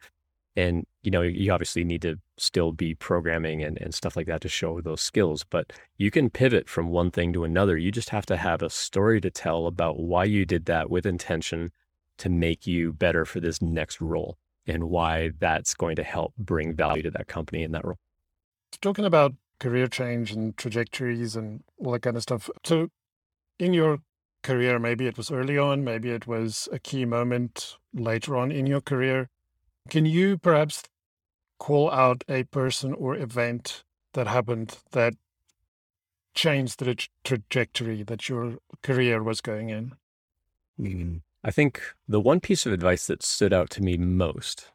And, 0.57 0.85
you 1.03 1.11
know, 1.11 1.21
you 1.21 1.51
obviously 1.53 1.83
need 1.83 2.01
to 2.01 2.17
still 2.37 2.71
be 2.71 2.95
programming 2.95 3.63
and, 3.63 3.77
and 3.79 3.93
stuff 3.93 4.17
like 4.17 4.25
that 4.25 4.41
to 4.41 4.49
show 4.49 4.81
those 4.81 5.01
skills, 5.01 5.43
but 5.43 5.71
you 5.97 6.09
can 6.09 6.31
pivot 6.31 6.67
from 6.67 6.89
one 6.89 7.11
thing 7.11 7.31
to 7.33 7.43
another. 7.43 7.77
You 7.77 7.91
just 7.91 8.09
have 8.09 8.25
to 8.25 8.37
have 8.37 8.63
a 8.63 8.69
story 8.69 9.21
to 9.21 9.29
tell 9.29 9.67
about 9.67 9.99
why 9.99 10.23
you 10.23 10.45
did 10.45 10.65
that 10.65 10.89
with 10.89 11.05
intention 11.05 11.71
to 12.17 12.29
make 12.29 12.65
you 12.65 12.91
better 12.91 13.23
for 13.23 13.39
this 13.39 13.61
next 13.61 14.01
role 14.01 14.37
and 14.65 14.85
why 14.85 15.31
that's 15.39 15.75
going 15.75 15.95
to 15.95 16.03
help 16.03 16.33
bring 16.37 16.75
value 16.75 17.03
to 17.03 17.11
that 17.11 17.27
company 17.27 17.63
in 17.63 17.71
that 17.71 17.85
role. 17.85 17.99
Talking 18.81 19.05
about 19.05 19.33
career 19.59 19.87
change 19.87 20.31
and 20.31 20.55
trajectories 20.55 21.35
and 21.35 21.63
all 21.77 21.91
that 21.93 22.01
kind 22.01 22.15
of 22.15 22.23
stuff. 22.23 22.49
So, 22.63 22.89
in 23.59 23.73
your 23.73 23.99
career, 24.43 24.79
maybe 24.79 25.07
it 25.07 25.17
was 25.17 25.31
early 25.31 25.57
on, 25.57 25.83
maybe 25.83 26.11
it 26.11 26.27
was 26.27 26.69
a 26.71 26.79
key 26.79 27.05
moment 27.05 27.77
later 27.93 28.37
on 28.37 28.51
in 28.51 28.67
your 28.67 28.81
career. 28.81 29.29
Can 29.89 30.05
you 30.05 30.37
perhaps 30.37 30.83
call 31.59 31.91
out 31.91 32.23
a 32.29 32.43
person 32.43 32.93
or 32.93 33.15
event 33.15 33.83
that 34.13 34.27
happened 34.27 34.77
that 34.91 35.13
changed 36.33 36.79
the 36.79 36.95
tra- 36.95 37.09
trajectory 37.23 38.03
that 38.03 38.29
your 38.29 38.57
career 38.83 39.23
was 39.23 39.41
going 39.41 39.69
in? 39.69 39.95
I 41.43 41.51
think 41.51 41.81
the 42.07 42.19
one 42.19 42.39
piece 42.39 42.65
of 42.65 42.73
advice 42.73 43.07
that 43.07 43.23
stood 43.23 43.53
out 43.53 43.69
to 43.71 43.81
me 43.81 43.97
most, 43.97 44.71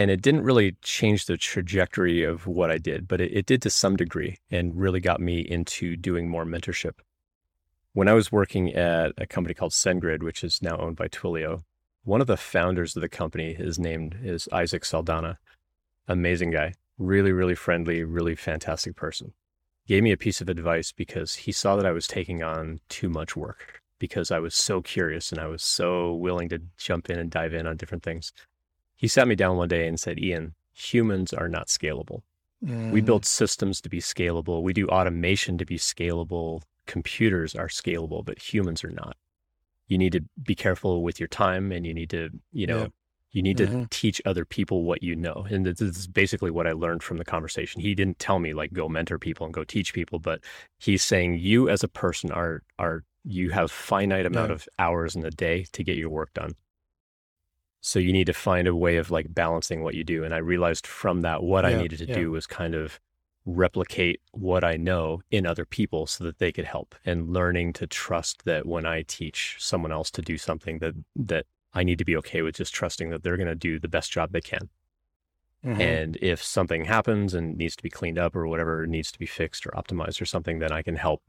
and 0.00 0.10
it 0.10 0.22
didn't 0.22 0.44
really 0.44 0.78
change 0.80 1.26
the 1.26 1.36
trajectory 1.36 2.24
of 2.24 2.46
what 2.46 2.70
I 2.70 2.78
did, 2.78 3.06
but 3.06 3.20
it, 3.20 3.36
it 3.36 3.44
did 3.44 3.60
to 3.60 3.68
some 3.68 3.96
degree 3.96 4.38
and 4.50 4.74
really 4.74 4.98
got 4.98 5.20
me 5.20 5.40
into 5.40 5.94
doing 5.94 6.26
more 6.26 6.46
mentorship. 6.46 6.94
When 7.92 8.08
I 8.08 8.14
was 8.14 8.32
working 8.32 8.72
at 8.72 9.12
a 9.18 9.26
company 9.26 9.52
called 9.52 9.72
SendGrid, 9.72 10.22
which 10.22 10.42
is 10.42 10.62
now 10.62 10.78
owned 10.78 10.96
by 10.96 11.08
Twilio, 11.08 11.64
one 12.02 12.22
of 12.22 12.28
the 12.28 12.38
founders 12.38 12.96
of 12.96 13.02
the 13.02 13.10
company 13.10 13.54
is 13.58 13.78
named 13.78 14.16
is 14.22 14.48
Isaac 14.50 14.86
Saldana. 14.86 15.38
Amazing 16.08 16.52
guy, 16.52 16.76
really, 16.96 17.32
really 17.32 17.54
friendly, 17.54 18.02
really 18.02 18.34
fantastic 18.34 18.96
person. 18.96 19.34
Gave 19.86 20.02
me 20.02 20.12
a 20.12 20.16
piece 20.16 20.40
of 20.40 20.48
advice 20.48 20.92
because 20.92 21.34
he 21.34 21.52
saw 21.52 21.76
that 21.76 21.84
I 21.84 21.92
was 21.92 22.06
taking 22.06 22.42
on 22.42 22.80
too 22.88 23.10
much 23.10 23.36
work 23.36 23.82
because 23.98 24.30
I 24.30 24.38
was 24.38 24.54
so 24.54 24.80
curious 24.80 25.30
and 25.30 25.38
I 25.38 25.46
was 25.46 25.62
so 25.62 26.14
willing 26.14 26.48
to 26.48 26.62
jump 26.78 27.10
in 27.10 27.18
and 27.18 27.30
dive 27.30 27.52
in 27.52 27.66
on 27.66 27.76
different 27.76 28.02
things. 28.02 28.32
He 29.00 29.08
sat 29.08 29.26
me 29.26 29.34
down 29.34 29.56
one 29.56 29.68
day 29.68 29.88
and 29.88 29.98
said, 29.98 30.18
Ian, 30.18 30.54
humans 30.72 31.32
are 31.32 31.48
not 31.48 31.68
scalable. 31.68 32.22
Mm. 32.64 32.90
We 32.90 33.00
build 33.00 33.24
systems 33.24 33.80
to 33.80 33.88
be 33.88 34.00
scalable. 34.00 34.62
We 34.62 34.74
do 34.74 34.86
automation 34.88 35.56
to 35.58 35.64
be 35.64 35.78
scalable. 35.78 36.62
Computers 36.86 37.54
are 37.54 37.68
scalable, 37.68 38.24
but 38.24 38.38
humans 38.38 38.84
are 38.84 38.90
not 38.90 39.16
you 39.90 39.98
need 39.98 40.12
to 40.12 40.22
be 40.42 40.54
careful 40.54 41.02
with 41.02 41.20
your 41.20 41.26
time 41.26 41.72
and 41.72 41.84
you 41.84 41.92
need 41.92 42.10
to, 42.10 42.30
you 42.52 42.66
know, 42.66 42.82
yeah. 42.82 42.86
you 43.32 43.42
need 43.42 43.58
mm-hmm. 43.58 43.80
to 43.80 43.86
teach 43.90 44.22
other 44.24 44.44
people 44.44 44.84
what 44.84 45.02
you 45.02 45.16
know. 45.16 45.44
And 45.50 45.66
this 45.66 45.80
is 45.80 46.06
basically 46.06 46.52
what 46.52 46.68
I 46.68 46.72
learned 46.72 47.02
from 47.02 47.18
the 47.18 47.24
conversation. 47.24 47.82
He 47.82 47.94
didn't 47.96 48.20
tell 48.20 48.38
me 48.38 48.54
like 48.54 48.72
go 48.72 48.88
mentor 48.88 49.18
people 49.18 49.44
and 49.44 49.52
go 49.52 49.64
teach 49.64 49.92
people, 49.92 50.20
but 50.20 50.40
he's 50.78 51.02
saying 51.02 51.40
you 51.40 51.68
as 51.68 51.82
a 51.82 51.88
person 51.88 52.30
are 52.30 52.62
are 52.78 53.04
you 53.24 53.50
have 53.50 53.70
finite 53.70 54.24
amount 54.24 54.52
of 54.52 54.66
hours 54.78 55.14
in 55.14 55.24
a 55.26 55.30
day 55.30 55.66
to 55.72 55.84
get 55.84 55.98
your 55.98 56.08
work 56.08 56.32
done. 56.32 56.54
So 57.80 57.98
you 57.98 58.12
need 58.12 58.26
to 58.26 58.34
find 58.34 58.68
a 58.68 58.76
way 58.76 58.96
of 58.96 59.10
like 59.10 59.32
balancing 59.32 59.82
what 59.82 59.94
you 59.94 60.04
do. 60.04 60.24
And 60.24 60.34
I 60.34 60.38
realized 60.38 60.86
from 60.86 61.22
that 61.22 61.42
what 61.42 61.64
yeah, 61.64 61.70
I 61.70 61.82
needed 61.82 61.98
to 62.00 62.08
yeah. 62.08 62.14
do 62.14 62.30
was 62.30 62.46
kind 62.46 62.74
of 62.74 63.00
replicate 63.46 64.20
what 64.32 64.64
I 64.64 64.76
know 64.76 65.22
in 65.30 65.46
other 65.46 65.64
people 65.64 66.06
so 66.06 66.24
that 66.24 66.38
they 66.38 66.52
could 66.52 66.66
help 66.66 66.94
and 67.04 67.32
learning 67.32 67.72
to 67.74 67.86
trust 67.86 68.44
that 68.44 68.66
when 68.66 68.84
I 68.84 69.02
teach 69.02 69.56
someone 69.58 69.92
else 69.92 70.10
to 70.12 70.22
do 70.22 70.36
something 70.36 70.78
that 70.80 70.94
that 71.16 71.46
I 71.72 71.82
need 71.84 71.98
to 71.98 72.04
be 72.04 72.16
okay 72.16 72.42
with 72.42 72.56
just 72.56 72.74
trusting 72.74 73.10
that 73.10 73.22
they're 73.22 73.36
going 73.36 73.46
to 73.48 73.54
do 73.54 73.78
the 73.78 73.88
best 73.88 74.10
job 74.10 74.32
they 74.32 74.40
can. 74.40 74.68
Mm-hmm. 75.64 75.80
And 75.80 76.18
if 76.20 76.42
something 76.42 76.84
happens 76.84 77.34
and 77.34 77.56
needs 77.56 77.76
to 77.76 77.82
be 77.82 77.90
cleaned 77.90 78.18
up 78.18 78.34
or 78.34 78.46
whatever 78.46 78.86
needs 78.86 79.12
to 79.12 79.18
be 79.18 79.26
fixed 79.26 79.66
or 79.66 79.70
optimized 79.70 80.20
or 80.20 80.24
something, 80.24 80.58
then 80.58 80.72
I 80.72 80.82
can 80.82 80.96
help 80.96 81.22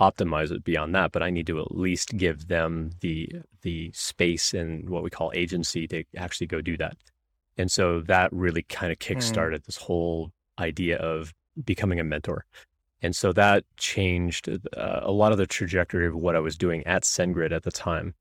optimize 0.00 0.50
it 0.50 0.64
beyond 0.64 0.94
that. 0.94 1.12
But 1.12 1.22
I 1.22 1.30
need 1.30 1.46
to 1.48 1.60
at 1.60 1.74
least 1.76 2.16
give 2.16 2.48
them 2.48 2.90
the 3.00 3.30
the 3.62 3.90
space 3.92 4.54
and 4.54 4.88
what 4.88 5.02
we 5.02 5.10
call 5.10 5.32
agency 5.34 5.86
to 5.88 6.04
actually 6.16 6.46
go 6.46 6.60
do 6.60 6.76
that. 6.76 6.96
And 7.56 7.70
so 7.70 8.00
that 8.02 8.32
really 8.32 8.62
kind 8.62 8.92
of 8.92 8.98
mm. 8.98 9.16
kickstarted 9.16 9.58
mm. 9.58 9.64
this 9.64 9.76
whole 9.76 10.32
idea 10.58 10.96
of 10.98 11.32
becoming 11.64 12.00
a 12.00 12.04
mentor. 12.04 12.44
And 13.02 13.16
so 13.16 13.32
that 13.32 13.64
changed 13.76 14.48
uh, 14.48 15.00
a 15.02 15.10
lot 15.10 15.32
of 15.32 15.38
the 15.38 15.46
trajectory 15.46 16.06
of 16.06 16.14
what 16.14 16.36
I 16.36 16.40
was 16.40 16.56
doing 16.56 16.86
at 16.86 17.02
SendGrid 17.02 17.52
at 17.52 17.64
the 17.64 17.72
time, 17.72 18.14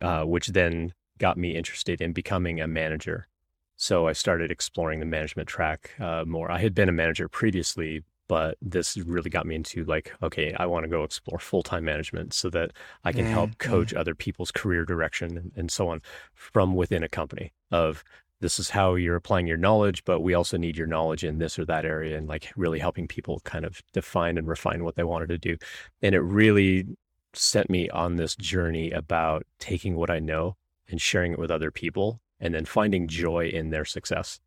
uh, 0.00 0.24
which 0.24 0.48
then 0.48 0.94
got 1.18 1.36
me 1.36 1.54
interested 1.54 2.00
in 2.00 2.12
becoming 2.12 2.60
a 2.60 2.66
manager. 2.66 3.28
So 3.76 4.08
I 4.08 4.12
started 4.12 4.50
exploring 4.50 5.00
the 5.00 5.06
management 5.06 5.48
track 5.48 5.90
uh, 6.00 6.24
more. 6.26 6.50
I 6.50 6.58
had 6.58 6.74
been 6.74 6.88
a 6.88 6.92
manager 6.92 7.28
previously, 7.28 8.02
but 8.32 8.56
this 8.62 8.96
really 8.96 9.28
got 9.28 9.44
me 9.44 9.54
into 9.54 9.84
like, 9.84 10.10
okay, 10.22 10.54
I 10.58 10.64
want 10.64 10.84
to 10.84 10.88
go 10.88 11.04
explore 11.04 11.38
full 11.38 11.62
time 11.62 11.84
management 11.84 12.32
so 12.32 12.48
that 12.48 12.70
I 13.04 13.12
can 13.12 13.26
mm, 13.26 13.30
help 13.30 13.58
coach 13.58 13.92
mm. 13.92 13.98
other 13.98 14.14
people's 14.14 14.50
career 14.50 14.86
direction 14.86 15.36
and, 15.36 15.52
and 15.54 15.70
so 15.70 15.88
on 15.88 16.00
from 16.32 16.74
within 16.74 17.02
a 17.02 17.10
company. 17.10 17.52
Of 17.70 18.02
this 18.40 18.58
is 18.58 18.70
how 18.70 18.94
you're 18.94 19.16
applying 19.16 19.46
your 19.46 19.58
knowledge, 19.58 20.06
but 20.06 20.20
we 20.20 20.32
also 20.32 20.56
need 20.56 20.78
your 20.78 20.86
knowledge 20.86 21.24
in 21.24 21.40
this 21.40 21.58
or 21.58 21.66
that 21.66 21.84
area 21.84 22.16
and 22.16 22.26
like 22.26 22.50
really 22.56 22.78
helping 22.78 23.06
people 23.06 23.38
kind 23.44 23.66
of 23.66 23.82
define 23.92 24.38
and 24.38 24.48
refine 24.48 24.82
what 24.82 24.96
they 24.96 25.04
wanted 25.04 25.28
to 25.28 25.36
do. 25.36 25.58
And 26.00 26.14
it 26.14 26.20
really 26.20 26.86
sent 27.34 27.68
me 27.68 27.90
on 27.90 28.16
this 28.16 28.34
journey 28.34 28.92
about 28.92 29.44
taking 29.58 29.94
what 29.94 30.08
I 30.08 30.20
know 30.20 30.56
and 30.88 30.98
sharing 31.02 31.32
it 31.32 31.38
with 31.38 31.50
other 31.50 31.70
people 31.70 32.22
and 32.40 32.54
then 32.54 32.64
finding 32.64 33.08
joy 33.08 33.48
in 33.48 33.68
their 33.68 33.84
success. 33.84 34.40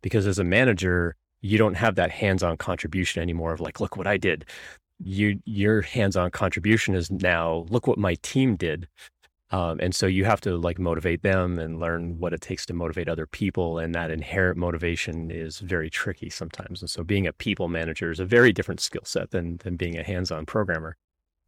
Because 0.00 0.26
as 0.26 0.38
a 0.38 0.44
manager, 0.44 1.16
you 1.40 1.58
don't 1.58 1.74
have 1.74 1.94
that 1.96 2.10
hands-on 2.10 2.56
contribution 2.56 3.22
anymore 3.22 3.52
of 3.52 3.60
like, 3.60 3.80
look 3.80 3.96
what 3.96 4.06
I 4.06 4.16
did. 4.16 4.46
You 5.02 5.40
your 5.44 5.82
hands-on 5.82 6.30
contribution 6.30 6.94
is 6.94 7.10
now 7.10 7.66
look 7.68 7.86
what 7.86 7.98
my 7.98 8.14
team 8.22 8.56
did 8.56 8.88
um, 9.50 9.78
and 9.80 9.94
so 9.94 10.06
you 10.06 10.24
have 10.24 10.40
to 10.42 10.56
like 10.56 10.78
motivate 10.78 11.22
them 11.22 11.58
and 11.58 11.78
learn 11.78 12.18
what 12.18 12.32
it 12.32 12.40
takes 12.40 12.66
to 12.66 12.74
motivate 12.74 13.08
other 13.08 13.26
people. 13.26 13.78
And 13.78 13.94
that 13.94 14.10
inherent 14.10 14.58
motivation 14.58 15.30
is 15.30 15.60
very 15.60 15.88
tricky 15.88 16.30
sometimes. 16.30 16.82
And 16.82 16.90
so 16.90 17.04
being 17.04 17.26
a 17.26 17.32
people 17.32 17.68
manager 17.68 18.10
is 18.10 18.18
a 18.18 18.24
very 18.24 18.52
different 18.52 18.80
skill 18.80 19.04
set 19.04 19.30
than, 19.30 19.58
than 19.58 19.76
being 19.76 19.96
a 19.96 20.02
hands 20.02 20.32
on 20.32 20.46
programmer. 20.46 20.96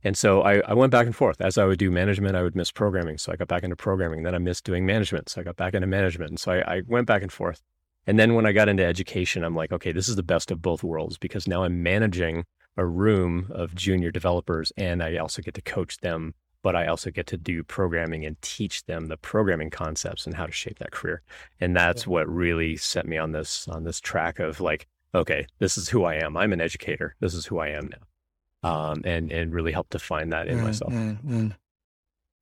And 0.04 0.16
so 0.16 0.42
I, 0.42 0.60
I 0.60 0.74
went 0.74 0.92
back 0.92 1.06
and 1.06 1.16
forth. 1.16 1.40
As 1.40 1.58
I 1.58 1.64
would 1.64 1.80
do 1.80 1.90
management, 1.90 2.36
I 2.36 2.42
would 2.42 2.54
miss 2.54 2.70
programming. 2.70 3.18
So 3.18 3.32
I 3.32 3.36
got 3.36 3.48
back 3.48 3.64
into 3.64 3.74
programming. 3.74 4.22
Then 4.22 4.34
I 4.34 4.38
missed 4.38 4.62
doing 4.62 4.86
management. 4.86 5.28
So 5.28 5.40
I 5.40 5.44
got 5.44 5.56
back 5.56 5.74
into 5.74 5.88
management. 5.88 6.30
And 6.30 6.38
so 6.38 6.52
I, 6.52 6.76
I 6.76 6.82
went 6.86 7.08
back 7.08 7.22
and 7.22 7.32
forth. 7.32 7.62
And 8.08 8.18
then 8.18 8.34
when 8.34 8.46
I 8.46 8.52
got 8.52 8.68
into 8.68 8.84
education, 8.84 9.44
I'm 9.44 9.54
like, 9.54 9.70
okay, 9.70 9.92
this 9.92 10.08
is 10.08 10.16
the 10.16 10.22
best 10.24 10.50
of 10.50 10.60
both 10.60 10.82
worlds 10.82 11.18
because 11.18 11.46
now 11.46 11.62
I'm 11.62 11.82
managing 11.82 12.44
a 12.76 12.84
room 12.84 13.48
of 13.50 13.74
junior 13.74 14.10
developers 14.10 14.72
and 14.76 15.02
I 15.02 15.16
also 15.18 15.42
get 15.42 15.54
to 15.54 15.62
coach 15.62 15.98
them 15.98 16.34
but 16.62 16.74
I 16.74 16.86
also 16.86 17.10
get 17.10 17.26
to 17.28 17.36
do 17.36 17.62
programming 17.62 18.24
and 18.24 18.40
teach 18.42 18.84
them 18.84 19.06
the 19.06 19.16
programming 19.16 19.70
concepts 19.70 20.26
and 20.26 20.34
how 20.34 20.46
to 20.46 20.52
shape 20.52 20.78
that 20.80 20.90
career. 20.90 21.22
And 21.60 21.76
that's 21.76 22.04
yeah. 22.04 22.10
what 22.10 22.28
really 22.28 22.76
set 22.76 23.06
me 23.06 23.16
on 23.16 23.32
this 23.32 23.68
on 23.68 23.84
this 23.84 24.00
track 24.00 24.38
of 24.38 24.60
like, 24.60 24.86
okay, 25.14 25.46
this 25.58 25.78
is 25.78 25.88
who 25.88 26.04
I 26.04 26.14
am. 26.14 26.36
I'm 26.36 26.52
an 26.52 26.60
educator. 26.60 27.14
This 27.20 27.34
is 27.34 27.46
who 27.46 27.58
I 27.58 27.68
am 27.68 27.88
now. 27.88 28.68
Um, 28.68 29.02
and 29.04 29.30
and 29.30 29.54
really 29.54 29.72
help 29.72 29.88
define 29.90 30.30
that 30.30 30.48
in 30.48 30.58
mm, 30.58 30.64
myself. 30.64 30.92
Mm, 30.92 31.24
mm. 31.24 31.56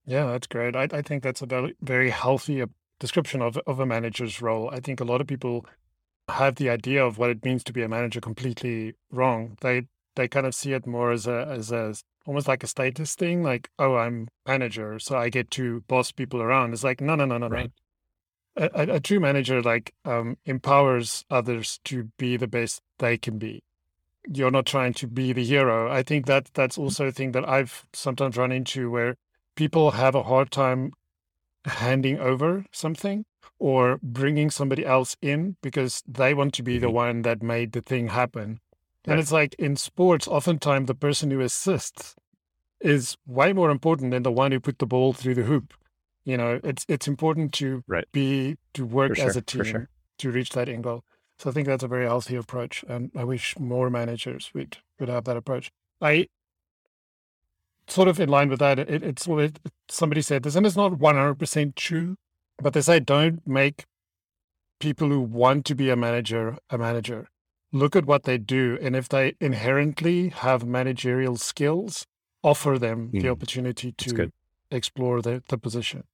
Yeah, 0.07 0.27
that's 0.27 0.47
great. 0.47 0.75
I, 0.75 0.89
I 0.91 1.03
think 1.03 1.23
that's 1.23 1.43
a 1.43 1.47
very 1.47 1.77
very 1.83 2.11
healthy 2.11 2.63
description 2.99 3.43
of 3.43 3.59
of 3.67 3.81
a 3.81 3.87
manager's 3.87 4.41
role. 4.41 4.71
I 4.71 4.81
think 4.81 5.01
a 5.01 5.05
lot 5.05 5.21
of 5.21 5.27
people 5.27 5.67
have 6.29 6.57
the 6.57 6.71
idea 6.71 7.05
of 7.05 7.19
what 7.19 7.31
it 7.31 7.45
means 7.45 7.63
to 7.65 7.73
be 7.73 7.83
a 7.83 7.89
manager 7.89 8.21
completely 8.21 8.95
wrong. 9.11 9.57
They 9.61 9.87
they 10.17 10.29
kind 10.29 10.47
of 10.47 10.55
see 10.55 10.73
it 10.73 10.87
more 10.87 11.13
as 11.13 11.27
a 11.27 11.47
as 11.49 11.71
a 11.71 11.95
almost 12.27 12.49
like 12.49 12.65
a 12.65 12.67
status 12.67 13.15
thing, 13.15 13.43
like, 13.43 13.71
oh, 13.79 13.97
I'm 13.97 14.29
manager, 14.47 14.99
so 14.99 15.17
I 15.17 15.29
get 15.29 15.51
to 15.53 15.83
boss 15.83 16.11
people 16.11 16.43
around. 16.43 16.73
It's 16.73 16.85
like, 16.85 17.01
no, 17.01 17.15
no, 17.15 17.25
no, 17.25 17.39
no, 17.39 17.49
right. 17.49 17.71
no. 18.57 18.69
A, 18.75 18.95
a, 18.95 19.01
true 19.01 19.21
manager 19.21 19.61
like 19.61 19.93
um, 20.07 20.39
empowers 20.47 21.27
others 21.31 21.79
to 21.85 22.11
be 22.17 22.39
the 22.39 22.49
best 22.49 22.81
they 22.99 23.19
can 23.19 23.39
be. 23.39 23.63
You're 24.27 24.51
not 24.51 24.65
trying 24.65 24.95
to 24.95 25.07
be 25.07 25.35
the 25.35 25.45
hero. 25.45 25.93
I 25.93 26.03
think 26.03 26.25
that 26.25 26.51
that's 26.55 26.79
also 26.79 27.09
a 27.09 27.13
thing 27.13 27.33
that 27.33 27.47
I've 27.47 27.87
sometimes 27.93 28.39
run 28.39 28.53
into 28.53 28.91
where 28.91 29.17
people 29.57 29.91
have 29.93 30.15
a 30.15 30.23
hard 30.23 30.51
time 30.51 30.93
handing 31.67 32.19
over 32.19 32.65
something 32.73 33.25
or 33.59 33.99
bringing 34.03 34.51
somebody 34.51 34.85
else 34.85 35.17
in 35.21 35.57
because 35.63 36.03
they 36.07 36.35
want 36.35 36.55
to 36.55 36.63
be 36.63 36.79
the 36.79 36.87
mm-hmm. 36.87 36.97
one 36.97 37.23
that 37.23 37.43
made 37.43 37.73
the 37.73 37.81
thing 37.81 38.09
happen 38.09 38.61
Right. 39.07 39.13
And 39.13 39.21
it's 39.21 39.33
like 39.33 39.55
in 39.55 39.77
sports, 39.77 40.27
oftentimes 40.27 40.89
the 40.89 40.95
person 40.95 41.31
who 41.31 41.41
assists 41.41 42.17
is 42.81 43.17
way 43.25 43.53
more 43.53 43.71
important 43.71 44.11
than 44.11 44.25
the 44.25 44.33
one 44.33 44.51
who 44.51 44.59
put 44.59 44.79
the 44.81 44.87
ball 44.87 45.13
through 45.13 45.37
the 45.37 45.45
hoop. 45.45 45.75
You 46.25 46.37
know, 46.37 46.61
it's 46.65 46.85
it's 46.89 47.07
important 47.07 47.53
to 47.55 47.85
right. 47.87 48.05
be 48.11 48.57
to 48.75 48.85
work 48.85 49.17
sure, 49.17 49.27
as 49.27 49.37
a 49.37 49.43
team 49.43 49.65
sure. 49.65 49.89
to 50.19 50.31
reach 50.33 50.51
that 50.51 50.69
end 50.69 50.83
goal. 50.83 51.05
So 51.39 51.51
I 51.51 51.53
think 51.53 51.69
that's 51.69 51.85
a 51.85 51.89
very 51.89 52.05
healthy 52.05 52.35
approach, 52.35 52.85
and 52.89 53.13
I 53.15 53.23
wish 53.23 53.57
more 53.61 53.91
managers 53.91 54.51
would 54.55 54.79
would 54.99 55.09
have 55.09 55.25
that 55.25 55.37
approach. 55.37 55.71
I 56.01 56.27
sort 57.89 58.09
of 58.09 58.21
in 58.21 58.29
line 58.29 58.49
with 58.49 58.59
that. 58.61 58.79
It, 58.79 59.03
it's 59.03 59.27
what 59.27 59.59
somebody 59.89 60.23
said 60.23 60.43
this, 60.43 60.57
and 60.57 60.67
it's 60.67 60.77
not 60.77 60.99
one 60.99 61.17
hundred 61.17 61.39
percent 61.39 61.77
true, 61.77 62.17
but 62.59 62.73
they 62.73 62.81
say 62.81 63.01
don't 63.01 63.47
make 63.47 63.85
people 64.81 65.09
who 65.09 65.21
want 65.21 65.65
to 65.67 65.75
be 65.75 65.91
a 65.91 65.97
manager 65.97 66.59
a 66.71 66.79
manager 66.79 67.29
look 67.73 67.97
at 67.97 68.07
what 68.07 68.23
they 68.25 68.39
do, 68.39 68.79
and 68.81 68.97
if 68.97 69.09
they 69.09 69.35
inherently 69.41 70.29
have 70.29 70.65
managerial 70.65 71.37
skills, 71.37 72.07
offer 72.43 72.79
them 72.79 73.11
mm. 73.13 73.21
the 73.21 73.29
opportunity 73.29 73.93
to 73.93 74.31
explore 74.71 75.21
the, 75.21 75.43
the 75.49 75.59
position. 75.59 76.05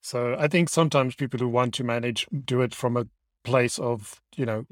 So 0.00 0.36
I 0.38 0.48
think 0.48 0.68
sometimes 0.68 1.14
people 1.14 1.40
who 1.40 1.48
want 1.48 1.74
to 1.74 1.84
manage 1.84 2.26
do 2.44 2.60
it 2.60 2.74
from 2.74 2.96
a 2.96 3.06
place 3.44 3.78
of, 3.78 4.20
you 4.36 4.46
know, 4.46 4.66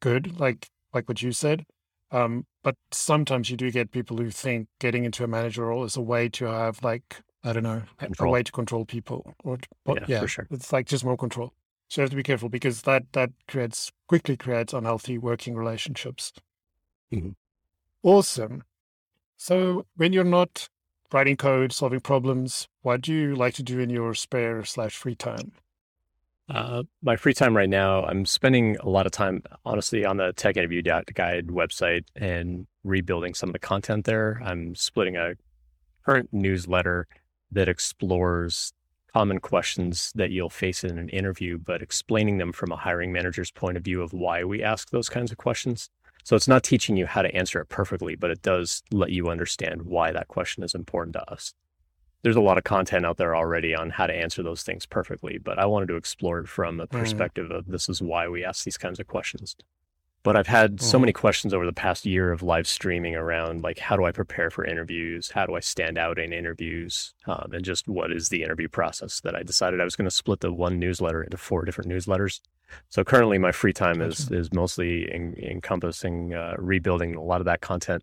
good, 0.00 0.38
like 0.40 0.68
like 0.94 1.08
what 1.08 1.22
you 1.22 1.32
said. 1.32 1.64
Um, 2.10 2.46
but 2.62 2.76
sometimes 2.90 3.50
you 3.50 3.56
do 3.56 3.70
get 3.70 3.90
people 3.90 4.16
who 4.16 4.30
think 4.30 4.68
getting 4.80 5.04
into 5.04 5.24
a 5.24 5.28
manager 5.28 5.66
role 5.66 5.84
is 5.84 5.96
a 5.96 6.00
way 6.00 6.28
to 6.30 6.46
have 6.46 6.82
like 6.82 7.22
I 7.44 7.52
don't 7.52 7.62
know 7.62 7.82
control. 7.98 8.30
a 8.30 8.32
way 8.32 8.42
to 8.42 8.52
control 8.52 8.84
people 8.84 9.34
or 9.44 9.58
yeah, 9.86 10.04
yeah 10.08 10.26
sure. 10.26 10.46
it's 10.50 10.72
like 10.72 10.86
just 10.86 11.04
more 11.04 11.16
control. 11.16 11.52
So 11.88 12.00
you 12.00 12.02
have 12.02 12.10
to 12.10 12.16
be 12.16 12.22
careful 12.22 12.48
because 12.48 12.82
that 12.82 13.04
that 13.12 13.30
creates 13.46 13.90
quickly 14.08 14.36
creates 14.36 14.72
unhealthy 14.72 15.18
working 15.18 15.54
relationships. 15.54 16.32
Mm-hmm. 17.12 17.30
Awesome. 18.02 18.64
So 19.36 19.86
when 19.96 20.12
you're 20.12 20.24
not 20.24 20.68
writing 21.12 21.36
code, 21.36 21.72
solving 21.72 22.00
problems, 22.00 22.68
what 22.82 23.00
do 23.00 23.12
you 23.12 23.34
like 23.34 23.54
to 23.54 23.62
do 23.62 23.78
in 23.78 23.90
your 23.90 24.14
spare 24.14 24.64
slash 24.64 24.96
free 24.96 25.14
time? 25.14 25.52
Uh, 26.48 26.82
my 27.02 27.16
free 27.16 27.34
time 27.34 27.56
right 27.56 27.68
now, 27.68 28.04
I'm 28.04 28.24
spending 28.24 28.76
a 28.78 28.88
lot 28.88 29.04
of 29.04 29.12
time, 29.12 29.42
honestly, 29.66 30.04
on 30.04 30.16
the 30.16 30.32
Tech 30.32 30.56
Interview 30.56 30.80
Guide 30.82 31.48
website 31.48 32.04
and 32.16 32.66
rebuilding 32.84 33.34
some 33.34 33.50
of 33.50 33.52
the 33.52 33.58
content 33.58 34.06
there. 34.06 34.40
I'm 34.42 34.74
splitting 34.74 35.16
a 35.16 35.34
current 36.06 36.30
newsletter 36.32 37.06
that 37.52 37.68
explores 37.68 38.72
common 39.12 39.40
questions 39.40 40.12
that 40.14 40.30
you'll 40.30 40.48
face 40.48 40.84
in 40.84 40.98
an 40.98 41.08
interview, 41.10 41.58
but 41.58 41.82
explaining 41.82 42.38
them 42.38 42.52
from 42.52 42.72
a 42.72 42.76
hiring 42.76 43.12
manager's 43.12 43.50
point 43.50 43.76
of 43.76 43.82
view 43.82 44.00
of 44.02 44.12
why 44.12 44.44
we 44.44 44.62
ask 44.62 44.90
those 44.90 45.08
kinds 45.08 45.30
of 45.30 45.38
questions. 45.38 45.90
So 46.24 46.36
it's 46.36 46.48
not 46.48 46.62
teaching 46.62 46.96
you 46.96 47.06
how 47.06 47.22
to 47.22 47.34
answer 47.34 47.60
it 47.60 47.68
perfectly, 47.68 48.14
but 48.14 48.30
it 48.30 48.42
does 48.42 48.82
let 48.90 49.10
you 49.10 49.28
understand 49.28 49.82
why 49.82 50.12
that 50.12 50.28
question 50.28 50.62
is 50.62 50.74
important 50.74 51.14
to 51.14 51.30
us. 51.30 51.54
There's 52.22 52.36
a 52.36 52.40
lot 52.40 52.58
of 52.58 52.64
content 52.64 53.06
out 53.06 53.16
there 53.16 53.36
already 53.36 53.74
on 53.74 53.90
how 53.90 54.06
to 54.06 54.14
answer 54.14 54.42
those 54.42 54.62
things 54.62 54.86
perfectly, 54.86 55.38
but 55.38 55.58
I 55.58 55.66
wanted 55.66 55.86
to 55.88 55.96
explore 55.96 56.40
it 56.40 56.48
from 56.48 56.80
a 56.80 56.86
mm-hmm. 56.86 56.98
perspective 56.98 57.48
mm. 57.48 57.56
of 57.56 57.66
this 57.66 57.88
is 57.88 58.02
why 58.02 58.28
we 58.28 58.44
ask 58.44 58.64
these 58.64 58.78
kinds 58.78 58.98
of 58.98 59.06
questions. 59.06 59.56
But 60.24 60.36
I've 60.36 60.48
had 60.48 60.80
so 60.80 60.98
Mhm. 60.98 61.02
many 61.02 61.12
questions 61.12 61.54
over 61.54 61.64
the 61.64 61.72
past 61.72 62.04
year 62.04 62.32
of 62.32 62.42
live 62.42 62.66
streaming 62.66 63.14
around 63.14 63.62
like 63.62 63.78
how 63.78 63.96
do 63.96 64.04
I 64.04 64.10
prepare 64.10 64.50
for 64.50 64.64
interviews? 64.64 65.30
How 65.30 65.46
do 65.46 65.54
I 65.54 65.60
stand 65.60 65.96
out 65.96 66.18
in 66.18 66.32
interviews? 66.32 67.14
Um, 67.26 67.52
and 67.52 67.64
just 67.64 67.86
what 67.86 68.10
is 68.10 68.28
the 68.28 68.42
interview 68.42 68.68
process 68.68 69.20
that 69.20 69.36
I 69.36 69.44
decided 69.44 69.80
I 69.80 69.84
was 69.84 69.94
going 69.94 70.06
to 70.06 70.10
split 70.10 70.40
the 70.40 70.52
one 70.52 70.78
newsletter 70.80 71.22
into 71.22 71.36
four 71.36 71.64
different 71.64 71.88
newsletters. 71.88 72.40
So 72.88 73.04
currently 73.04 73.38
my 73.38 73.52
free 73.52 73.72
time 73.72 74.02
is 74.02 74.24
Gotcha. 74.24 74.40
is 74.40 74.52
mostly 74.52 75.10
en- 75.10 75.36
encompassing 75.38 76.34
uh, 76.34 76.56
rebuilding 76.58 77.14
a 77.14 77.22
lot 77.22 77.40
of 77.40 77.44
that 77.44 77.60
content. 77.60 78.02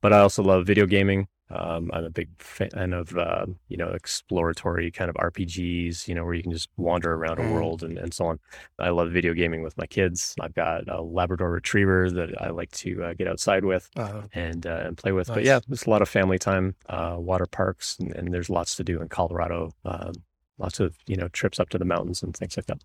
But 0.00 0.12
I 0.12 0.20
also 0.20 0.42
love 0.44 0.66
video 0.66 0.86
gaming. 0.86 1.26
Um, 1.48 1.90
I'm 1.92 2.04
a 2.04 2.10
big 2.10 2.28
fan 2.42 2.92
of 2.92 3.16
uh, 3.16 3.46
you 3.68 3.76
know 3.76 3.88
exploratory 3.88 4.90
kind 4.90 5.08
of 5.10 5.16
RPGs, 5.16 6.08
you 6.08 6.14
know, 6.14 6.24
where 6.24 6.34
you 6.34 6.42
can 6.42 6.52
just 6.52 6.68
wander 6.76 7.14
around 7.14 7.38
a 7.38 7.42
Mm. 7.42 7.52
world 7.52 7.82
and, 7.82 7.98
and 7.98 8.12
so 8.12 8.26
on. 8.26 8.38
I 8.78 8.90
love 8.90 9.12
video 9.12 9.32
gaming 9.32 9.62
with 9.62 9.76
my 9.78 9.86
kids. 9.86 10.34
I've 10.40 10.54
got 10.54 10.88
a 10.88 11.02
Labrador 11.02 11.50
Retriever 11.50 12.10
that 12.10 12.40
I 12.42 12.50
like 12.50 12.70
to 12.72 13.04
uh, 13.04 13.14
get 13.14 13.28
outside 13.28 13.64
with 13.64 13.90
Uh, 13.96 14.22
and 14.34 14.66
uh, 14.66 14.82
and 14.86 14.96
play 14.96 15.12
with. 15.12 15.28
But 15.28 15.44
yeah, 15.44 15.60
there's 15.68 15.86
a 15.86 15.90
lot 15.90 16.02
of 16.02 16.08
family 16.08 16.38
time, 16.38 16.74
uh, 16.88 17.16
water 17.18 17.46
parks, 17.46 17.96
and, 18.00 18.14
and 18.16 18.34
there's 18.34 18.50
lots 18.50 18.74
to 18.76 18.84
do 18.84 19.00
in 19.00 19.08
Colorado. 19.08 19.70
Um, 19.84 20.14
lots 20.58 20.80
of 20.80 20.96
you 21.06 21.16
know 21.16 21.28
trips 21.28 21.60
up 21.60 21.68
to 21.70 21.78
the 21.78 21.84
mountains 21.84 22.22
and 22.22 22.36
things 22.36 22.56
like 22.56 22.66
that. 22.66 22.82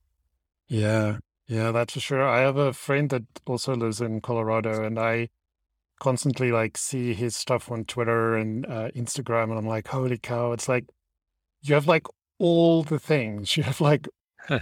yeah, 0.68 1.18
yeah, 1.48 1.72
that's 1.72 1.94
for 1.94 2.00
sure. 2.00 2.28
I 2.28 2.40
have 2.42 2.58
a 2.58 2.74
friend 2.74 3.10
that 3.10 3.24
also 3.46 3.76
lives 3.76 4.02
in 4.02 4.22
Colorado, 4.22 4.84
and 4.84 4.98
I 5.00 5.30
constantly 6.02 6.52
like 6.52 6.78
see 6.78 7.14
his 7.14 7.36
stuff 7.38 7.72
on 7.72 7.86
Twitter 7.86 8.36
and 8.36 8.66
uh, 8.66 8.90
Instagram, 8.96 9.46
and 9.46 9.58
I'm 9.58 9.68
like, 9.68 9.88
holy 9.88 10.18
cow! 10.18 10.52
It's 10.52 10.68
like 10.68 10.86
you 11.62 11.76
have 11.76 11.88
like 11.88 12.08
all 12.40 12.84
the 12.84 13.00
things. 13.00 13.56
You 13.56 13.64
have 13.64 13.80
like 13.80 14.10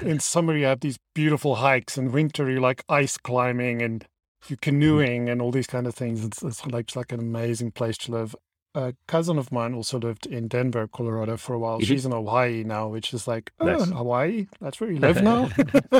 in 0.02 0.20
summer 0.34 0.56
you 0.56 0.66
have 0.66 0.82
these 0.82 1.00
beautiful 1.16 1.56
hikes, 1.56 1.98
in 1.98 2.12
winter 2.12 2.50
you 2.52 2.60
like 2.60 2.84
ice 2.90 3.18
climbing 3.18 3.82
and 3.82 4.06
you 4.48 4.58
canoeing 4.58 5.30
and 5.30 5.42
all 5.42 5.52
these 5.52 5.68
kind 5.68 5.88
of 5.88 5.96
things. 5.96 6.24
It's, 6.24 6.44
it's 6.44 6.66
like 6.68 6.86
it's 6.86 6.96
like 6.96 7.12
an 7.12 7.20
amazing 7.20 7.72
place 7.72 7.98
to 8.00 8.12
live. 8.12 8.36
A 8.76 8.94
cousin 9.08 9.40
of 9.40 9.52
mine 9.52 9.74
also 9.74 9.98
lived 10.00 10.28
in 10.28 10.48
Denver, 10.48 10.88
Colorado 10.88 11.38
for 11.38 11.54
a 11.56 11.60
while. 11.60 11.80
Mhm. 11.80 11.86
She's 11.86 12.06
in 12.06 12.12
Hawaii 12.12 12.64
now, 12.64 12.88
which 12.88 13.14
is 13.16 13.28
like, 13.28 13.52
oh, 13.60 13.66
Nice. 13.66 13.90
Hawaii? 13.90 14.48
That's 14.62 14.80
where 14.80 14.92
you 14.92 15.00
live 15.08 15.24
now? 15.24 15.46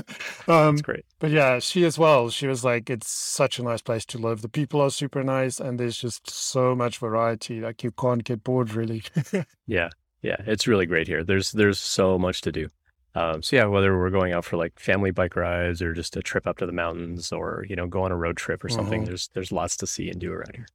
um, 0.48 0.76
That's 0.76 0.82
great. 0.82 1.06
but 1.20 1.32
yeah, 1.32 1.60
she 1.60 1.84
as 1.86 1.98
well. 1.98 2.30
She 2.30 2.48
was 2.48 2.64
like, 2.64 2.90
it's 2.90 3.10
such 3.10 3.58
a 3.60 3.64
nice 3.64 3.82
place 3.82 4.06
to 4.08 4.18
live. 4.20 4.42
The 4.42 4.50
people 4.50 4.82
are 4.82 4.92
super 4.92 5.24
nice, 5.24 5.60
and 5.60 5.80
there's 5.80 5.98
just 5.98 6.30
so 6.30 6.76
much 6.76 7.00
variety. 7.00 7.60
Like 7.60 7.84
you 7.84 7.92
can't 7.92 8.24
get 8.24 8.44
bored, 8.44 8.74
really. 8.74 9.04
Yeah, 9.68 9.90
yeah, 10.22 10.38
it's 10.46 10.68
really 10.68 10.86
great 10.86 11.08
here. 11.08 11.24
There's 11.24 11.52
there's 11.52 11.80
so 11.80 12.18
much 12.20 12.42
to 12.42 12.52
do. 12.52 12.68
Um, 13.16 13.42
so 13.42 13.56
yeah, 13.56 13.66
whether 13.66 13.98
we're 13.98 14.10
going 14.12 14.34
out 14.34 14.46
for 14.46 14.58
like 14.58 14.80
family 14.80 15.12
bike 15.12 15.36
rides 15.36 15.82
or 15.82 15.94
just 15.94 16.16
a 16.18 16.22
trip 16.22 16.46
up 16.46 16.58
to 16.60 16.66
the 16.66 16.72
mountains 16.72 17.32
or 17.32 17.66
you 17.68 17.76
know 17.76 17.88
go 17.88 18.04
on 18.04 18.12
a 18.12 18.16
road 18.18 18.38
trip 18.38 18.64
or 18.64 18.70
something, 18.70 19.02
Mhm. 19.04 19.06
there's 19.08 19.30
there's 19.34 19.52
lots 19.52 19.76
to 19.78 19.88
see 19.88 20.10
and 20.10 20.20
do 20.20 20.32
around 20.32 20.56
here. 20.56 20.68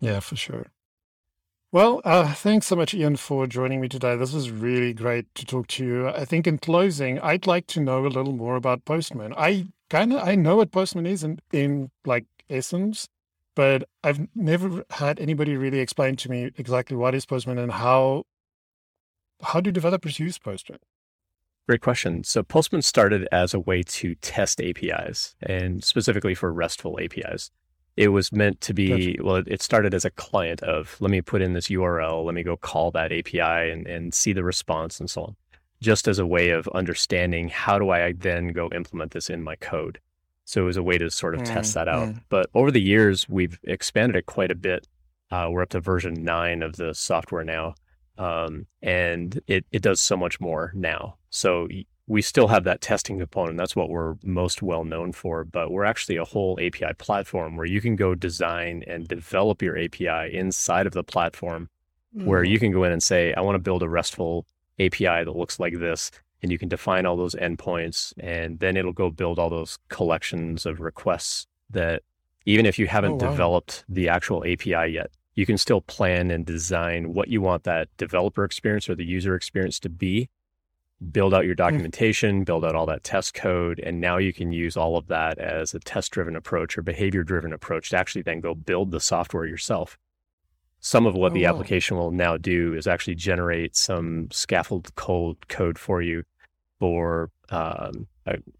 Yeah, 0.00 0.20
for 0.20 0.36
sure. 0.36 0.66
Well, 1.72 2.00
uh, 2.04 2.32
thanks 2.32 2.66
so 2.68 2.76
much, 2.76 2.94
Ian, 2.94 3.16
for 3.16 3.46
joining 3.46 3.80
me 3.80 3.88
today. 3.88 4.16
This 4.16 4.32
was 4.32 4.50
really 4.50 4.94
great 4.94 5.26
to 5.34 5.44
talk 5.44 5.66
to 5.68 5.84
you. 5.84 6.08
I 6.08 6.24
think 6.24 6.46
in 6.46 6.58
closing, 6.58 7.18
I'd 7.20 7.46
like 7.46 7.66
to 7.68 7.80
know 7.80 8.06
a 8.06 8.08
little 8.08 8.32
more 8.32 8.56
about 8.56 8.84
Postman. 8.84 9.34
I 9.36 9.66
kind 9.90 10.12
of 10.12 10.26
I 10.26 10.36
know 10.36 10.56
what 10.56 10.70
Postman 10.70 11.06
is 11.06 11.24
in, 11.24 11.40
in 11.52 11.90
like 12.04 12.24
essence, 12.48 13.08
but 13.54 13.84
I've 14.04 14.28
never 14.34 14.84
had 14.90 15.18
anybody 15.18 15.56
really 15.56 15.80
explain 15.80 16.16
to 16.16 16.30
me 16.30 16.50
exactly 16.56 16.96
what 16.96 17.14
is 17.14 17.26
Postman 17.26 17.58
and 17.58 17.72
how 17.72 18.24
how 19.42 19.60
do 19.60 19.72
developers 19.72 20.18
use 20.18 20.38
Postman. 20.38 20.78
Great 21.68 21.80
question. 21.80 22.22
So 22.22 22.44
Postman 22.44 22.82
started 22.82 23.26
as 23.32 23.52
a 23.52 23.58
way 23.58 23.82
to 23.82 24.14
test 24.16 24.60
APIs 24.60 25.34
and 25.42 25.82
specifically 25.82 26.34
for 26.34 26.52
RESTful 26.52 26.98
APIs. 27.00 27.50
It 27.96 28.08
was 28.08 28.30
meant 28.32 28.60
to 28.62 28.74
be, 28.74 29.18
well, 29.22 29.36
it- 29.46 29.62
started 29.62 29.94
as 29.94 30.04
a 30.04 30.10
client 30.10 30.62
of 30.62 30.96
let 31.00 31.10
me 31.10 31.22
put 31.22 31.42
in 31.42 31.54
this 31.54 31.68
URL, 31.70 32.24
let 32.24 32.34
me 32.34 32.42
go 32.42 32.56
call 32.56 32.90
that 32.92 33.12
API 33.12 33.70
and, 33.70 33.86
and 33.86 34.12
see 34.14 34.32
the 34.32 34.44
response 34.44 35.00
and 35.00 35.08
so 35.10 35.22
on, 35.22 35.36
just 35.80 36.06
as 36.08 36.18
a 36.18 36.26
way 36.26 36.50
of 36.50 36.68
understanding 36.68 37.48
how 37.48 37.78
do 37.78 37.90
I 37.90 38.12
then 38.12 38.48
go 38.48 38.68
implement 38.74 39.12
this 39.12 39.30
in 39.30 39.42
my 39.42 39.56
code. 39.56 39.98
So 40.44 40.62
it 40.62 40.64
was 40.66 40.76
a 40.76 40.82
way 40.82 40.98
to 40.98 41.10
sort 41.10 41.34
of 41.34 41.42
test 41.42 41.70
Mm, 41.72 41.74
that 41.74 41.88
out. 41.88 42.08
mm. 42.08 42.20
But 42.28 42.48
over 42.54 42.70
the 42.70 42.80
years, 42.80 43.28
we've 43.28 43.58
expanded 43.64 44.14
it 44.16 44.26
quite 44.26 44.50
a 44.50 44.54
bit. 44.54 44.86
Uh, 45.30 45.48
we're 45.50 45.62
up 45.62 45.70
to 45.70 45.80
version 45.80 46.14
nine 46.22 46.62
of 46.62 46.76
the 46.76 46.94
software 46.94 47.42
now 47.44 47.74
um, 48.18 48.66
and 48.80 49.40
it 49.46 49.66
it 49.72 49.82
does 49.82 50.00
so 50.00 50.16
much 50.16 50.40
more 50.40 50.72
now. 50.74 51.16
So 51.30 51.68
we 52.08 52.22
still 52.22 52.48
have 52.48 52.64
that 52.64 52.80
testing 52.80 53.18
component. 53.18 53.58
That's 53.58 53.74
what 53.74 53.88
we're 53.88 54.14
most 54.22 54.62
well 54.62 54.84
known 54.84 55.12
for. 55.12 55.44
But 55.44 55.70
we're 55.70 55.84
actually 55.84 56.16
a 56.16 56.24
whole 56.24 56.58
API 56.60 56.94
platform 56.98 57.56
where 57.56 57.66
you 57.66 57.80
can 57.80 57.96
go 57.96 58.14
design 58.14 58.84
and 58.86 59.08
develop 59.08 59.60
your 59.60 59.76
API 59.76 60.36
inside 60.36 60.86
of 60.86 60.92
the 60.92 61.02
platform, 61.02 61.68
where 62.12 62.42
Mm. 62.42 62.48
you 62.48 62.58
can 62.58 62.72
go 62.72 62.84
in 62.84 62.92
and 62.92 63.02
say, 63.02 63.34
I 63.34 63.40
want 63.40 63.56
to 63.56 63.60
build 63.62 63.82
a 63.82 63.88
RESTful 63.88 64.46
API 64.78 65.24
that 65.24 65.36
looks 65.36 65.58
like 65.58 65.78
this. 65.78 66.10
And 66.42 66.52
you 66.52 66.58
can 66.58 66.68
define 66.68 67.06
all 67.06 67.16
those 67.16 67.34
endpoints, 67.34 68.12
and 68.18 68.60
then 68.60 68.76
it'll 68.76 68.92
go 68.92 69.10
build 69.10 69.38
all 69.38 69.50
those 69.50 69.78
collections 69.88 70.66
of 70.66 70.80
requests 70.80 71.46
that 71.70 72.02
even 72.44 72.66
if 72.66 72.78
you 72.78 72.86
haven't 72.86 73.18
wow. 73.18 73.30
developed 73.30 73.84
the 73.88 74.08
actual 74.08 74.44
API 74.44 74.92
yet, 74.92 75.10
you 75.34 75.44
can 75.46 75.58
still 75.58 75.80
plan 75.80 76.30
and 76.30 76.46
design 76.46 77.14
what 77.14 77.28
you 77.28 77.40
want 77.40 77.64
that 77.64 77.88
developer 77.96 78.44
experience 78.44 78.88
or 78.88 78.94
the 78.94 79.04
user 79.04 79.34
experience 79.34 79.80
to 79.80 79.88
be. 79.88 80.28
Build 81.12 81.34
out 81.34 81.44
your 81.44 81.54
documentation, 81.54 82.42
build 82.42 82.64
out 82.64 82.74
all 82.74 82.86
that 82.86 83.04
test 83.04 83.34
code, 83.34 83.78
and 83.80 84.00
now 84.00 84.16
you 84.16 84.32
can 84.32 84.50
use 84.50 84.78
all 84.78 84.96
of 84.96 85.08
that 85.08 85.38
as 85.38 85.74
a 85.74 85.78
test 85.78 86.10
driven 86.10 86.34
approach 86.34 86.78
or 86.78 86.82
behavior 86.82 87.22
driven 87.22 87.52
approach 87.52 87.90
to 87.90 87.98
actually 87.98 88.22
then 88.22 88.40
go 88.40 88.54
build 88.54 88.90
the 88.92 89.00
software 89.00 89.44
yourself. 89.44 89.98
Some 90.80 91.04
of 91.06 91.14
what 91.14 91.32
Oh, 91.32 91.34
the 91.34 91.42
wow. 91.44 91.50
application 91.50 91.98
will 91.98 92.12
now 92.12 92.38
do 92.38 92.72
is 92.74 92.86
actually 92.86 93.14
generate 93.16 93.76
some 93.76 94.28
scaffold 94.30 94.94
code 94.94 95.48
code 95.48 95.78
for 95.78 96.00
you 96.00 96.22
for 96.78 97.30
um, 97.50 98.06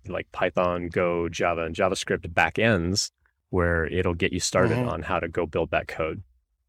like 0.06 0.30
Python, 0.32 0.88
Go, 0.88 1.28
Java, 1.30 1.62
and 1.64 1.74
JavaScript 1.74 2.26
backends, 2.34 3.10
where 3.48 3.86
it'll 3.86 4.14
get 4.14 4.32
you 4.32 4.40
started 4.40 4.76
Mhm. 4.78 4.88
on 4.88 5.02
how 5.02 5.18
to 5.20 5.28
go 5.28 5.46
build 5.46 5.70
that 5.70 5.88
code. 5.88 6.22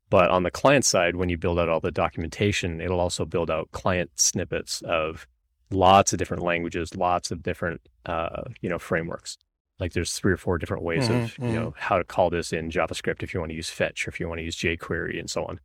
But 0.10 0.30
on 0.30 0.44
the 0.44 0.52
client 0.52 0.86
side, 0.86 1.18
when 1.18 1.28
you 1.28 1.38
build 1.38 1.60
out 1.60 1.68
all 1.70 1.82
the 1.82 1.92
documentation, 1.92 2.80
it'll 2.80 3.00
also 3.02 3.26
build 3.26 3.52
out 3.52 3.72
client 3.72 4.12
snippets 4.16 4.82
of 4.84 5.28
lots 5.70 6.14
of 6.14 6.20
different 6.20 6.44
languages, 6.44 6.96
lots 6.96 7.32
of 7.32 7.44
different 7.44 7.82
uh, 8.06 8.44
you 8.62 8.70
know 8.70 8.80
frameworks. 8.80 9.38
Like 9.80 9.94
there's 9.94 10.14
three 10.14 10.34
or 10.34 10.38
four 10.38 10.58
different 10.58 10.84
ways 10.84 11.08
Mhm, 11.10 11.24
of 11.24 11.38
you 11.40 11.54
know 11.54 11.74
how 11.78 11.98
to 11.98 12.04
call 12.04 12.30
this 12.30 12.52
in 12.54 12.70
JavaScript 12.72 13.22
if 13.24 13.34
you 13.34 13.40
want 13.40 13.52
to 13.52 13.56
use 13.56 13.70
fetch, 13.70 14.08
or 14.08 14.10
if 14.10 14.20
you 14.20 14.28
want 14.28 14.40
to 14.40 14.44
use 14.46 14.56
jQuery, 14.58 15.20
and 15.20 15.30
so 15.30 15.46
on. 15.46 15.60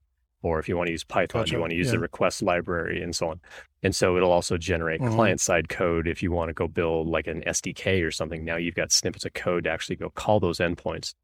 Or 0.45 0.59
if 0.59 0.69
you 0.69 0.77
want 0.77 0.89
to 0.89 0.93
use 0.93 1.05
Python, 1.05 1.43
Gotcha, 1.43 1.55
you 1.55 1.61
want 1.61 1.71
to 1.71 1.77
use 1.77 1.87
yeah. 1.87 1.93
the 1.93 1.99
request 2.01 2.43
library 2.43 3.01
and 3.01 3.15
so 3.15 3.29
on. 3.29 3.41
And 3.85 3.95
so 3.95 4.17
it'll 4.17 4.33
also 4.33 4.59
generate 4.59 5.01
Mhm. 5.01 5.13
client 5.15 5.41
side 5.41 5.69
code 5.69 6.09
if 6.09 6.21
you 6.21 6.33
want 6.33 6.49
to 6.49 6.53
go 6.53 6.67
build 6.67 7.07
like 7.07 7.29
an 7.29 7.45
SDK 7.47 8.03
or 8.03 8.11
something. 8.11 8.45
Now 8.45 8.57
you've 8.57 8.75
got 8.75 8.91
snippets 8.91 9.25
of 9.25 9.35
code 9.35 9.65
to 9.65 9.71
actually 9.71 9.97
go 9.97 10.11
call 10.11 10.41
those 10.41 10.59
endpoints. 10.59 11.15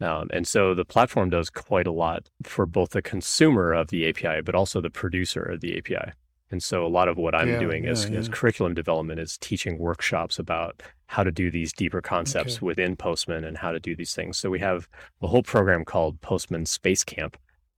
Um, 0.00 0.28
and 0.32 0.46
so 0.48 0.74
the 0.74 0.84
platform 0.86 1.28
does 1.30 1.48
quite 1.50 1.86
a 1.86 1.92
lot 1.92 2.30
for 2.42 2.64
both 2.66 2.90
the 2.90 3.02
consumer 3.02 3.72
of 3.74 3.88
the 3.88 4.06
API, 4.08 4.40
but 4.42 4.54
also 4.54 4.80
the 4.80 4.90
producer 4.90 5.42
of 5.42 5.60
the 5.60 5.76
API. 5.76 6.12
And 6.50 6.62
so 6.62 6.86
a 6.86 6.88
lot 6.88 7.08
of 7.08 7.16
what 7.16 7.34
I'm 7.34 7.48
Yeah, 7.48 7.58
doing 7.58 7.86
as, 7.86 8.08
yeah, 8.08 8.18
as 8.18 8.28
yeah. 8.28 8.34
curriculum 8.34 8.74
development 8.74 9.18
is 9.20 9.36
teaching 9.38 9.78
workshops 9.78 10.38
about 10.38 10.82
how 11.06 11.24
to 11.24 11.32
do 11.32 11.50
these 11.50 11.72
deeper 11.72 12.00
concepts 12.00 12.56
Okay. 12.58 12.66
within 12.66 12.96
Postman 12.96 13.44
and 13.44 13.58
how 13.58 13.72
to 13.72 13.80
do 13.80 13.96
these 13.96 14.14
things. 14.14 14.38
So 14.38 14.50
we 14.50 14.60
have 14.60 14.88
a 15.22 15.26
whole 15.26 15.42
program 15.42 15.84
called 15.84 16.20
Postman 16.20 16.66
Space 16.66 17.02
Camp, 17.04 17.36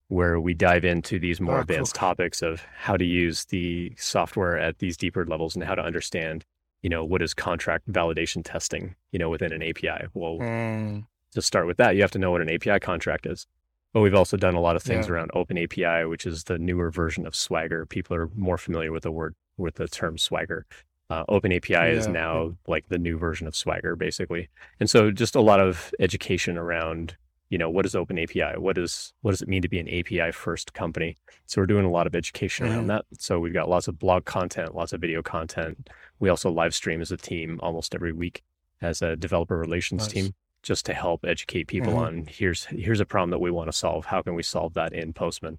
where 0.08 0.38
we 0.40 0.54
dive 0.54 0.84
into 0.84 1.18
these 1.18 1.40
more 1.40 1.54
Oh, 1.54 1.56
cool. 1.56 1.62
advanced 1.62 1.94
topics 1.94 2.42
of 2.42 2.62
how 2.76 2.96
to 2.96 3.04
use 3.04 3.46
the 3.46 3.94
software 3.96 4.58
at 4.58 4.78
these 4.78 4.96
deeper 4.96 5.24
levels 5.24 5.54
and 5.54 5.64
how 5.64 5.74
to 5.74 5.82
understand, 5.82 6.44
you 6.82 6.90
know, 6.90 7.04
what 7.04 7.22
is 7.22 7.32
contract 7.34 7.90
validation 7.90 8.42
testing, 8.44 8.94
you 9.12 9.18
know, 9.18 9.30
within 9.30 9.52
an 9.52 9.62
API. 9.62 10.06
Well, 10.14 10.38
Mm, 10.38 11.06
to 11.32 11.42
start 11.42 11.66
with 11.66 11.76
that, 11.78 11.94
you 11.96 12.02
have 12.02 12.10
to 12.12 12.18
know 12.18 12.30
what 12.30 12.40
an 12.42 12.48
API 12.50 12.80
contract 12.80 13.26
is. 13.26 13.46
But 13.94 14.00
we've 14.02 14.14
also 14.14 14.36
done 14.36 14.54
a 14.54 14.60
lot 14.60 14.76
of 14.76 14.82
things 14.82 15.06
Yeah. 15.06 15.14
around 15.14 15.30
Open 15.34 15.56
API, 15.58 16.04
which 16.04 16.26
is 16.26 16.44
the 16.44 16.58
newer 16.58 16.90
version 16.90 17.26
of 17.26 17.34
Swagger. 17.34 17.86
People 17.86 18.16
are 18.16 18.28
more 18.34 18.58
familiar 18.58 18.92
with 18.92 19.02
the 19.04 19.10
word 19.12 19.34
with 19.56 19.76
the 19.76 19.88
term 19.88 20.18
Swagger. 20.18 20.66
Uh, 21.10 21.24
Open 21.28 21.52
API 21.52 21.90
is 21.96 22.06
now 22.06 22.44
yeah. 22.44 22.50
like 22.66 22.88
the 22.88 22.98
new 22.98 23.16
version 23.16 23.46
of 23.46 23.56
Swagger, 23.56 23.96
basically. 23.96 24.48
And 24.78 24.90
so, 24.90 25.10
just 25.10 25.34
a 25.34 25.40
lot 25.40 25.58
of 25.58 25.90
education 25.98 26.58
around, 26.58 27.16
you 27.48 27.56
know, 27.56 27.70
what 27.70 27.86
is 27.86 27.96
Open 27.96 28.18
API? 28.18 28.58
What 28.58 28.76
is 28.76 29.14
what 29.22 29.30
does 29.30 29.40
it 29.40 29.48
mean 29.48 29.62
to 29.62 29.68
be 29.70 29.80
an 29.80 29.88
API 29.88 30.32
first 30.32 30.74
company? 30.74 31.16
So 31.46 31.62
we're 31.62 31.66
doing 31.66 31.86
a 31.86 31.90
lot 31.90 32.06
of 32.06 32.14
education 32.14 32.66
around 32.66 32.88
that. 32.88 33.06
So 33.18 33.40
we've 33.40 33.54
got 33.54 33.70
lots 33.70 33.88
of 33.88 33.98
blog 33.98 34.26
content, 34.26 34.74
lots 34.74 34.92
of 34.92 35.00
video 35.00 35.22
content. 35.22 35.88
We 36.20 36.28
also 36.28 36.50
live 36.50 36.74
stream 36.74 37.00
as 37.00 37.10
a 37.10 37.16
team 37.16 37.58
almost 37.62 37.94
every 37.94 38.12
week 38.12 38.42
as 38.82 39.00
a 39.00 39.16
developer 39.16 39.56
relations 39.56 40.02
Nice. 40.02 40.12
team 40.12 40.34
just 40.68 40.84
to 40.84 40.92
help 40.92 41.24
educate 41.24 41.66
people 41.66 41.94
Mhm. 41.94 42.06
on 42.06 42.26
here's 42.26 42.66
here's 42.66 43.00
a 43.00 43.06
problem 43.06 43.30
that 43.30 43.38
we 43.38 43.50
want 43.50 43.68
to 43.68 43.72
solve. 43.72 44.04
How 44.04 44.20
can 44.20 44.34
we 44.34 44.42
solve 44.42 44.74
that 44.74 44.92
in 44.92 45.14
Postman? 45.14 45.58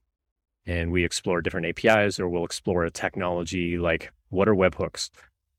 And 0.67 0.91
we 0.91 1.03
explore 1.03 1.41
different 1.41 1.65
APIs, 1.65 2.19
or 2.19 2.29
we'll 2.29 2.45
explore 2.45 2.85
a 2.85 2.91
technology 2.91 3.79
like 3.79 4.11
what 4.29 4.47
are 4.47 4.53
webhooks. 4.53 5.09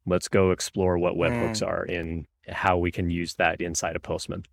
Let's 0.06 0.28
go 0.28 0.52
explore 0.52 0.98
what 0.98 1.16
webhooks 1.16 1.62
Mm. 1.62 1.66
are 1.66 1.82
and 1.82 2.26
how 2.48 2.78
we 2.78 2.92
can 2.92 3.10
use 3.10 3.34
that 3.34 3.60
inside 3.60 3.96
of 3.96 4.02
Postman. 4.02 4.44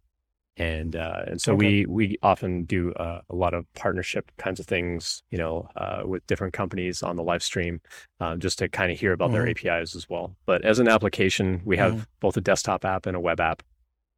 And 0.58 0.95
uh, 0.95 1.26
and 1.28 1.39
so 1.39 1.54
okay. 1.54 1.68
we 1.68 1.86
we 1.86 2.18
often 2.24 2.64
do 2.64 2.91
uh, 2.93 3.22
a 3.30 3.36
lot 3.36 3.54
of 3.54 3.72
partnership 3.76 4.32
kinds 4.38 4.60
of 4.60 4.66
things, 4.66 5.22
you 5.30 5.38
know, 5.38 5.70
uh, 5.76 6.02
with 6.06 6.26
different 6.26 6.54
companies 6.56 7.04
on 7.04 7.18
the 7.18 7.24
live 7.32 7.43
stream, 7.43 7.82
uh, 8.20 8.36
just 8.38 8.58
to 8.60 8.68
kind 8.68 8.91
of 8.91 9.00
hear 9.00 9.14
about 9.14 9.30
mm-hmm. 9.30 9.45
their 9.45 9.78
APIs 9.78 9.95
as 9.95 10.10
well. 10.10 10.36
But 10.48 10.66
as 10.66 10.80
an 10.80 10.88
application, 10.88 11.62
we 11.66 11.78
have 11.78 11.93
mm-hmm. 11.93 12.04
both 12.20 12.36
a 12.36 12.41
desktop 12.41 12.84
app 12.84 13.06
and 13.06 13.16
a 13.16 13.20
web 13.20 13.39
app 13.39 13.62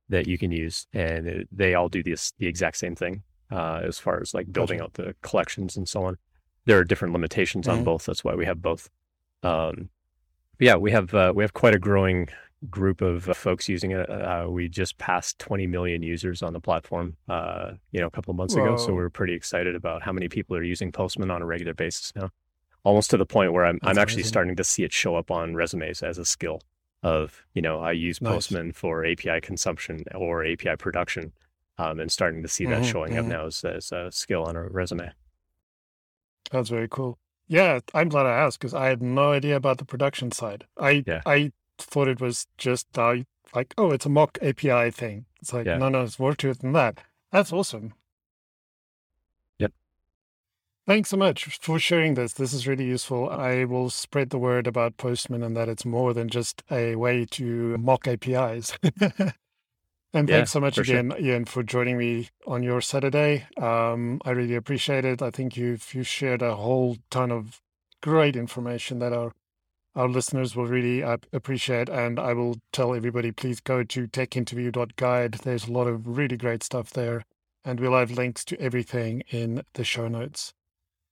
that 0.10 0.28
you 0.28 0.38
can 0.38 0.51
use, 0.51 0.88
and 0.93 1.28
it, 1.28 1.47
they 1.51 1.76
all 1.76 1.89
do 1.89 2.03
this 2.03 2.34
the 2.38 2.47
exact 2.47 2.78
same 2.78 2.95
thing 2.95 3.24
uh, 3.51 3.82
as 3.84 3.99
far 3.99 4.20
as 4.22 4.34
like 4.34 4.51
building 4.51 4.80
gotcha. 4.80 4.86
out 4.86 4.93
the 4.93 5.16
collections 5.22 5.78
and 5.78 5.88
so 5.88 6.03
on. 6.03 6.18
There 6.66 6.78
are 6.78 6.84
different 6.84 7.14
limitations 7.14 7.68
mm-hmm. 7.68 7.80
on 7.80 7.84
both. 7.84 8.05
That's 8.05 8.24
why 8.24 8.36
we 8.36 8.45
have 8.45 8.62
both. 8.62 8.89
Um, 9.43 9.89
yeah, 10.60 10.76
we 10.76 10.91
have 10.91 11.14
uh, 11.14 11.34
we 11.36 11.43
have 11.43 11.53
quite 11.53 11.76
a 11.76 11.80
growing 11.80 12.28
group 12.70 13.01
of 13.01 13.30
uh, 13.30 13.34
folks 13.34 13.70
using 13.70 13.91
it. 13.91 14.10
Uh, 14.10 14.47
we 14.49 14.68
just 14.68 14.97
passed 14.97 15.39
20 15.39 15.68
million 15.68 16.03
users 16.03 16.43
on 16.43 16.51
the 16.53 16.60
platform, 16.60 17.16
uh, 17.30 17.72
you 17.91 18.01
know, 18.01 18.07
a 18.07 18.12
couple 18.12 18.32
of 18.32 18.38
months 18.38 18.55
Whoa. 18.55 18.66
ago. 18.66 18.78
So 18.78 18.93
we're 18.93 19.10
pretty 19.10 19.34
excited 19.34 19.76
about 19.76 20.01
how 20.01 20.12
many 20.12 20.28
people 20.28 20.57
are 20.57 20.64
using 20.64 20.91
Postman 20.91 21.32
on 21.32 21.41
a 21.41 21.45
regular 21.45 21.74
basis 21.74 22.12
now. 22.16 22.32
Almost 22.84 23.10
to 23.12 23.18
the 23.18 23.26
point 23.26 23.53
where 23.53 23.66
I'm, 23.66 23.80
I'm 23.84 23.97
actually 23.97 24.24
starting 24.24 24.55
to 24.55 24.64
see 24.64 24.84
it 24.84 24.93
show 24.93 25.16
up 25.16 25.32
on 25.32 25.55
resumes 25.55 26.01
as 26.01 26.18
a 26.18 26.26
skill 26.26 26.62
of, 27.04 27.43
you 27.54 27.62
know, 27.62 27.80
I 27.80 27.93
use 27.93 28.22
nice. 28.22 28.34
Postman 28.34 28.72
for 28.74 29.06
API 29.06 29.41
consumption 29.41 30.04
or 30.14 30.45
API 30.45 30.76
production, 30.78 31.32
um, 31.78 32.00
and 32.00 32.12
starting 32.12 32.41
to 32.41 32.47
see 32.47 32.66
that 32.66 32.82
mm-hmm, 32.82 32.91
showing 32.91 33.12
mm-hmm. 33.12 33.20
up 33.20 33.26
now 33.26 33.45
as, 33.45 33.64
as 33.64 33.91
a 33.91 34.12
skill 34.12 34.43
on 34.43 34.56
a 34.56 34.64
resume. 34.64 35.12
That's 36.52 36.70
very 36.70 36.88
cool. 36.89 37.18
Yeah, 37.47 37.80
I'm 37.93 38.10
glad 38.10 38.26
I 38.26 38.32
asked 38.32 38.60
because 38.60 38.74
I 38.74 38.88
had 38.88 39.02
no 39.02 39.32
idea 39.32 39.56
about 39.56 39.80
the 39.80 39.86
production 39.86 40.32
side. 40.32 40.66
I 40.78 41.04
yeah. 41.08 41.22
I 41.26 41.52
thought 41.78 42.08
it 42.08 42.22
was 42.22 42.47
just 42.58 42.97
uh, 42.97 43.16
like, 43.56 43.74
oh, 43.78 43.91
it's 43.91 44.06
a 44.06 44.10
mock 44.10 44.38
API 44.41 44.91
thing. 44.91 45.26
It's 45.41 45.54
like, 45.54 45.66
yeah. 45.66 45.78
no, 45.78 45.89
no, 45.89 46.04
it's 46.04 46.20
more 46.20 46.36
to 46.36 46.50
it 46.50 46.60
than 46.60 46.74
that. 46.74 47.00
That's 47.32 47.54
awesome. 47.54 47.93
Thanks 50.90 51.10
so 51.12 51.18
much 51.18 51.60
for 51.60 51.78
sharing 51.78 52.16
this. 52.16 52.34
This 52.34 52.52
is 52.52 52.66
really 52.66 52.86
useful. 52.86 53.30
I 53.30 53.64
will 53.64 53.92
spread 53.92 54.32
the 54.32 54.40
word 54.40 54.66
about 54.66 54.98
Postman 54.98 55.44
and 55.44 55.56
that 55.56 55.70
it's 55.70 55.86
more 55.86 56.16
than 56.16 56.30
just 56.30 56.64
a 56.72 56.96
way 56.96 57.26
to 57.26 57.78
mock 57.78 58.08
APIs. 58.08 58.76
and 58.82 59.14
yeah, 60.12 60.26
thanks 60.26 60.50
so 60.50 60.60
much 60.60 60.80
again, 60.80 61.12
sure. 61.12 61.20
Ian, 61.20 61.46
for 61.46 61.62
joining 61.62 62.00
me 62.00 62.30
on 62.48 62.64
your 62.64 62.82
Saturday. 62.82 63.46
Um, 63.62 64.20
I 64.26 64.32
really 64.32 64.56
appreciate 64.56 65.06
it. 65.06 65.22
I 65.22 65.30
think 65.30 65.56
you've 65.56 65.94
you 65.94 66.02
shared 66.02 66.42
a 66.42 66.56
whole 66.56 66.98
ton 67.12 67.32
of 67.32 67.62
great 68.02 68.36
information 68.36 68.98
that 68.98 69.14
our 69.14 69.34
our 69.96 70.10
listeners 70.10 70.56
will 70.56 70.66
really 70.66 71.02
appreciate. 71.02 71.88
And 71.90 72.18
I 72.20 72.34
will 72.34 72.56
tell 72.74 72.96
everybody, 72.96 73.32
please 73.32 73.60
go 73.60 73.84
to 73.84 74.08
techinterview.guide. 74.08 75.34
There's 75.44 75.68
a 75.68 75.72
lot 75.72 75.86
of 75.86 76.18
really 76.18 76.36
great 76.36 76.64
stuff 76.64 76.90
there. 76.90 77.26
And 77.64 77.80
we'll 77.80 77.94
have 77.94 78.10
links 78.10 78.44
to 78.46 78.60
everything 78.60 79.22
in 79.30 79.62
the 79.76 79.84
show 79.84 80.08
notes. 80.08 80.56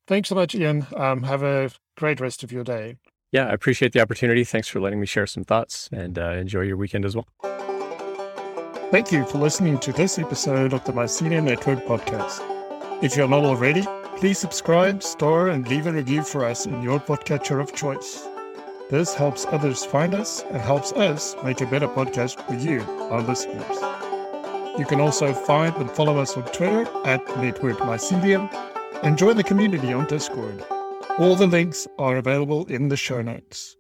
Thanks 0.08 0.30
so 0.30 0.36
much, 0.36 0.56
Ian. 0.56 0.88
Um, 0.96 1.24
have 1.24 1.44
a 1.44 1.70
great 1.98 2.22
rest 2.22 2.44
of 2.44 2.52
your 2.52 2.64
day. 2.64 2.98
Yeah, 3.34 3.48
I 3.48 3.52
appreciate 3.52 3.92
the 3.92 4.02
opportunity. 4.02 4.46
Thanks 4.46 4.70
for 4.70 4.80
letting 4.80 5.02
me 5.02 5.06
share 5.06 5.28
some 5.28 5.44
thoughts 5.44 5.90
and 5.92 6.18
uh, 6.18 6.32
enjoy 6.32 6.62
your 6.62 6.78
weekend 6.78 7.04
as 7.04 7.16
well. 7.16 7.28
Thank 8.90 9.12
you 9.12 9.26
for 9.26 9.38
listening 9.38 9.80
to 9.80 9.92
this 9.92 10.18
episode 10.18 10.72
of 10.72 10.82
the 10.86 10.94
Mycelium 10.94 11.44
Network 11.44 11.80
podcast. 11.80 12.42
If 13.04 13.18
you're 13.18 13.28
not 13.28 13.44
already, 13.44 13.86
please 14.16 14.38
subscribe, 14.40 15.04
store, 15.04 15.50
and 15.50 15.68
leave 15.68 15.88
a 15.88 15.92
review 15.92 16.24
for 16.24 16.46
us 16.46 16.66
in 16.66 16.82
your 16.82 17.02
podcatcher 17.02 17.60
of 17.60 17.76
choice. 17.76 18.26
This 18.90 19.14
helps 19.14 19.46
others 19.48 19.84
find 19.84 20.16
us 20.16 20.42
and 20.44 20.62
helps 20.62 20.94
us 20.94 21.36
make 21.44 21.60
a 21.60 21.66
better 21.66 21.90
podcast 21.90 22.42
for 22.48 22.54
you, 22.54 22.80
our 23.12 23.22
listeners. 23.22 23.78
You 24.80 24.86
can 24.86 25.02
also 25.02 25.34
find 25.34 25.76
and 25.76 25.92
follow 25.92 26.18
us 26.20 26.38
on 26.38 26.44
Twitter 26.46 26.88
at 27.04 27.28
Network 27.38 27.80
Mycelium 27.80 28.50
and 29.04 29.18
join 29.18 29.38
the 29.38 29.44
community 29.44 29.94
on 29.94 30.06
Discord. 30.08 30.64
All 31.20 31.36
the 31.36 31.48
links 31.48 31.88
are 31.98 32.18
available 32.18 32.66
in 32.66 32.90
the 32.90 32.98
show 32.98 33.22
notes. 33.22 33.77